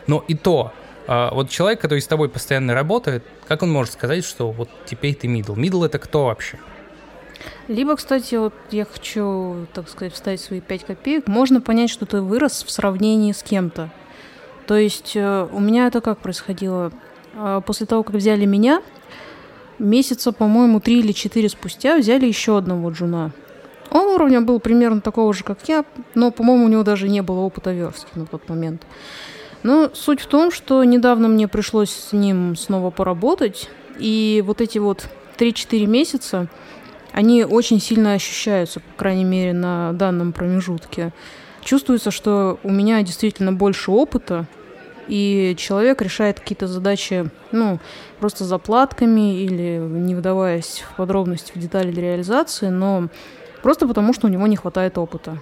Но 0.07 0.23
и 0.27 0.33
то, 0.33 0.73
а 1.07 1.33
вот 1.33 1.49
человек, 1.49 1.81
который 1.81 2.01
с 2.01 2.07
тобой 2.07 2.29
постоянно 2.29 2.73
работает, 2.73 3.23
как 3.47 3.63
он 3.63 3.71
может 3.71 3.93
сказать, 3.93 4.23
что 4.23 4.51
вот 4.51 4.69
теперь 4.85 5.15
ты 5.15 5.27
мидл? 5.27 5.55
Мидл 5.55 5.83
это 5.83 5.99
кто 5.99 6.25
вообще? 6.25 6.57
Либо, 7.67 7.95
кстати, 7.95 8.35
вот 8.35 8.53
я 8.71 8.85
хочу, 8.85 9.67
так 9.73 9.89
сказать, 9.89 10.13
вставить 10.13 10.41
свои 10.41 10.61
пять 10.61 10.85
копеек, 10.85 11.27
можно 11.27 11.61
понять, 11.61 11.89
что 11.89 12.05
ты 12.05 12.21
вырос 12.21 12.63
в 12.63 12.71
сравнении 12.71 13.31
с 13.31 13.43
кем-то. 13.43 13.89
То 14.67 14.75
есть 14.75 15.13
э, 15.15 15.47
у 15.51 15.59
меня 15.59 15.87
это 15.87 16.01
как 16.01 16.19
происходило? 16.19 16.91
А, 17.35 17.61
после 17.61 17.85
того, 17.85 18.03
как 18.03 18.15
взяли 18.15 18.45
меня, 18.45 18.81
месяца, 19.79 20.31
по-моему, 20.31 20.79
три 20.79 20.99
или 20.99 21.11
четыре 21.11 21.49
спустя 21.49 21.97
взяли 21.97 22.25
еще 22.25 22.57
одного 22.57 22.91
джуна. 22.91 23.31
Он 23.91 24.07
уровня 24.07 24.41
был 24.41 24.59
примерно 24.59 25.01
такого 25.01 25.33
же, 25.33 25.43
как 25.43 25.67
я, 25.67 25.85
но, 26.13 26.31
по-моему, 26.31 26.65
у 26.65 26.69
него 26.69 26.83
даже 26.83 27.09
не 27.09 27.21
было 27.21 27.39
опыта 27.39 27.71
верстки 27.71 28.11
на 28.15 28.25
тот 28.25 28.47
момент. 28.49 28.83
Но 29.63 29.89
суть 29.93 30.21
в 30.21 30.27
том, 30.27 30.51
что 30.51 30.83
недавно 30.83 31.27
мне 31.27 31.47
пришлось 31.47 31.91
с 31.91 32.13
ним 32.13 32.55
снова 32.55 32.91
поработать, 32.91 33.69
и 33.97 34.43
вот 34.45 34.61
эти 34.61 34.77
вот 34.77 35.09
3-4 35.37 35.85
месяца, 35.85 36.47
они 37.11 37.43
очень 37.43 37.79
сильно 37.79 38.13
ощущаются, 38.13 38.79
по 38.79 38.97
крайней 38.97 39.23
мере, 39.23 39.53
на 39.53 39.93
данном 39.93 40.33
промежутке. 40.33 41.11
Чувствуется, 41.61 42.11
что 42.11 42.59
у 42.63 42.71
меня 42.71 43.01
действительно 43.01 43.51
больше 43.51 43.91
опыта, 43.91 44.45
и 45.07 45.55
человек 45.57 46.01
решает 46.01 46.39
какие-то 46.39 46.67
задачи, 46.67 47.29
ну, 47.51 47.79
просто 48.19 48.43
заплатками 48.45 49.41
или 49.41 49.79
не 49.79 50.15
вдаваясь 50.15 50.83
в 50.87 50.95
подробности, 50.95 51.51
в 51.53 51.59
детали 51.59 51.91
реализации, 51.91 52.67
но 52.69 53.09
просто 53.63 53.87
потому, 53.87 54.13
что 54.13 54.27
у 54.27 54.29
него 54.29 54.45
не 54.47 54.55
хватает 54.55 54.97
опыта. 54.97 55.41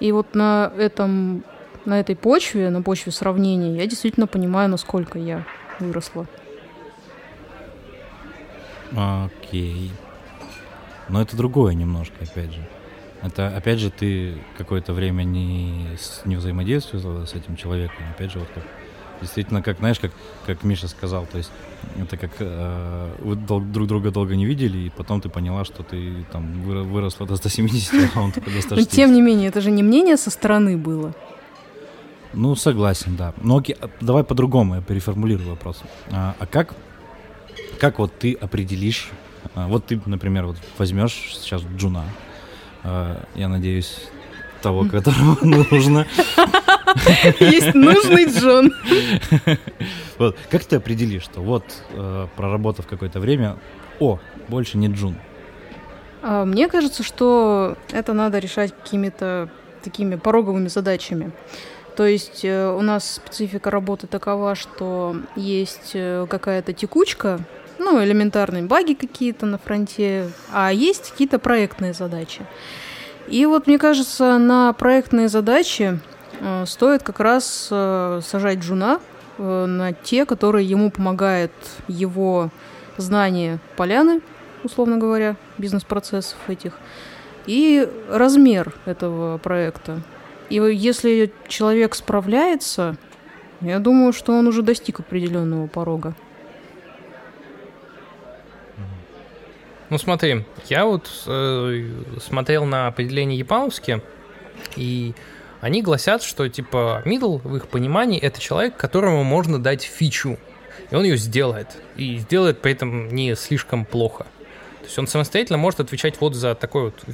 И 0.00 0.12
вот 0.12 0.34
на 0.34 0.72
этом 0.76 1.44
на 1.84 1.98
этой 1.98 2.14
почве, 2.14 2.70
на 2.70 2.82
почве 2.82 3.12
сравнения, 3.12 3.76
я 3.76 3.86
действительно 3.86 4.26
понимаю, 4.26 4.68
насколько 4.68 5.18
я 5.18 5.46
выросла. 5.78 6.26
Окей. 8.92 9.90
Но 11.10 11.20
это 11.20 11.36
другое 11.36 11.74
немножко, 11.74 12.14
опять 12.22 12.52
же. 12.52 12.66
Это, 13.22 13.54
опять 13.54 13.78
же, 13.78 13.90
ты 13.90 14.38
какое-то 14.56 14.94
время 14.94 15.24
не, 15.24 15.86
не 16.24 16.36
взаимодействовал 16.36 17.26
с 17.26 17.34
этим 17.34 17.56
человеком. 17.56 17.98
Опять 18.16 18.32
же, 18.32 18.38
вот 18.38 18.48
как 18.54 18.64
действительно, 19.20 19.62
как, 19.62 19.78
знаешь, 19.78 20.00
как, 20.00 20.12
как 20.46 20.64
Миша 20.64 20.88
сказал, 20.88 21.26
то 21.26 21.38
есть 21.38 21.50
это 21.98 22.16
как 22.16 22.30
э, 22.38 23.14
вы 23.18 23.36
дол- 23.36 23.60
друг 23.60 23.86
друга 23.86 24.10
долго 24.10 24.34
не 24.36 24.46
видели, 24.46 24.78
и 24.78 24.90
потом 24.90 25.20
ты 25.20 25.28
поняла, 25.28 25.64
что 25.64 25.82
ты 25.82 26.24
там 26.32 26.62
выросла 26.62 27.26
до 27.26 27.36
170, 27.36 28.16
а 28.16 28.20
он 28.22 28.32
только 28.32 28.50
до 28.50 28.60
160. 28.60 28.78
Но 28.78 28.84
тем 28.84 29.12
не 29.12 29.20
менее, 29.20 29.48
это 29.48 29.60
же 29.60 29.70
не 29.70 29.82
мнение 29.82 30.16
со 30.16 30.30
стороны 30.30 30.78
было. 30.78 31.12
Ну, 32.32 32.54
согласен, 32.54 33.16
да. 33.16 33.34
Но 33.42 33.58
окей, 33.58 33.76
а, 33.80 33.90
давай 34.00 34.24
по-другому, 34.24 34.76
я 34.76 34.80
переформулирую 34.80 35.50
вопрос. 35.50 35.82
А, 36.12 36.34
а 36.38 36.46
как, 36.46 36.74
как 37.78 37.98
вот 37.98 38.16
ты 38.18 38.34
определишь, 38.34 39.10
вот 39.54 39.86
ты, 39.86 40.00
например, 40.06 40.46
вот 40.46 40.56
возьмешь 40.78 41.36
сейчас 41.40 41.62
Джуна, 41.76 42.04
а, 42.82 43.24
я 43.34 43.48
надеюсь, 43.48 44.08
того, 44.62 44.84
которого 44.84 45.38
нужно. 45.42 46.06
Есть 47.40 47.74
нужный 47.74 48.26
Джун. 48.26 48.72
Вот, 50.18 50.36
как 50.50 50.64
ты 50.64 50.76
определишь, 50.76 51.22
что 51.22 51.40
вот, 51.40 51.64
а, 51.92 52.28
проработав 52.36 52.86
какое-то 52.86 53.20
время, 53.20 53.56
о, 53.98 54.18
больше 54.48 54.76
не 54.76 54.88
Джун? 54.88 55.16
А, 56.22 56.44
мне 56.44 56.68
кажется, 56.68 57.02
что 57.02 57.76
это 57.90 58.12
надо 58.12 58.38
решать 58.38 58.74
какими-то 58.74 59.48
такими 59.82 60.16
пороговыми 60.16 60.68
задачами. 60.68 61.32
То 61.96 62.06
есть 62.06 62.44
э, 62.44 62.72
у 62.72 62.80
нас 62.82 63.16
специфика 63.16 63.70
работы 63.70 64.06
такова, 64.06 64.54
что 64.54 65.16
есть 65.36 65.90
э, 65.94 66.26
какая-то 66.30 66.72
текучка, 66.72 67.40
ну, 67.80 68.04
элементарные 68.04 68.62
баги 68.62 68.94
какие-то 68.94 69.46
на 69.46 69.58
фронте, 69.58 70.30
а 70.52 70.72
есть 70.72 71.10
какие-то 71.10 71.38
проектные 71.38 71.94
задачи. 71.94 72.42
И 73.26 73.46
вот, 73.46 73.66
мне 73.66 73.78
кажется, 73.78 74.38
на 74.38 74.72
проектные 74.72 75.28
задачи 75.28 75.98
э, 76.40 76.66
стоит 76.66 77.02
как 77.02 77.20
раз 77.20 77.68
э, 77.70 78.20
сажать 78.22 78.58
джуна 78.58 79.00
э, 79.38 79.66
на 79.66 79.92
те, 79.92 80.26
которые 80.26 80.68
ему 80.68 80.90
помогает 80.90 81.52
его 81.88 82.50
знание 82.96 83.58
поляны, 83.76 84.20
условно 84.62 84.98
говоря, 84.98 85.36
бизнес-процессов 85.58 86.36
этих, 86.48 86.78
и 87.46 87.88
размер 88.10 88.74
этого 88.84 89.38
проекта. 89.38 90.02
И 90.50 90.56
если 90.56 91.32
человек 91.48 91.94
справляется, 91.94 92.96
я 93.60 93.78
думаю, 93.78 94.12
что 94.12 94.32
он 94.32 94.46
уже 94.48 94.62
достиг 94.62 95.00
определенного 95.00 95.66
порога. 95.66 96.14
Ну 99.90 99.98
смотри, 99.98 100.44
я 100.68 100.86
вот 100.86 101.10
э, 101.26 101.90
смотрел 102.24 102.64
на 102.64 102.86
определение 102.86 103.38
японовские, 103.38 104.02
и 104.76 105.14
они 105.60 105.82
гласят, 105.82 106.22
что 106.22 106.48
типа 106.48 107.02
middle 107.04 107.40
в 107.42 107.56
их 107.56 107.66
понимании 107.66 108.20
это 108.20 108.40
человек, 108.40 108.76
которому 108.76 109.24
можно 109.24 109.60
дать 109.60 109.82
фичу, 109.82 110.38
и 110.90 110.94
он 110.94 111.02
ее 111.02 111.16
сделает, 111.16 111.76
и 111.96 112.18
сделает 112.18 112.60
при 112.62 112.72
этом 112.72 113.08
не 113.08 113.34
слишком 113.34 113.84
плохо. 113.84 114.26
То 114.78 114.86
есть 114.86 114.98
он 114.98 115.08
самостоятельно 115.08 115.58
может 115.58 115.80
отвечать 115.80 116.20
вот 116.20 116.34
за 116.34 116.54
такой 116.54 116.84
вот 116.84 117.04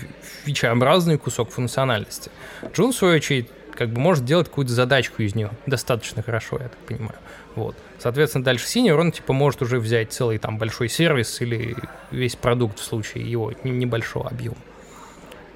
фичеобразный 0.45 1.17
кусок 1.17 1.51
функциональности. 1.51 2.31
Джун, 2.75 2.93
в 2.93 2.97
свою 2.97 3.17
очередь, 3.17 3.49
как 3.75 3.89
бы 3.91 4.01
может 4.01 4.25
делать 4.25 4.49
какую-то 4.49 4.73
задачку 4.73 5.23
из 5.23 5.35
нее 5.35 5.51
достаточно 5.65 6.23
хорошо, 6.23 6.59
я 6.61 6.69
так 6.69 6.79
понимаю. 6.79 7.17
Вот. 7.57 7.75
Соответственно, 7.99 8.45
дальше 8.45 8.67
сеньор, 8.67 9.01
он 9.01 9.11
типа 9.11 9.33
может 9.33 9.63
уже 9.63 9.81
взять 9.81 10.13
целый 10.13 10.39
там 10.39 10.59
большой 10.59 10.89
сервис 10.89 11.41
или 11.41 11.75
весь 12.11 12.37
продукт 12.37 12.79
в 12.79 12.85
случае 12.85 13.29
его 13.29 13.53
небольшого 13.65 14.29
объема. 14.29 14.59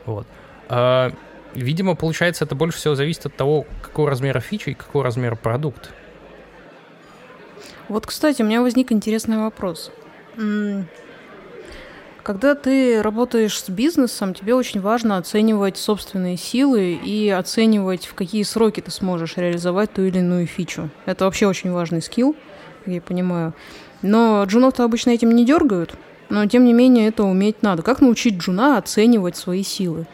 Вот. 0.07 0.27
А, 0.71 1.13
видимо, 1.55 1.95
получается, 1.95 2.45
это 2.47 2.55
больше 2.55 2.79
всего 2.79 2.95
зависит 2.95 3.27
от 3.27 3.37
того, 3.37 3.67
какого 3.83 4.09
размера 4.09 4.41
фичи 4.41 4.71
и 4.71 4.75
какого 4.75 5.05
размера 5.05 5.37
продукт. 5.37 5.91
Вот, 7.89 8.07
кстати, 8.07 8.41
у 8.41 8.47
меня 8.47 8.63
возник 8.63 8.93
интересный 8.93 9.37
вопрос. 9.37 9.93
Когда 12.23 12.55
ты 12.55 13.01
работаешь 13.01 13.59
с 13.59 13.71
бизнесом, 13.71 14.35
тебе 14.35 14.55
очень 14.55 14.81
важно 14.81 15.17
оценивать 15.17 15.79
собственные 15.79 16.37
силы 16.37 16.93
и 16.93 17.31
оценивать, 17.31 18.07
в 18.07 18.15
какие 18.15 18.43
сроки 18.43 18.81
ты 18.81 18.91
сможешь 18.91 19.37
реализовать 19.37 19.93
ту 19.93 20.03
или 20.03 20.19
иную 20.19 20.47
фичу. 20.47 20.91
Это 21.07 21.25
вообще 21.25 21.47
очень 21.47 21.73
важный 21.73 22.03
скилл, 22.03 22.37
я 22.85 23.01
понимаю. 23.01 23.55
Но 24.03 24.45
джунов-то 24.45 24.85
обычно 24.85 25.11
этим 25.11 25.31
не 25.35 25.47
дергают, 25.47 25.95
но 26.29 26.47
тем 26.47 26.65
не 26.65 26.75
менее 26.75 27.09
это 27.09 27.25
уметь 27.25 27.63
надо. 27.63 27.83
Как 27.83 28.01
научить 28.03 28.37
джуна 28.37 28.77
оценивать 28.77 29.37
свои 29.37 29.63
силы? 29.63 30.07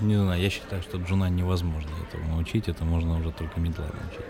Не 0.00 0.16
знаю, 0.16 0.42
я 0.42 0.50
считаю, 0.50 0.82
что 0.82 0.98
джуна 0.98 1.30
невозможно 1.30 1.90
этого 2.08 2.22
научить, 2.28 2.68
это 2.68 2.84
можно 2.84 3.18
уже 3.18 3.30
только 3.30 3.60
медла 3.60 3.84
научить. 3.84 4.26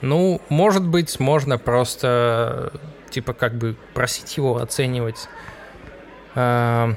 Ну, 0.00 0.40
может 0.48 0.84
быть, 0.84 1.20
можно 1.20 1.58
просто 1.58 2.72
типа 3.12 3.32
как 3.32 3.54
бы 3.54 3.76
просить 3.94 4.36
его 4.36 4.56
оценивать. 4.56 5.28
А, 6.34 6.94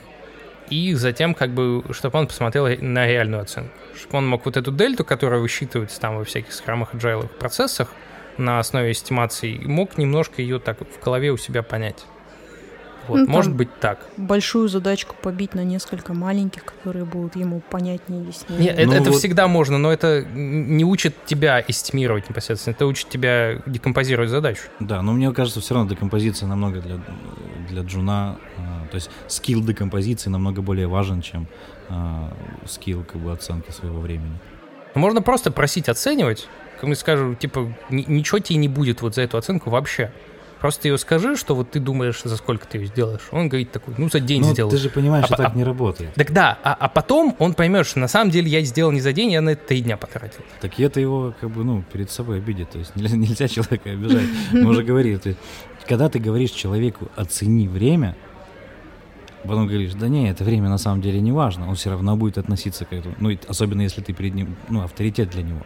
и 0.69 0.93
затем 0.93 1.35
как 1.35 1.51
бы, 1.51 1.83
чтобы 1.91 2.17
он 2.17 2.27
посмотрел 2.27 2.67
на 2.81 3.05
реальную 3.05 3.43
оценку. 3.43 3.71
Чтобы 3.95 4.17
он 4.17 4.27
мог 4.27 4.45
вот 4.45 4.57
эту 4.57 4.71
дельту, 4.71 5.05
которая 5.05 5.39
высчитывается 5.39 5.99
там 5.99 6.17
во 6.17 6.23
всяких 6.23 6.53
скрамах 6.53 6.95
agile 6.95 7.27
процессах 7.27 7.89
на 8.37 8.59
основе 8.59 8.91
эстимаций, 8.91 9.59
мог 9.63 9.97
немножко 9.97 10.41
ее 10.41 10.59
так 10.59 10.79
в 10.79 11.03
голове 11.03 11.31
у 11.31 11.37
себя 11.37 11.61
понять. 11.61 12.05
Вот, 13.07 13.19
ну, 13.19 13.27
может 13.27 13.53
быть 13.53 13.69
так. 13.79 13.99
Большую 14.17 14.67
задачку 14.67 15.15
побить 15.21 15.53
на 15.53 15.63
несколько 15.63 16.13
маленьких, 16.13 16.63
которые 16.63 17.05
будут 17.05 17.35
ему 17.35 17.61
понятнее 17.69 18.23
и 18.23 18.27
яснее. 18.27 18.59
Нет, 18.59 18.75
ну, 18.77 18.81
это, 18.81 18.91
вот... 18.91 19.07
это 19.07 19.11
всегда 19.19 19.47
можно, 19.47 19.77
но 19.77 19.91
это 19.91 20.23
не 20.23 20.83
учит 20.83 21.15
тебя 21.25 21.63
эстимировать 21.67 22.29
непосредственно, 22.29 22.73
это 22.73 22.85
учит 22.85 23.09
тебя 23.09 23.61
декомпозировать 23.65 24.29
задачу. 24.29 24.63
Да, 24.79 25.01
но 25.01 25.13
мне 25.13 25.31
кажется, 25.31 25.61
все 25.61 25.75
равно 25.75 25.89
декомпозиция 25.89 26.47
намного 26.47 26.81
для, 26.81 26.99
для 27.69 27.81
джуна, 27.83 28.37
э, 28.57 28.61
то 28.89 28.95
есть 28.95 29.09
скилл 29.27 29.63
декомпозиции 29.63 30.29
намного 30.29 30.61
более 30.61 30.87
важен, 30.87 31.21
чем 31.21 31.47
э, 31.89 32.29
скилл 32.65 33.03
как 33.03 33.21
бы, 33.21 33.31
оценки 33.31 33.71
своего 33.71 33.99
времени. 33.99 34.39
Можно 34.95 35.21
просто 35.21 35.51
просить 35.51 35.89
оценивать, 35.89 36.47
как 36.75 36.83
мы 36.83 36.95
скажем, 36.95 37.35
типа, 37.35 37.73
ничего 37.89 38.39
тебе 38.39 38.57
не 38.57 38.67
будет 38.67 39.01
вот 39.01 39.15
за 39.15 39.23
эту 39.23 39.37
оценку 39.37 39.69
вообще. 39.69 40.11
Просто 40.59 40.87
ее 40.87 40.97
скажи, 40.97 41.35
что 41.35 41.53
вот 41.53 41.71
ты 41.71 41.79
думаешь, 41.79 42.21
за 42.23 42.37
сколько 42.37 42.65
ты 42.65 42.77
ее 42.77 42.85
сделаешь. 42.87 43.21
Он 43.31 43.49
говорит 43.49 43.71
такой, 43.71 43.93
ну, 43.97 44.09
за 44.09 44.19
день 44.19 44.41
ну, 44.41 44.53
сделал. 44.53 44.71
ты 44.71 44.77
же 44.77 44.89
понимаешь, 44.89 45.25
а, 45.25 45.27
что 45.27 45.35
а, 45.35 45.45
так 45.47 45.55
не 45.55 45.63
работает. 45.63 46.13
Так 46.15 46.31
да, 46.31 46.57
а, 46.63 46.73
а 46.73 46.87
потом 46.87 47.35
он 47.39 47.53
поймет, 47.53 47.85
что 47.85 47.99
на 47.99 48.07
самом 48.07 48.31
деле 48.31 48.49
я 48.49 48.61
сделал 48.61 48.91
не 48.91 49.01
за 49.01 49.11
день, 49.13 49.31
я 49.31 49.41
на 49.41 49.51
это 49.51 49.67
три 49.67 49.81
дня 49.81 49.97
потратил. 49.97 50.39
Так 50.61 50.79
это 50.79 50.99
его, 50.99 51.33
как 51.39 51.51
бы, 51.51 51.63
ну, 51.63 51.83
перед 51.91 52.09
собой 52.09 52.37
обидит. 52.37 52.69
То 52.69 52.79
есть 52.79 52.95
нельзя, 52.95 53.15
нельзя 53.17 53.47
человека 53.47 53.89
обижать. 53.91 54.27
Мы 54.51 54.65
уже 54.65 54.83
говорили, 54.83 55.17
то 55.17 55.29
есть, 55.29 55.39
когда 55.87 56.09
ты 56.09 56.19
говоришь 56.19 56.51
человеку, 56.51 57.09
оцени 57.15 57.67
время, 57.67 58.15
потом 59.43 59.67
говоришь, 59.67 59.93
да 59.93 60.07
не, 60.07 60.29
это 60.29 60.43
время 60.43 60.69
на 60.69 60.77
самом 60.77 61.01
деле 61.01 61.19
не 61.21 61.31
важно, 61.31 61.67
он 61.67 61.75
все 61.75 61.89
равно 61.89 62.15
будет 62.15 62.37
относиться 62.37 62.85
к 62.85 62.93
этому. 62.93 63.15
Ну, 63.19 63.37
особенно 63.47 63.81
если 63.81 64.01
ты 64.01 64.13
перед 64.13 64.33
ним, 64.33 64.55
ну, 64.69 64.83
авторитет 64.83 65.29
для 65.29 65.43
него 65.43 65.61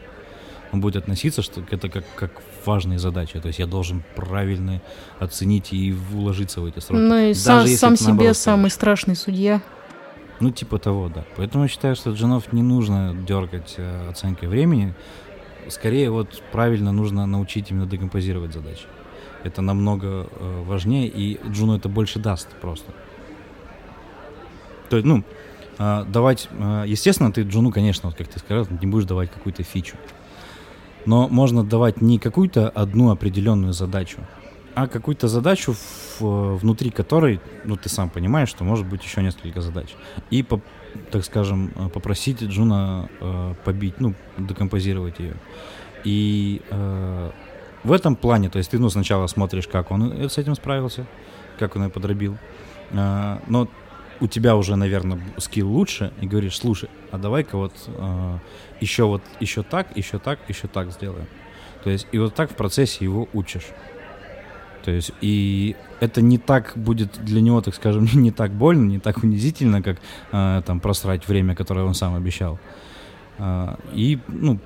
он 0.71 0.81
будет 0.81 0.97
относиться, 0.97 1.41
что 1.41 1.63
это 1.71 1.89
как, 1.89 2.03
как 2.15 2.31
важные 2.65 2.99
задачи. 2.99 3.39
То 3.39 3.47
есть 3.47 3.59
я 3.59 3.65
должен 3.65 4.03
правильно 4.15 4.81
оценить 5.19 5.73
и 5.73 5.95
уложиться 6.13 6.61
в 6.61 6.65
эти 6.65 6.79
сроки. 6.79 7.01
Ну 7.01 7.17
и 7.17 7.33
сам, 7.33 7.67
сам 7.67 7.95
себе 7.95 8.09
наоборот, 8.09 8.37
самый 8.37 8.69
страшный 8.69 9.15
судья. 9.15 9.61
Ну, 10.39 10.51
типа 10.51 10.79
того, 10.79 11.09
да. 11.09 11.25
Поэтому 11.35 11.63
я 11.63 11.69
считаю, 11.69 11.95
что 11.95 12.11
джинов 12.11 12.53
не 12.53 12.61
нужно 12.61 13.15
дергать 13.27 13.75
э, 13.77 14.09
оценкой 14.09 14.47
времени. 14.47 14.93
Скорее, 15.67 16.11
вот 16.11 16.41
правильно 16.51 16.91
нужно 16.91 17.25
научить 17.25 17.71
именно 17.71 17.85
декомпозировать 17.85 18.53
задачи. 18.53 18.85
Это 19.43 19.61
намного 19.61 20.27
э, 20.29 20.63
важнее, 20.65 21.07
и 21.07 21.39
джуну 21.49 21.75
это 21.75 21.89
больше 21.89 22.19
даст 22.19 22.47
просто. 22.61 22.93
То 24.89 24.95
есть, 24.95 25.05
ну, 25.05 25.23
э, 25.77 26.05
давать, 26.07 26.47
естественно, 26.85 27.31
ты 27.31 27.41
джуну, 27.41 27.71
конечно, 27.71 28.09
вот 28.09 28.17
как 28.17 28.27
ты 28.27 28.39
сказал, 28.39 28.65
не 28.81 28.87
будешь 28.87 29.05
давать 29.05 29.31
какую-то 29.31 29.63
фичу. 29.63 29.97
Но 31.05 31.27
можно 31.27 31.63
давать 31.63 32.01
не 32.01 32.19
какую-то 32.19 32.69
одну 32.69 33.11
определенную 33.11 33.73
задачу, 33.73 34.19
а 34.75 34.87
какую-то 34.87 35.27
задачу, 35.27 35.75
в, 36.19 36.55
внутри 36.57 36.89
которой, 36.89 37.41
ну, 37.65 37.75
ты 37.75 37.89
сам 37.89 38.09
понимаешь, 38.09 38.49
что 38.49 38.63
может 38.63 38.85
быть 38.85 39.03
еще 39.03 39.21
несколько 39.21 39.61
задач. 39.61 39.95
И, 40.29 40.45
так 41.11 41.25
скажем, 41.25 41.71
э, 41.75 41.89
попросить 41.89 42.41
Джуна 42.41 43.09
э, 43.19 43.53
побить, 43.65 43.99
ну, 43.99 44.13
декомпозировать 44.37 45.19
ее. 45.19 45.35
И 46.05 46.61
э, 46.69 47.31
в 47.83 47.91
этом 47.91 48.15
плане, 48.15 48.49
то 48.49 48.57
есть 48.57 48.71
ты, 48.71 48.79
ну, 48.79 48.89
сначала 48.89 49.27
смотришь, 49.27 49.67
как 49.67 49.91
он 49.91 50.29
с 50.29 50.37
этим 50.37 50.55
справился, 50.55 51.05
как 51.57 51.75
он 51.75 51.83
ее 51.83 51.89
подробил. 51.89 52.37
Э, 52.91 53.39
но 53.47 53.67
у 54.21 54.27
тебя 54.27 54.55
уже, 54.55 54.75
наверное, 54.75 55.19
скилл 55.37 55.69
лучше, 55.71 56.11
и 56.21 56.27
говоришь, 56.27 56.57
слушай, 56.57 56.89
а 57.11 57.17
давай-ка 57.17 57.57
вот 57.57 57.73
э, 57.87 58.37
еще 58.79 59.05
вот, 59.05 59.21
еще 59.39 59.63
так, 59.63 59.95
еще 59.95 60.19
так, 60.19 60.39
еще 60.47 60.67
так 60.67 60.91
сделаем. 60.91 61.27
То 61.83 61.89
есть, 61.89 62.07
и 62.11 62.19
вот 62.19 62.35
так 62.35 62.51
в 62.51 62.55
процессе 62.55 63.05
его 63.05 63.29
учишь. 63.33 63.67
То 64.83 64.91
есть, 64.91 65.11
и 65.21 65.75
это 65.99 66.21
не 66.21 66.37
так 66.37 66.73
будет 66.75 67.23
для 67.23 67.41
него, 67.41 67.61
так 67.61 67.75
скажем, 67.75 68.07
не 68.13 68.31
так 68.31 68.51
больно, 68.51 68.85
не 68.85 68.99
так 68.99 69.23
унизительно, 69.23 69.81
как 69.81 69.97
э, 70.31 70.61
там 70.65 70.79
просрать 70.79 71.27
время, 71.27 71.55
которое 71.55 71.85
он 71.85 71.93
сам 71.93 72.15
обещал. 72.15 72.59
Э, 73.37 73.75
и, 73.93 74.19
ну, 74.27 74.59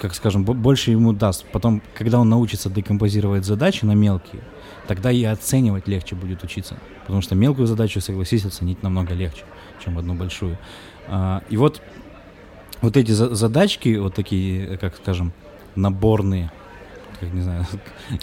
как 0.00 0.14
скажем, 0.14 0.44
больше 0.44 0.90
ему 0.90 1.12
даст. 1.12 1.44
Потом, 1.52 1.82
когда 1.94 2.18
он 2.20 2.28
научится 2.28 2.70
декомпозировать 2.70 3.44
задачи 3.44 3.84
на 3.84 3.92
мелкие, 3.92 4.42
тогда 4.86 5.10
и 5.10 5.24
оценивать 5.24 5.88
легче 5.88 6.14
будет 6.14 6.42
учиться. 6.44 6.76
Потому 7.02 7.20
что 7.20 7.34
мелкую 7.34 7.66
задачу, 7.66 8.00
согласись, 8.00 8.44
оценить 8.44 8.82
намного 8.82 9.14
легче, 9.14 9.44
чем 9.84 9.98
одну 9.98 10.14
большую. 10.14 10.58
А, 11.08 11.42
и 11.48 11.56
вот, 11.56 11.82
вот 12.80 12.96
эти 12.96 13.12
задачки, 13.12 13.96
вот 13.96 14.14
такие, 14.14 14.78
как 14.78 14.96
скажем, 14.96 15.32
наборные, 15.74 16.50
как 17.20 17.32
не 17.32 17.42
знаю... 17.42 17.66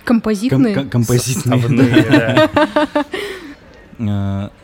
Композитные? 0.03 0.75
Ком- 0.75 0.89
композитные, 0.89 2.49
да. 3.97 4.51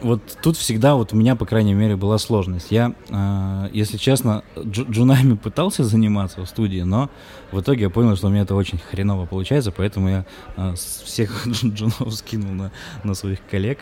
вот 0.00 0.20
тут 0.42 0.56
всегда 0.56 0.94
вот 0.94 1.12
у 1.12 1.16
меня, 1.16 1.36
по 1.36 1.46
крайней 1.46 1.74
мере, 1.74 1.96
была 1.96 2.18
сложность. 2.18 2.70
Я, 2.70 2.94
э, 3.08 3.68
если 3.72 3.96
честно, 3.96 4.42
дж- 4.56 4.90
джунами 4.90 5.34
пытался 5.34 5.84
заниматься 5.84 6.40
в 6.40 6.48
студии, 6.48 6.80
но 6.80 7.10
в 7.52 7.60
итоге 7.60 7.82
я 7.82 7.90
понял, 7.90 8.16
что 8.16 8.28
у 8.28 8.30
меня 8.30 8.42
это 8.42 8.54
очень 8.54 8.78
хреново 8.78 9.26
получается, 9.26 9.72
поэтому 9.72 10.08
я 10.08 10.26
э, 10.56 10.74
всех 10.76 11.46
джунов 11.64 12.14
скинул 12.14 12.52
на, 12.52 12.72
на 13.04 13.14
своих 13.14 13.38
коллег 13.50 13.78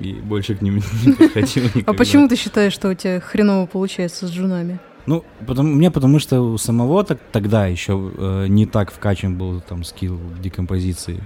и 0.00 0.12
больше 0.14 0.54
к 0.54 0.62
ним 0.62 0.76
не 1.04 1.12
подходил 1.12 1.64
А 1.86 1.92
почему 1.92 2.28
ты 2.28 2.36
считаешь, 2.36 2.72
что 2.72 2.88
у 2.88 2.94
тебя 2.94 3.20
хреново 3.20 3.66
получается 3.66 4.26
с 4.26 4.30
джунами? 4.30 4.78
Ну, 5.06 5.24
потому, 5.46 5.72
мне 5.72 5.90
потому 5.90 6.18
что 6.18 6.40
у 6.40 6.58
самого 6.58 7.04
так, 7.04 7.20
тогда 7.30 7.66
еще 7.66 8.12
э, 8.16 8.46
не 8.48 8.66
так 8.66 8.92
вкачан 8.92 9.36
был 9.36 9.60
там 9.60 9.84
скилл 9.84 10.18
декомпозиции. 10.40 11.22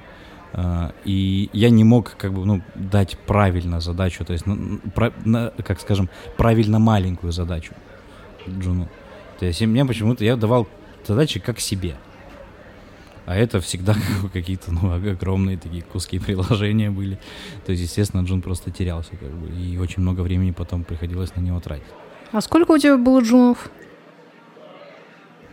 А, 0.52 0.92
и 1.04 1.48
я 1.52 1.70
не 1.70 1.84
мог 1.84 2.16
как 2.16 2.32
бы 2.32 2.44
ну 2.44 2.62
дать 2.74 3.16
правильно 3.26 3.80
задачу, 3.80 4.24
то 4.24 4.32
есть 4.32 4.46
ну, 4.46 4.78
про, 4.94 5.12
на, 5.24 5.50
как 5.64 5.80
скажем 5.80 6.08
правильно 6.36 6.78
маленькую 6.78 7.32
задачу 7.32 7.74
Джуну. 8.48 8.88
То 9.38 9.46
есть 9.46 9.60
мне 9.62 9.84
почему-то 9.84 10.24
я 10.24 10.36
давал 10.36 10.66
задачи 11.06 11.40
как 11.40 11.60
себе. 11.60 11.96
А 13.26 13.36
это 13.36 13.60
всегда 13.60 13.94
какие-то 14.32 14.72
ну, 14.72 14.92
огромные 14.92 15.56
такие 15.56 15.82
куски 15.82 16.18
приложения 16.18 16.90
были. 16.90 17.18
То 17.64 17.72
есть, 17.72 17.84
естественно, 17.84 18.22
Джун 18.22 18.42
просто 18.42 18.70
терялся, 18.72 19.12
как 19.16 19.30
бы, 19.30 19.48
и 19.48 19.78
очень 19.78 20.02
много 20.02 20.22
времени 20.22 20.50
потом 20.50 20.82
приходилось 20.82 21.34
на 21.36 21.40
него 21.40 21.60
тратить. 21.60 21.86
А 22.32 22.40
сколько 22.40 22.72
у 22.72 22.78
тебя 22.78 22.96
было 22.96 23.20
джунов? 23.20 23.70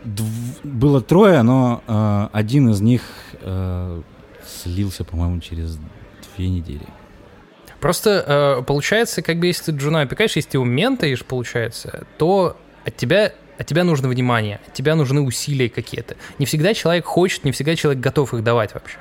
Дв- 0.04 0.60
было 0.64 1.00
трое, 1.00 1.42
но 1.42 1.82
э, 1.86 2.28
один 2.32 2.70
из 2.70 2.80
них 2.80 3.02
э, 3.40 4.02
слился, 4.48 5.04
по-моему, 5.04 5.40
через 5.40 5.78
две 6.36 6.48
недели. 6.48 6.86
Просто 7.80 8.58
э, 8.60 8.62
получается, 8.64 9.22
как 9.22 9.38
бы 9.38 9.46
если 9.46 9.70
ты 9.70 9.78
джуна 9.78 10.00
опекаешь, 10.02 10.34
если 10.34 10.50
ты 10.50 10.56
его 10.56 10.64
получается, 11.24 12.06
то 12.16 12.56
от 12.84 12.96
тебя 12.96 13.32
от 13.58 13.66
тебя 13.66 13.82
нужно 13.82 14.08
внимание, 14.08 14.60
от 14.66 14.72
тебя 14.72 14.94
нужны 14.94 15.20
усилия 15.20 15.68
какие-то. 15.68 16.16
Не 16.38 16.46
всегда 16.46 16.74
человек 16.74 17.04
хочет, 17.04 17.44
не 17.44 17.50
всегда 17.50 17.74
человек 17.74 18.00
готов 18.00 18.32
их 18.34 18.44
давать 18.44 18.72
вообще. 18.72 18.98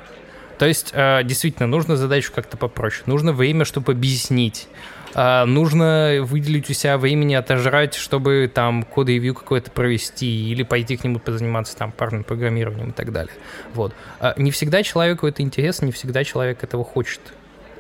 То 0.58 0.66
есть, 0.66 0.90
э, 0.94 1.22
действительно, 1.24 1.68
нужно 1.68 1.96
задачу 1.96 2.32
как-то 2.34 2.58
попроще. 2.58 3.04
Нужно 3.06 3.34
время, 3.34 3.66
чтобы 3.66 3.92
объяснить. 3.92 4.68
Э, 5.14 5.46
нужно 5.46 6.20
выделить 6.22 6.70
у 6.70 6.74
себя 6.74 6.98
времени 6.98 7.34
отожрать, 7.34 7.96
чтобы 7.96 8.52
там 8.54 8.84
код 8.84 9.08
ревью 9.08 9.34
какой-то 9.34 9.72
провести 9.72 10.52
или 10.52 10.64
пойти 10.64 10.98
к 10.98 11.04
нему 11.04 11.20
позаниматься 11.20 11.76
там 11.78 11.92
парным 11.92 12.24
программированием 12.24 12.90
и 12.90 12.94
так 12.94 13.12
далее. 13.12 13.34
Вот. 13.74 13.94
Э, 14.20 14.34
не 14.38 14.52
всегда 14.52 14.84
человеку 14.84 15.28
это 15.28 15.42
интересно, 15.42 15.86
не 15.86 15.92
всегда 15.92 16.24
человек 16.24 16.64
этого 16.64 16.84
хочет. 16.84 17.22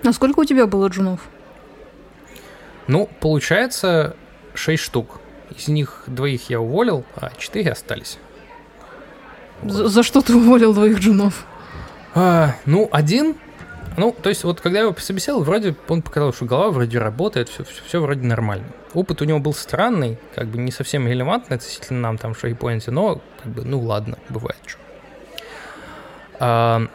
А 0.03 0.13
сколько 0.13 0.39
у 0.39 0.45
тебя 0.45 0.67
было 0.67 0.87
джунов? 0.87 1.21
Ну, 2.87 3.09
получается 3.19 4.15
6 4.53 4.81
штук. 4.81 5.19
Из 5.55 5.67
них 5.67 6.03
двоих 6.07 6.49
я 6.49 6.59
уволил, 6.59 7.05
а 7.15 7.31
четыре 7.37 7.71
остались. 7.71 8.17
За, 9.63 9.87
за 9.87 10.03
что 10.03 10.21
ты 10.21 10.35
уволил 10.35 10.73
двоих 10.73 10.99
джунов? 10.99 11.45
А, 12.13 12.55
ну, 12.65 12.89
один 12.91 13.35
ну, 13.97 14.15
то 14.21 14.29
есть, 14.29 14.43
вот 14.43 14.61
когда 14.61 14.79
я 14.79 14.85
его 14.85 14.95
собеседовал, 14.97 15.43
вроде 15.43 15.75
он 15.87 16.03
показал, 16.03 16.31
что 16.31 16.45
голова 16.45 16.69
вроде 16.69 16.99
работает, 16.99 17.49
все, 17.49 17.63
все, 17.63 17.81
все 17.83 17.99
вроде 17.99 18.21
нормально. 18.21 18.67
Опыт 18.93 19.23
у 19.23 19.25
него 19.25 19.39
был 19.39 19.55
странный, 19.55 20.19
как 20.35 20.47
бы 20.47 20.59
не 20.59 20.71
совсем 20.71 21.07
релевантный 21.07 21.57
относительно 21.57 22.01
нам 22.01 22.17
там, 22.19 22.35
что 22.35 22.47
японцы, 22.47 22.91
но, 22.91 23.21
как 23.41 23.51
бы, 23.51 23.63
ну 23.65 23.79
ладно, 23.81 24.19
бывает 24.29 24.59
что. 24.67 24.79
А, 26.39 26.87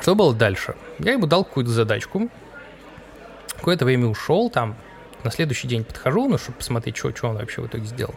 что 0.00 0.14
было 0.14 0.32
дальше? 0.32 0.76
Я 1.00 1.12
ему 1.12 1.26
дал 1.26 1.44
какую-то 1.44 1.72
задачку. 1.72 2.28
Какое-то 3.56 3.84
время 3.84 4.06
ушел 4.06 4.48
там, 4.48 4.76
на 5.24 5.32
следующий 5.32 5.66
день 5.66 5.84
подхожу, 5.84 6.28
ну, 6.28 6.38
чтобы 6.38 6.58
посмотреть, 6.58 6.96
что, 6.96 7.14
что 7.14 7.30
он 7.30 7.36
вообще 7.36 7.62
в 7.62 7.66
итоге 7.66 7.84
сделал. 7.84 8.14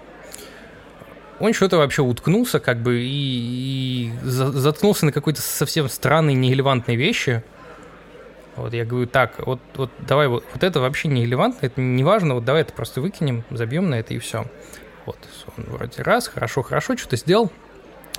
Он 1.40 1.54
что-то 1.54 1.78
вообще 1.78 2.02
уткнулся, 2.02 2.60
как 2.60 2.82
бы, 2.82 3.02
и, 3.02 4.12
и 4.12 4.14
заткнулся 4.24 5.06
на 5.06 5.12
какой-то 5.12 5.42
совсем 5.42 5.90
странной, 5.90 6.34
нерелевантной 6.34 6.96
вещи. 6.96 7.44
Вот 8.56 8.74
я 8.74 8.86
говорю, 8.86 9.08
так, 9.08 9.46
вот, 9.46 9.60
вот 9.76 9.92
давай, 10.00 10.28
вот, 10.28 10.44
вот 10.54 10.64
это 10.64 10.80
вообще 10.80 11.08
не 11.08 11.24
релевантно, 11.24 11.66
это 11.66 11.82
не 11.82 12.04
важно, 12.04 12.36
вот 12.36 12.46
давай 12.46 12.62
это 12.62 12.74
просто 12.74 13.02
выкинем, 13.02 13.44
забьем 13.50 13.90
на 13.90 13.96
это 13.96 14.14
и 14.14 14.20
все. 14.20 14.46
Вот, 15.06 15.18
он 15.58 15.66
вроде 15.66 16.02
раз, 16.02 16.28
хорошо, 16.28 16.62
хорошо, 16.64 16.96
что-то 16.96 17.18
сделал. 17.18 17.52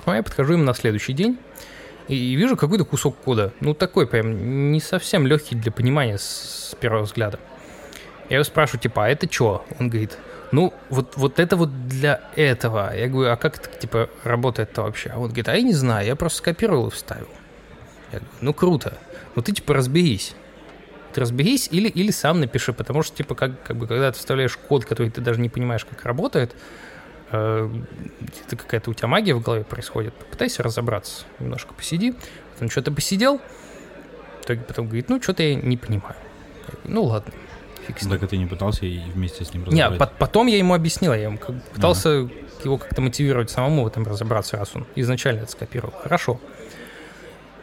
А 0.05 0.15
я 0.15 0.23
подхожу 0.23 0.53
им 0.53 0.63
на 0.63 0.73
следующий 0.73 1.13
день 1.13 1.37
и 2.07 2.35
вижу 2.35 2.55
какой-то 2.55 2.85
кусок 2.85 3.17
кода. 3.17 3.51
Ну, 3.59 3.73
такой 3.73 4.07
прям 4.07 4.71
не 4.71 4.79
совсем 4.79 5.27
легкий 5.27 5.55
для 5.55 5.71
понимания 5.71 6.17
с, 6.17 6.71
с 6.71 6.75
первого 6.75 7.03
взгляда. 7.03 7.39
Я 8.29 8.37
его 8.37 8.43
спрашиваю, 8.43 8.81
типа, 8.81 9.05
а 9.05 9.09
это 9.09 9.31
что? 9.31 9.65
Он 9.79 9.89
говорит, 9.89 10.17
ну, 10.51 10.73
вот, 10.89 11.17
вот 11.17 11.39
это 11.39 11.55
вот 11.55 11.87
для 11.87 12.21
этого. 12.35 12.95
Я 12.95 13.07
говорю, 13.07 13.31
а 13.31 13.35
как 13.35 13.57
это, 13.57 13.79
типа, 13.79 14.09
работает-то 14.23 14.83
вообще? 14.83 15.09
А 15.09 15.17
он 15.17 15.27
говорит, 15.27 15.49
а 15.49 15.55
я 15.55 15.61
не 15.61 15.73
знаю, 15.73 16.05
я 16.05 16.15
просто 16.15 16.39
скопировал 16.39 16.87
и 16.87 16.91
вставил. 16.91 17.27
Я 18.11 18.19
говорю, 18.19 18.33
ну, 18.41 18.53
круто. 18.53 18.97
Ну, 19.35 19.41
ты, 19.41 19.51
типа, 19.51 19.73
разберись. 19.73 20.35
Ты 21.13 21.21
разберись 21.21 21.67
или, 21.71 21.89
или 21.89 22.11
сам 22.11 22.39
напиши, 22.39 22.73
потому 22.73 23.01
что, 23.03 23.15
типа, 23.15 23.35
как, 23.35 23.63
как 23.63 23.77
бы, 23.77 23.87
когда 23.87 24.11
ты 24.11 24.17
вставляешь 24.17 24.55
код, 24.57 24.85
который 24.85 25.09
ты 25.09 25.21
даже 25.21 25.39
не 25.39 25.49
понимаешь, 25.49 25.85
как 25.85 26.03
работает, 26.05 26.55
э, 27.31 27.69
это 28.45 28.55
какая-то 28.55 28.91
у 28.91 28.93
тебя 28.93 29.07
магия 29.07 29.33
в 29.33 29.41
голове 29.41 29.63
происходит, 29.63 30.13
попытайся 30.13 30.63
разобраться. 30.63 31.25
Немножко 31.39 31.73
посиди. 31.73 32.15
Потом 32.53 32.69
что-то 32.69 32.91
посидел, 32.91 33.41
потом 34.45 34.85
говорит, 34.87 35.09
ну, 35.09 35.21
что-то 35.21 35.43
я 35.43 35.55
не 35.55 35.77
понимаю. 35.77 36.15
Я 36.67 36.73
говорю, 36.73 36.81
ну, 36.85 37.03
ладно 37.03 37.33
фиг 37.87 37.99
с 37.99 38.03
ним. 38.03 38.19
Так 38.19 38.29
ты 38.29 38.37
не 38.37 38.45
пытался 38.45 38.85
и 38.85 38.99
вместе 38.99 39.45
с 39.45 39.53
ним 39.53 39.63
разобрать? 39.63 39.99
Нет, 39.99 40.11
потом 40.19 40.47
я 40.47 40.57
ему 40.57 40.73
объяснил, 40.73 41.13
я 41.13 41.23
ему 41.23 41.39
пытался 41.73 42.21
ага. 42.21 42.31
его 42.63 42.77
как-то 42.77 43.01
мотивировать 43.01 43.49
самому 43.49 43.83
в 43.83 43.87
этом 43.87 44.03
разобраться, 44.03 44.57
раз 44.57 44.71
он 44.75 44.85
изначально 44.95 45.41
это 45.41 45.51
скопировал. 45.51 45.93
Хорошо. 46.03 46.39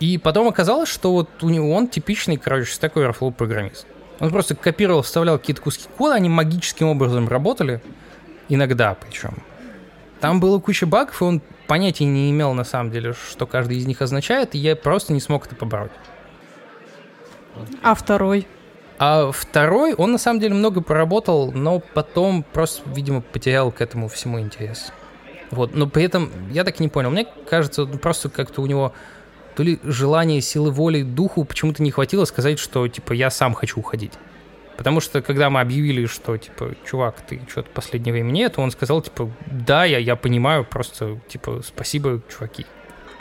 И 0.01 0.19
потом 0.19 0.49
оказалось, 0.49 0.89
что 0.89 1.13
вот 1.13 1.29
у 1.43 1.49
него 1.49 1.73
он 1.73 1.89
типичный, 1.89 2.37
короче, 2.37 2.79
такой 2.79 3.07
Airflow 3.07 3.33
программист. 3.33 3.87
Он 4.21 4.31
просто 4.31 4.55
копировал, 4.55 5.03
вставлял 5.03 5.39
какие-то 5.39 5.63
куски 5.63 5.89
кода, 5.97 6.15
они 6.15 6.29
магическим 6.29 6.89
образом 6.89 7.29
работали, 7.29 7.83
иногда 8.49 8.95
причем. 8.95 9.43
Там 10.21 10.41
было 10.41 10.59
куча 10.59 10.87
багов, 10.87 11.21
и 11.21 11.25
он 11.25 11.43
понятия 11.67 12.05
не 12.05 12.31
имел 12.31 12.55
на 12.55 12.65
самом 12.65 12.91
деле, 12.91 13.13
что 13.13 13.47
каждый 13.47 13.77
из 13.77 13.87
них 13.87 14.01
означает, 14.03 14.55
и 14.55 14.59
я 14.59 14.77
просто 14.77 15.13
не 15.13 15.21
смог 15.21 15.47
это 15.47 15.57
побороть. 15.57 15.91
А 17.83 17.95
второй? 17.95 18.47
А 18.99 19.33
второй, 19.33 19.95
он 19.95 20.13
на 20.13 20.19
самом 20.19 20.41
деле 20.41 20.55
много 20.55 20.81
поработал, 20.81 21.53
но 21.53 21.81
потом 21.81 22.43
просто, 22.43 22.89
видимо, 22.89 23.21
потерял 23.21 23.73
к 23.73 23.81
этому 23.81 24.09
всему 24.09 24.41
интерес. 24.41 24.93
Вот, 25.51 25.75
но 25.75 25.89
при 25.89 26.05
этом 26.05 26.31
я 26.51 26.65
так 26.65 26.81
и 26.81 26.83
не 26.83 26.89
понял. 26.89 27.11
Мне 27.11 27.27
кажется, 27.49 27.85
ну, 27.85 27.99
просто 27.99 28.29
как-то 28.29 28.63
у 28.63 28.67
него 28.67 28.93
то 29.55 29.63
ли 29.63 29.79
желание, 29.85 30.41
силы 30.41 30.71
воли, 30.71 31.03
духу 31.03 31.45
почему-то 31.45 31.83
не 31.83 31.91
хватило 31.91 32.25
сказать, 32.25 32.59
что, 32.59 32.87
типа, 32.89 33.13
я 33.13 33.31
сам 33.31 33.55
хочу 33.55 33.81
уходить. 33.81 34.13
Потому 34.77 35.01
что, 35.01 35.23
когда 35.23 35.51
мы 35.51 35.61
объявили, 35.61 36.07
что, 36.07 36.37
типа, 36.37 36.75
чувак, 36.85 37.21
ты 37.27 37.41
что-то 37.49 37.71
последнее 37.71 38.13
время 38.13 38.33
нет, 38.33 38.59
он 38.59 38.71
сказал, 38.73 39.03
типа, 39.03 39.31
да, 39.47 39.85
я, 39.85 39.99
я 39.99 40.17
понимаю, 40.17 40.65
просто, 40.65 41.21
типа, 41.29 41.63
спасибо, 41.65 42.21
чуваки. 42.29 42.67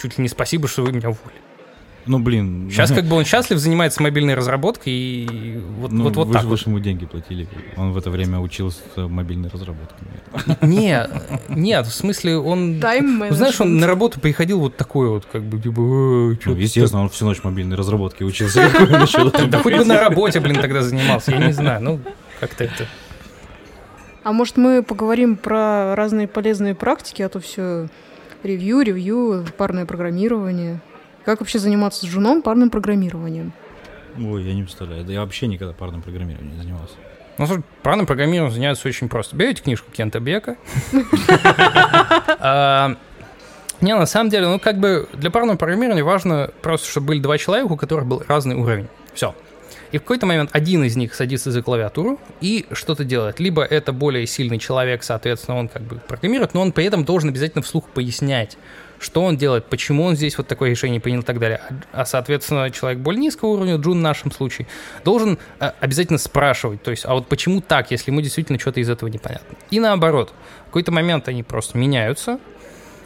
Чуть 0.02 0.18
ли 0.18 0.24
не 0.24 0.30
спасибо, 0.30 0.68
что 0.68 0.82
вы 0.82 0.92
меня 0.92 1.10
уволили. 1.10 1.43
Ну, 2.06 2.20
блин. 2.20 2.70
Сейчас 2.70 2.92
как 2.96 3.06
бы 3.06 3.16
он 3.16 3.26
счастлив, 3.26 3.58
занимается 3.58 4.02
мобильной 4.02 4.34
разработкой, 4.34 4.94
и 4.94 5.62
вот, 5.80 5.92
ну, 5.92 6.04
вот, 6.04 6.16
вот 6.16 6.28
вы, 6.28 6.34
так. 6.34 6.44
Вы 6.44 6.50
вот. 6.50 6.66
ему 6.66 6.80
деньги 6.80 7.06
платили. 7.06 7.48
Он 7.78 7.92
в 7.92 7.98
это 7.98 8.10
время 8.10 8.40
учился 8.40 8.82
мобильной 8.96 9.50
разработке. 9.50 9.96
Нет, 10.62 11.12
нет, 11.48 11.86
в 11.86 11.94
смысле 11.94 12.38
он... 12.38 12.80
Ну, 12.80 13.32
знаешь, 13.32 13.60
он 13.62 13.78
на 13.78 13.88
работу 13.88 14.20
приходил 14.20 14.60
вот 14.60 14.76
такой 14.76 15.10
вот, 15.10 15.26
как 15.32 15.44
бы, 15.44 15.60
типа... 15.60 15.80
Ну, 15.80 16.56
естественно, 16.56 17.04
он 17.04 17.10
всю 17.10 17.26
ночь 17.26 17.44
мобильной 17.44 17.76
разработки 17.76 18.24
учился. 18.24 18.70
Да 19.50 19.60
хоть 19.60 19.76
бы 19.76 19.86
на 19.86 20.00
работе, 20.00 20.40
блин, 20.40 20.60
тогда 20.60 20.82
занимался, 20.82 21.32
я 21.32 21.38
не 21.38 21.54
знаю, 21.54 21.84
ну, 21.84 22.00
как-то 22.40 22.64
это... 22.64 22.88
А 24.24 24.32
может, 24.32 24.58
мы 24.58 24.84
поговорим 24.84 25.36
про 25.36 25.96
разные 25.96 26.28
полезные 26.28 26.76
практики, 26.76 27.22
а 27.22 27.30
то 27.30 27.40
все 27.40 27.90
ревью, 28.44 28.82
ревью, 28.82 29.46
парное 29.58 29.86
программирование. 29.86 30.80
Как 31.26 31.40
вообще 31.40 31.60
заниматься 31.60 32.06
с 32.06 32.10
женом 32.10 32.42
парным 32.42 32.70
программированием? 32.70 33.54
Ой, 34.18 34.44
я 34.44 34.54
не 34.54 34.64
представляю. 34.64 35.04
Да 35.04 35.14
я 35.14 35.22
вообще 35.22 35.48
никогда 35.48 35.74
парным 35.74 36.02
программированием 36.02 36.56
не 36.56 36.62
занимался. 36.62 36.96
Ну, 37.38 37.48
слушай, 37.48 37.64
парным 37.82 38.06
программированием 38.06 38.54
занимаются 38.54 38.88
очень 38.88 39.10
просто. 39.10 39.36
Берете 39.36 39.64
книжку 39.64 39.92
Кента 39.92 40.20
Бека. 40.20 40.58
А, 42.46 42.98
не, 43.80 43.96
на 43.96 44.06
самом 44.06 44.30
деле, 44.30 44.48
ну, 44.48 44.60
как 44.60 44.80
бы 44.80 45.08
для 45.14 45.32
парного 45.32 45.56
программирования 45.56 46.04
важно 46.04 46.52
просто, 46.62 46.90
чтобы 46.90 47.08
были 47.08 47.20
два 47.20 47.38
человека, 47.38 47.72
у 47.72 47.78
которых 47.78 48.06
был 48.06 48.22
разный 48.28 48.56
уровень. 48.56 48.88
Все. 49.14 49.34
И 49.94 49.98
в 49.98 50.02
какой-то 50.02 50.26
момент 50.26 50.50
один 50.54 50.84
из 50.84 50.96
них 50.96 51.14
садится 51.14 51.52
за 51.52 51.62
клавиатуру 51.62 52.20
и 52.42 52.66
что-то 52.72 53.04
делает. 53.04 53.40
Либо 53.40 53.64
это 53.64 53.94
более 53.94 54.26
сильный 54.26 54.58
человек, 54.58 55.04
соответственно, 55.04 55.58
он 55.58 55.68
как 55.70 55.84
бы 55.84 55.98
программирует, 55.98 56.54
но 56.54 56.62
он 56.62 56.72
при 56.72 56.86
этом 56.86 57.06
должен 57.06 57.30
обязательно 57.30 57.62
вслух 57.62 57.88
пояснять, 57.90 58.58
что 59.04 59.24
он 59.24 59.38
делает, 59.38 59.66
почему 59.66 60.04
он 60.04 60.16
здесь 60.16 60.38
вот 60.38 60.48
такое 60.48 60.70
решение 60.70 61.00
принял 61.00 61.22
и 61.22 61.24
так 61.24 61.40
далее. 61.40 61.62
А, 61.92 62.06
соответственно, 62.06 62.72
человек 62.72 63.00
более 63.00 63.22
низкого 63.22 63.50
уровня, 63.50 63.76
Джун 63.76 64.00
в 64.00 64.02
нашем 64.02 64.32
случае, 64.32 64.68
должен 65.04 65.38
а, 65.60 65.74
обязательно 65.80 66.18
спрашивать, 66.18 66.82
то 66.82 66.92
есть, 66.92 67.06
а 67.06 67.14
вот 67.14 67.28
почему 67.28 67.62
так, 67.62 67.92
если 67.92 68.12
ему 68.12 68.22
действительно 68.22 68.58
что-то 68.58 68.80
из 68.80 68.90
этого 68.90 69.10
непонятно. 69.10 69.58
И 69.70 69.80
наоборот, 69.80 70.34
в 70.64 70.66
какой-то 70.68 70.92
момент 70.92 71.28
они 71.28 71.44
просто 71.44 71.78
меняются, 71.78 72.40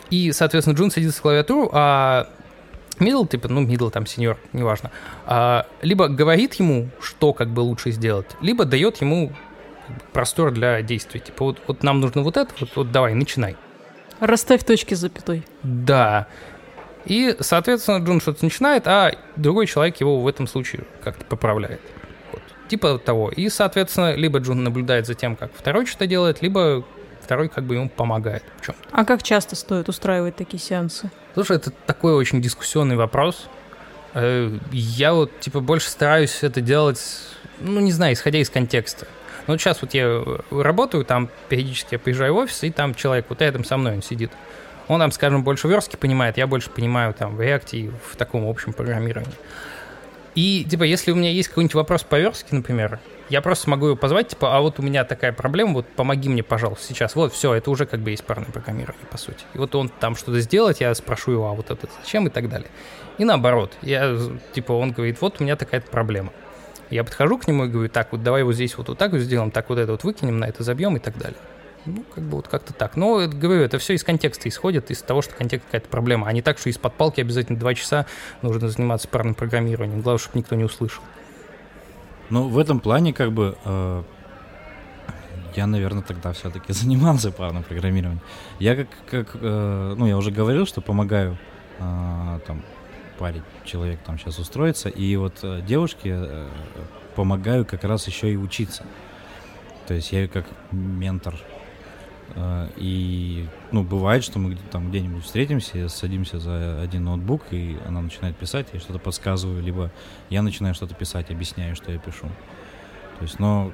и, 0.09 0.31
соответственно, 0.31 0.75
Джун 0.75 0.91
садится 0.91 1.19
в 1.19 1.21
клавиатуру, 1.21 1.69
а 1.73 2.29
middle, 2.99 3.27
типа, 3.27 3.47
ну, 3.47 3.65
middle, 3.65 3.89
там, 3.89 4.05
сеньор, 4.05 4.37
неважно, 4.53 4.91
а, 5.25 5.65
либо 5.81 6.07
говорит 6.07 6.53
ему, 6.55 6.89
что 7.01 7.33
как 7.33 7.49
бы 7.49 7.61
лучше 7.61 7.91
сделать, 7.91 8.27
либо 8.41 8.65
дает 8.65 9.01
ему 9.01 9.33
простор 10.13 10.51
для 10.51 10.81
действий. 10.81 11.19
Типа, 11.19 11.45
вот, 11.45 11.61
вот 11.67 11.83
нам 11.83 11.99
нужно 11.99 12.21
вот 12.21 12.37
это, 12.37 12.53
вот, 12.59 12.69
вот 12.75 12.91
давай, 12.91 13.13
начинай. 13.13 13.55
Расставь 14.19 14.63
точки 14.63 14.93
с 14.93 14.99
запятой. 14.99 15.45
Да. 15.63 16.27
И, 17.05 17.35
соответственно, 17.39 18.03
Джун 18.03 18.19
что-то 18.19 18.43
начинает, 18.43 18.87
а 18.87 19.13
другой 19.35 19.65
человек 19.67 19.97
его 19.97 20.19
в 20.19 20.27
этом 20.27 20.47
случае 20.47 20.83
как-то 21.03 21.23
поправляет. 21.25 21.79
Вот. 22.31 22.41
Типа 22.67 22.97
того. 22.97 23.29
И, 23.29 23.47
соответственно, 23.49 24.15
либо 24.15 24.39
Джун 24.39 24.63
наблюдает 24.63 25.07
за 25.07 25.13
тем, 25.13 25.35
как 25.35 25.51
второй 25.53 25.85
что-то 25.85 26.07
делает, 26.07 26.41
либо 26.41 26.83
второй 27.21 27.49
как 27.49 27.65
бы 27.65 27.75
ему 27.75 27.89
помогает 27.89 28.43
в 28.61 28.65
чем 28.65 28.75
А 28.91 29.03
как 29.03 29.21
часто 29.21 29.55
стоит 29.55 29.89
устраивать 29.89 30.35
такие 30.35 30.59
сеансы? 30.59 31.11
Слушай, 31.33 31.57
это 31.57 31.71
такой 31.71 32.13
очень 32.13 32.41
дискуссионный 32.41 32.95
вопрос. 32.95 33.47
Э, 34.13 34.49
я 34.71 35.13
вот, 35.13 35.37
типа, 35.39 35.59
больше 35.59 35.89
стараюсь 35.89 36.39
это 36.41 36.61
делать, 36.61 36.99
ну, 37.59 37.79
не 37.79 37.91
знаю, 37.91 38.13
исходя 38.13 38.39
из 38.39 38.49
контекста. 38.49 39.07
Ну, 39.47 39.53
вот 39.53 39.61
сейчас 39.61 39.81
вот 39.81 39.93
я 39.93 40.23
работаю, 40.51 41.05
там 41.05 41.29
периодически 41.49 41.95
я 41.95 41.99
приезжаю 41.99 42.33
в 42.33 42.37
офис, 42.37 42.63
и 42.63 42.69
там 42.69 42.93
человек 42.93 43.25
вот 43.29 43.41
рядом 43.41 43.63
со 43.63 43.77
мной, 43.77 43.95
он 43.95 44.03
сидит. 44.03 44.31
Он 44.87 44.99
там, 44.99 45.11
скажем, 45.11 45.43
больше 45.43 45.67
верстки 45.67 45.95
понимает, 45.95 46.37
я 46.37 46.47
больше 46.47 46.69
понимаю 46.69 47.13
там 47.13 47.35
в 47.35 47.41
React 47.41 47.69
и 47.71 47.89
в 47.89 48.15
таком 48.17 48.47
общем 48.47 48.73
программировании. 48.73 49.33
И, 50.35 50.65
типа, 50.65 50.83
если 50.83 51.11
у 51.11 51.15
меня 51.15 51.31
есть 51.31 51.49
какой-нибудь 51.49 51.73
вопрос 51.73 52.03
по 52.03 52.19
верстке, 52.19 52.55
например, 52.55 52.99
я 53.29 53.41
просто 53.41 53.69
могу 53.69 53.87
его 53.87 53.95
позвать, 53.95 54.29
типа, 54.29 54.55
а 54.55 54.61
вот 54.61 54.79
у 54.79 54.83
меня 54.83 55.03
такая 55.03 55.33
проблема, 55.33 55.73
вот 55.73 55.87
помоги 55.87 56.29
мне, 56.29 56.43
пожалуйста, 56.43 56.85
сейчас. 56.85 57.15
Вот, 57.15 57.33
все, 57.33 57.53
это 57.53 57.71
уже 57.71 57.85
как 57.85 58.01
бы 58.01 58.11
есть 58.11 58.23
парное 58.23 58.51
программирование, 58.51 59.05
по 59.09 59.17
сути. 59.17 59.43
И 59.53 59.57
вот 59.57 59.73
он 59.75 59.89
там 59.89 60.15
что-то 60.15 60.39
сделать, 60.39 60.79
я 60.79 60.93
спрошу 60.93 61.31
его, 61.31 61.49
а 61.49 61.53
вот 61.53 61.71
это 61.71 61.87
зачем 62.01 62.27
и 62.27 62.29
так 62.29 62.49
далее. 62.49 62.69
И 63.17 63.25
наоборот, 63.25 63.73
я, 63.81 64.15
типа, 64.53 64.73
он 64.73 64.91
говорит, 64.91 65.19
вот 65.21 65.37
у 65.39 65.43
меня 65.43 65.55
такая-то 65.55 65.89
проблема. 65.89 66.31
Я 66.89 67.03
подхожу 67.03 67.37
к 67.37 67.47
нему 67.47 67.65
и 67.65 67.67
говорю, 67.67 67.89
так, 67.89 68.11
вот 68.11 68.23
давай 68.23 68.43
вот 68.43 68.53
здесь 68.53 68.77
вот, 68.77 68.89
вот 68.89 68.97
так 68.97 69.11
вот 69.11 69.19
сделаем, 69.19 69.51
так 69.51 69.69
вот 69.69 69.77
это 69.77 69.91
вот 69.91 70.03
выкинем, 70.03 70.39
на 70.39 70.45
это 70.45 70.63
забьем 70.63 70.95
и 70.95 70.99
так 70.99 71.17
далее. 71.17 71.39
Ну, 71.85 72.03
как 72.13 72.23
бы 72.23 72.37
вот 72.37 72.47
как-то 72.47 72.73
так. 72.73 72.97
Но, 72.97 73.27
говорю, 73.27 73.61
это 73.61 73.79
все 73.79 73.93
из 73.93 74.03
контекста 74.03 74.49
исходит, 74.49 74.91
из 74.91 75.01
того, 75.01 75.21
что 75.21 75.33
контекст 75.35 75.65
какая-то 75.67 75.87
проблема, 75.87 76.27
а 76.27 76.33
не 76.33 76.41
так, 76.41 76.57
что 76.57 76.69
из-под 76.69 76.93
палки 76.95 77.21
обязательно 77.21 77.57
два 77.57 77.73
часа 77.73 78.05
нужно 78.41 78.69
заниматься 78.69 79.07
парным 79.07 79.35
программированием. 79.35 80.01
Главное, 80.01 80.19
чтобы 80.19 80.39
никто 80.39 80.55
не 80.55 80.65
услышал. 80.65 81.03
Ну, 82.29 82.49
в 82.49 82.57
этом 82.57 82.81
плане, 82.81 83.13
как 83.13 83.31
бы, 83.31 83.57
э, 83.63 84.03
я, 85.55 85.65
наверное, 85.65 86.03
тогда 86.03 86.33
все-таки 86.33 86.73
занимался 86.73 87.31
парным 87.31 87.63
программированием. 87.63 88.21
Я 88.59 88.75
как, 88.75 88.87
как 89.09 89.27
э, 89.41 89.95
ну, 89.97 90.05
я 90.07 90.17
уже 90.17 90.31
говорил, 90.31 90.65
что 90.65 90.81
помогаю 90.81 91.37
э, 91.79 92.39
там 92.45 92.63
паре 93.17 93.43
человек 93.65 93.99
там 94.05 94.17
сейчас 94.17 94.39
устроиться, 94.39 94.89
и 94.89 95.15
вот 95.15 95.39
э, 95.43 95.61
девушке 95.65 96.13
э, 96.13 96.47
помогаю 97.15 97.65
как 97.65 97.83
раз 97.83 98.07
еще 98.07 98.31
и 98.31 98.37
учиться. 98.37 98.85
То 99.87 99.93
есть 99.93 100.11
я 100.11 100.27
как 100.27 100.45
ментор 100.71 101.35
Э, 102.35 102.67
и, 102.75 103.47
ну, 103.71 103.83
бывает, 103.83 104.23
что 104.23 104.39
мы 104.39 104.55
там 104.71 104.89
где-нибудь 104.89 105.23
встретимся, 105.23 105.89
садимся 105.89 106.39
за 106.39 106.81
один 106.81 107.05
ноутбук, 107.05 107.41
и 107.51 107.77
она 107.85 108.01
начинает 108.01 108.35
писать, 108.35 108.67
я 108.73 108.79
что-то 108.79 108.99
подсказываю, 108.99 109.61
либо 109.61 109.91
я 110.29 110.41
начинаю 110.41 110.75
что-то 110.75 110.93
писать, 110.93 111.31
объясняю, 111.31 111.75
что 111.75 111.91
я 111.91 111.97
пишу. 111.97 112.27
То 113.17 113.23
есть, 113.23 113.39
но 113.39 113.71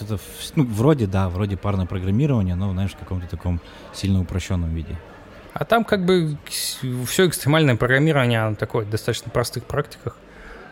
это, 0.00 0.18
ну, 0.54 0.64
вроде, 0.64 1.06
да, 1.06 1.28
вроде 1.28 1.56
парное 1.56 1.86
программирование, 1.86 2.54
но, 2.54 2.72
знаешь, 2.72 2.92
в 2.92 2.96
каком-то 2.96 3.28
таком 3.28 3.60
сильно 3.92 4.20
упрощенном 4.20 4.74
виде. 4.74 4.98
А 5.58 5.64
там 5.64 5.84
как 5.84 6.04
бы 6.04 6.36
все 7.06 7.26
экстремальное 7.26 7.76
программирование, 7.76 8.40
оно 8.40 8.56
такое, 8.56 8.84
достаточно 8.84 9.30
простых 9.30 9.64
практиках. 9.64 10.16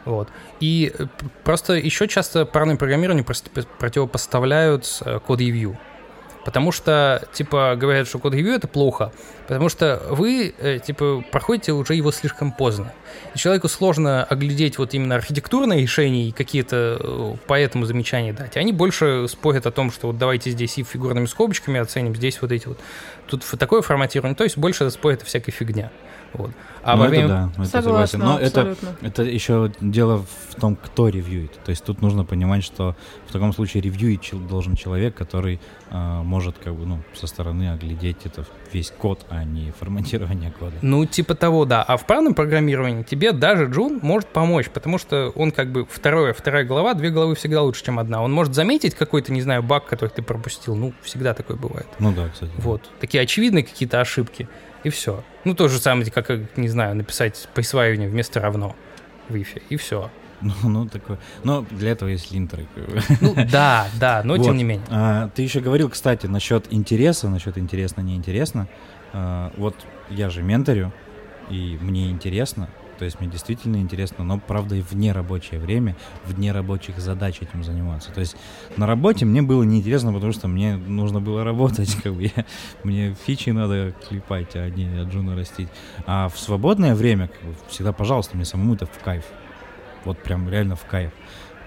Вот. 0.05 0.28
И 0.61 0.93
э, 0.99 1.07
просто 1.43 1.74
еще 1.74 2.07
часто 2.07 2.45
парное 2.45 2.76
программирование 2.76 3.24
противопоставляют 3.24 5.01
э, 5.05 5.18
код-ревью. 5.20 5.78
Потому 6.45 6.72
что, 6.72 7.26
типа, 7.32 7.74
говорят, 7.76 8.07
что 8.07 8.18
код 8.18 8.35
ревью 8.35 8.53
это 8.53 8.68
плохо, 8.68 9.12
потому 9.47 9.69
что 9.69 10.03
вы, 10.11 10.55
э, 10.59 10.79
типа, 10.79 11.25
проходите 11.31 11.73
уже 11.73 11.95
его 11.95 12.13
слишком 12.13 12.53
поздно. 12.53 12.93
И 13.35 13.39
человеку 13.39 13.69
сложно 13.69 14.25
оглядеть 14.25 14.79
вот 14.79 14.95
именно 14.95 15.15
архитектурные 15.15 15.83
решения 15.83 16.29
и 16.29 16.33
какие-то 16.33 16.99
э, 17.01 17.35
по 17.47 17.59
этому 17.59 17.87
замечания 17.87 18.33
дать. 18.33 18.57
Они 18.57 18.73
больше 18.73 19.27
спорят 19.29 19.67
о 19.67 19.71
том, 19.71 19.91
что 19.91 20.09
вот 20.09 20.19
давайте 20.19 20.51
здесь 20.51 20.79
и 20.79 20.83
фигурными 20.83 21.27
скобочками 21.27 21.81
оценим, 21.81 22.15
здесь 22.15 22.41
вот 22.41 22.53
эти 22.53 22.67
вот, 22.67 22.79
тут 23.27 23.45
такое 23.59 23.83
форматирование, 23.83 24.37
то 24.37 24.45
есть 24.45 24.57
больше 24.57 24.91
спорят 24.91 25.23
о 25.23 25.25
всякой 25.25 25.53
фигня. 25.53 25.91
Вот. 26.35 26.51
А 26.83 26.97
ну, 26.97 27.03
во 27.03 27.09
время... 27.09 27.25
это 27.25 27.53
да, 27.57 27.63
это 27.63 27.71
согласен. 27.71 28.19
Но 28.19 28.39
это, 28.39 28.77
это 29.01 29.23
еще 29.23 29.73
дело 29.81 30.27
в 30.51 30.61
том, 30.61 30.77
кто 30.77 31.09
ревьюет. 31.09 31.53
То 31.65 31.71
есть 31.71 31.85
тут 31.85 32.03
нужно 32.03 32.25
понимать, 32.25 32.65
что 32.65 32.97
в 33.29 33.33
таком 33.33 33.53
случае 33.53 33.83
ревьюить 33.83 34.31
должен 34.49 34.75
человек, 34.75 35.15
который 35.15 35.61
э, 35.91 36.23
может 36.23 36.59
как 36.59 36.75
бы 36.75 36.87
ну 36.87 37.01
со 37.15 37.27
стороны 37.29 37.73
оглядеть 37.73 38.19
это 38.25 38.45
весь 38.73 38.91
код, 38.91 39.25
а 39.35 39.45
не 39.45 39.70
форматирование 39.78 40.51
кода. 40.51 40.76
Ну 40.82 41.05
типа 41.07 41.35
того, 41.35 41.64
да. 41.64 41.82
А 41.82 41.97
в 41.97 42.07
правильном 42.07 42.35
программировании 42.35 43.03
тебе 43.03 43.32
даже 43.32 43.66
Джун 43.66 43.99
может 44.03 44.28
помочь, 44.28 44.68
потому 44.68 44.99
что 44.99 45.30
он 45.35 45.51
как 45.51 45.70
бы 45.72 45.87
второе, 45.87 46.32
вторая 46.32 46.64
глава, 46.64 46.95
две 46.95 47.11
главы 47.11 47.35
всегда 47.35 47.62
лучше, 47.62 47.85
чем 47.85 47.99
одна. 47.99 48.22
Он 48.22 48.32
может 48.32 48.55
заметить 48.55 48.95
какой-то, 48.95 49.32
не 49.32 49.43
знаю, 49.43 49.62
баг, 49.62 49.87
который 49.87 50.11
ты 50.11 50.22
пропустил. 50.22 50.74
Ну 50.74 50.93
всегда 51.03 51.35
такое 51.35 51.57
бывает. 51.57 51.87
Ну 51.99 52.12
да, 52.12 52.28
кстати. 52.28 52.53
Вот 52.59 52.91
такие 53.01 53.22
очевидные 53.22 53.64
какие-то 53.64 54.01
ошибки 54.01 54.49
и 54.85 54.91
все. 54.91 55.24
Ну, 55.45 55.55
то 55.55 55.68
же 55.68 55.78
самое, 55.78 56.11
как, 56.11 56.30
не 56.57 56.68
знаю, 56.68 56.95
написать 56.95 57.49
присваивание 57.55 58.09
вместо 58.09 58.41
равно 58.41 58.76
в 59.28 59.35
ифе, 59.35 59.62
и 59.68 59.76
все. 59.76 60.11
Ну, 60.62 60.68
ну, 60.68 60.87
такое. 60.87 61.18
Но 61.43 61.64
для 61.70 61.93
этого 61.93 62.11
есть 62.11 62.30
линтеры. 62.30 62.66
Ну, 63.20 63.35
да, 63.51 63.87
да, 63.99 64.22
но 64.24 64.37
вот. 64.37 64.45
тем 64.45 64.57
не 64.57 64.64
менее. 64.64 64.87
А, 64.91 65.30
ты 65.35 65.43
еще 65.43 65.61
говорил, 65.61 65.89
кстати, 65.89 66.26
насчет 66.26 66.66
интереса, 66.70 67.28
насчет 67.28 67.57
интересно, 67.57 68.03
неинтересно. 68.03 68.68
А, 69.15 69.53
вот 69.57 69.77
я 70.11 70.29
же 70.29 70.43
менторю, 70.43 70.93
и 71.49 71.79
мне 71.81 72.11
интересно, 72.11 72.69
то 72.99 73.05
есть 73.05 73.21
мне 73.21 73.29
действительно 73.29 73.77
интересно, 73.77 74.25
но 74.25 74.39
правда 74.39 74.75
и 74.75 74.83
в 74.83 74.93
нерабочее 74.95 75.61
время, 75.61 75.97
в 76.25 76.39
нерабочих 76.39 76.99
задач 76.99 77.41
этим 77.41 77.62
заниматься. 77.62 78.11
То 78.12 78.21
есть 78.21 78.37
на 78.77 78.87
работе 78.87 79.25
мне 79.25 79.41
было 79.41 79.62
неинтересно, 79.62 80.12
потому 80.12 80.33
что 80.33 80.49
мне 80.49 80.77
нужно 80.77 81.21
было 81.21 81.45
работать, 81.45 81.97
как 82.03 82.15
бы 82.15 82.25
я, 82.25 82.45
мне 82.83 83.15
фичи 83.15 83.51
надо 83.51 83.95
клепать, 84.09 84.57
а 84.57 84.69
не 84.69 85.05
джуна 85.05 85.37
растить. 85.37 85.69
А 86.07 86.29
в 86.29 86.39
свободное 86.39 86.95
время 86.95 87.29
как 87.29 87.43
бы, 87.43 87.55
всегда, 87.69 87.93
пожалуйста, 87.93 88.37
мне 88.37 88.45
самому 88.45 88.75
это 88.75 88.87
в 88.87 88.99
кайф. 88.99 89.25
Вот 90.05 90.19
прям 90.19 90.49
реально 90.49 90.77
в 90.77 90.85
кайф. 90.85 91.12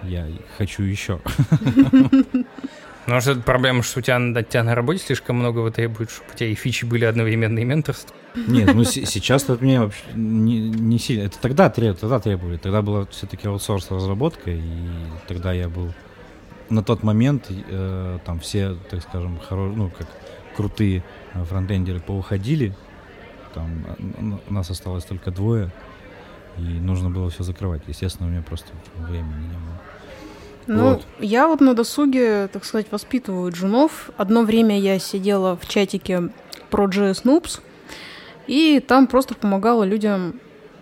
Я 0.03 0.27
хочу 0.57 0.83
еще. 0.83 1.19
Ну, 3.07 3.13
может, 3.13 3.37
это 3.37 3.41
проблема, 3.41 3.83
что 3.83 3.99
у 3.99 4.01
тебя, 4.01 4.17
у 4.17 4.43
тебя 4.43 4.63
на 4.63 4.75
работе 4.75 4.99
слишком 4.99 5.37
много 5.37 5.59
вот 5.59 5.75
требует, 5.75 6.11
чтобы 6.11 6.29
у 6.33 6.35
тебя 6.35 6.49
и 6.49 6.55
фичи 6.55 6.83
были 6.83 7.05
одновременные 7.05 7.63
менторства? 7.63 8.13
Нет, 8.35 8.73
ну 8.73 8.83
сейчас 8.83 9.49
от 9.49 9.61
меня 9.61 9.83
вообще 9.83 10.03
не, 10.13 10.69
не 10.69 10.99
сильно. 10.99 11.23
Это 11.23 11.39
тогда, 11.39 11.69
тогда 11.69 12.19
требовали. 12.19 12.57
Тогда 12.57 12.81
была 12.81 13.05
все-таки 13.07 13.47
аутсорс 13.47 13.89
разработка, 13.91 14.51
и 14.51 14.61
тогда 15.25 15.53
я 15.53 15.69
был 15.69 15.93
на 16.69 16.83
тот 16.83 17.01
момент 17.01 17.47
э, 17.49 18.19
там 18.25 18.41
все, 18.41 18.75
так 18.89 19.01
скажем, 19.01 19.39
хоро... 19.39 19.67
ну 19.67 19.89
как 19.89 20.07
крутые 20.57 21.01
э, 21.33 21.43
фронтендеры 21.45 22.01
поуходили. 22.01 22.75
Там 23.53 24.41
у 24.49 24.53
нас 24.53 24.69
осталось 24.69 25.05
только 25.05 25.31
двое, 25.31 25.71
и 26.57 26.61
нужно 26.61 27.09
было 27.09 27.29
все 27.29 27.43
закрывать. 27.43 27.83
Естественно, 27.87 28.27
у 28.27 28.31
меня 28.31 28.41
просто 28.41 28.67
времени 28.97 29.43
не 29.43 29.57
было. 29.57 29.76
Ну, 30.67 30.95
вот. 30.95 31.05
я 31.19 31.47
вот 31.47 31.61
на 31.61 31.73
досуге, 31.73 32.49
так 32.51 32.65
сказать, 32.65 32.87
воспитываю 32.91 33.51
джунов. 33.51 34.11
Одно 34.17 34.41
время 34.43 34.79
я 34.79 34.99
сидела 34.99 35.57
в 35.57 35.67
чатике 35.67 36.29
про 36.69 36.85
JS 36.85 37.23
Noobs, 37.23 37.61
и 38.47 38.79
там 38.85 39.07
просто 39.07 39.33
помогала 39.35 39.83
людям 39.83 40.39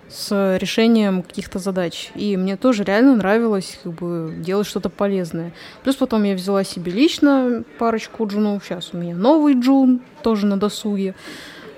с 0.09 0.57
решением 0.57 1.23
каких-то 1.23 1.59
задач. 1.59 2.11
И 2.15 2.37
мне 2.37 2.57
тоже 2.57 2.83
реально 2.83 3.15
нравилось 3.15 3.79
как 3.83 3.93
бы, 3.93 4.33
делать 4.37 4.67
что-то 4.67 4.89
полезное. 4.89 5.51
Плюс 5.83 5.95
потом 5.95 6.23
я 6.23 6.35
взяла 6.35 6.63
себе 6.63 6.91
лично 6.91 7.63
парочку 7.79 8.25
джунов. 8.27 8.63
Сейчас 8.63 8.91
у 8.93 8.97
меня 8.97 9.15
новый 9.15 9.59
джун, 9.59 10.01
тоже 10.21 10.45
на 10.45 10.57
досуге. 10.57 11.15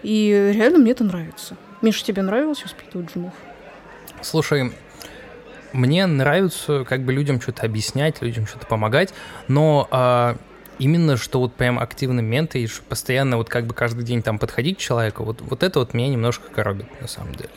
И 0.03 0.51
реально 0.53 0.79
мне 0.79 0.91
это 0.91 1.03
нравится. 1.03 1.57
Миша, 1.81 2.03
тебе 2.03 2.21
нравилось 2.21 2.63
воспитывать 2.63 3.11
джунов? 3.13 3.33
Слушай, 4.21 4.73
мне 5.77 6.05
нравится 6.05 6.83
как 6.83 7.03
бы 7.03 7.13
людям 7.13 7.39
что-то 7.39 7.65
объяснять, 7.65 8.21
людям 8.21 8.45
что-то 8.45 8.65
помогать, 8.65 9.13
но 9.47 9.87
а, 9.91 10.37
именно 10.79 11.17
что 11.17 11.39
вот 11.39 11.53
прям 11.55 11.79
активно 11.79 12.19
менты, 12.19 12.63
и 12.63 12.69
постоянно 12.89 13.37
вот 13.37 13.49
как 13.49 13.65
бы 13.65 13.73
каждый 13.73 14.03
день 14.03 14.21
там 14.21 14.39
подходить 14.39 14.77
к 14.77 14.81
человеку, 14.81 15.23
вот, 15.23 15.41
вот 15.41 15.63
это 15.63 15.79
вот 15.79 15.93
меня 15.93 16.09
немножко 16.09 16.51
коробит 16.51 16.87
на 17.01 17.07
самом 17.07 17.35
деле. 17.35 17.49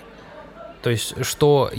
То 0.82 0.88
есть, 0.88 1.14
что 1.26 1.70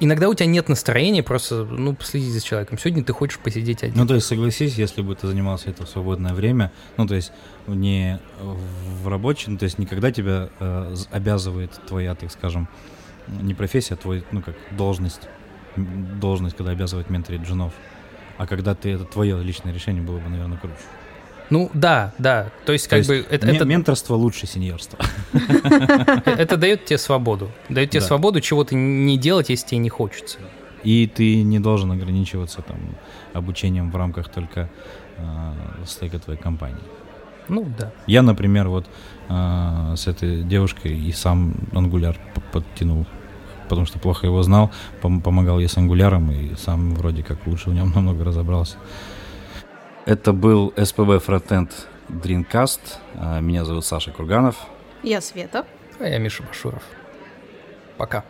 иногда 0.00 0.28
у 0.28 0.34
тебя 0.34 0.46
нет 0.46 0.68
настроения, 0.68 1.22
просто, 1.22 1.64
ну, 1.64 1.94
последи 1.94 2.28
за 2.28 2.44
человеком. 2.44 2.76
Сегодня 2.76 3.04
ты 3.04 3.12
хочешь 3.12 3.38
посидеть 3.38 3.84
один. 3.84 3.96
Ну, 3.96 4.04
то 4.04 4.14
есть, 4.14 4.26
согласись, 4.26 4.74
если 4.74 5.00
бы 5.00 5.14
ты 5.14 5.28
занимался 5.28 5.70
это 5.70 5.86
в 5.86 5.88
свободное 5.88 6.34
время, 6.34 6.72
ну, 6.96 7.06
то 7.06 7.14
есть, 7.14 7.30
не 7.68 8.18
в 8.40 9.06
рабочем, 9.06 9.58
то 9.58 9.64
есть, 9.64 9.78
никогда 9.78 10.10
тебя 10.10 10.48
э, 10.58 10.94
обязывает 11.12 11.70
твоя, 11.86 12.16
так 12.16 12.32
скажем, 12.32 12.68
не 13.28 13.54
профессия, 13.54 13.94
а 13.94 13.96
твой, 13.96 14.24
ну, 14.32 14.42
как 14.42 14.56
должность, 14.72 15.20
должность, 15.76 16.56
когда 16.56 16.72
обязывает 16.72 17.10
менторить 17.10 17.42
джунов. 17.42 17.72
А 18.36 18.46
когда 18.46 18.74
ты, 18.74 18.90
это 18.90 19.04
твое 19.04 19.42
личное 19.42 19.72
решение 19.72 20.02
было 20.02 20.18
бы, 20.18 20.28
наверное, 20.28 20.58
круче. 20.58 20.76
Ну 21.50 21.70
да, 21.72 22.12
да. 22.18 22.50
То 22.66 22.72
есть, 22.72 22.84
То 22.84 22.90
как 22.90 22.98
есть 22.98 23.08
бы 23.08 23.26
это, 23.30 23.46
это, 23.48 23.64
менторство 23.64 24.14
лучше 24.14 24.46
сеньорства. 24.46 24.98
это 26.24 26.56
дает 26.56 26.84
тебе 26.84 26.98
свободу. 26.98 27.50
Дает 27.68 27.90
тебе 27.90 28.00
свободу 28.00 28.40
чего-то 28.40 28.74
не 28.74 29.16
делать, 29.16 29.48
если 29.48 29.68
тебе 29.68 29.78
не 29.78 29.88
хочется. 29.88 30.38
И 30.84 31.06
ты 31.06 31.42
не 31.42 31.58
должен 31.58 31.90
ограничиваться 31.90 32.62
там 32.62 32.76
обучением 33.32 33.90
в 33.90 33.96
рамках 33.96 34.28
только 34.28 34.68
э, 35.16 35.52
стейка 35.86 36.18
твоей 36.18 36.38
компании. 36.38 36.84
Ну 37.48 37.66
да. 37.78 37.92
Я, 38.06 38.22
например, 38.22 38.68
вот 38.68 38.86
э, 39.28 39.94
с 39.96 40.06
этой 40.06 40.42
девушкой 40.42 40.96
и 40.96 41.12
сам 41.12 41.54
ангуляр 41.72 42.16
подтянул, 42.52 43.06
потому 43.68 43.86
что 43.86 43.98
плохо 43.98 44.26
его 44.26 44.42
знал, 44.42 44.70
пом- 45.02 45.20
помогал 45.20 45.58
ей 45.58 45.68
с 45.68 45.76
ангуляром 45.76 46.30
и 46.32 46.54
сам 46.56 46.94
вроде 46.94 47.22
как 47.22 47.46
лучше 47.46 47.70
в 47.70 47.74
нем 47.74 47.90
намного 47.94 48.24
разобрался. 48.24 48.76
Это 50.06 50.32
был 50.32 50.72
СПБ 50.76 51.18
Frontend 51.26 51.70
Dreamcast. 52.08 52.80
Э, 53.14 53.40
Меня 53.40 53.64
зовут 53.64 53.84
Саша 53.84 54.10
Курганов. 54.10 54.56
Я 55.02 55.20
Света. 55.20 55.66
А 56.00 56.04
я 56.08 56.18
Миша 56.18 56.42
Башуров. 56.42 56.82
Пока. 57.98 58.24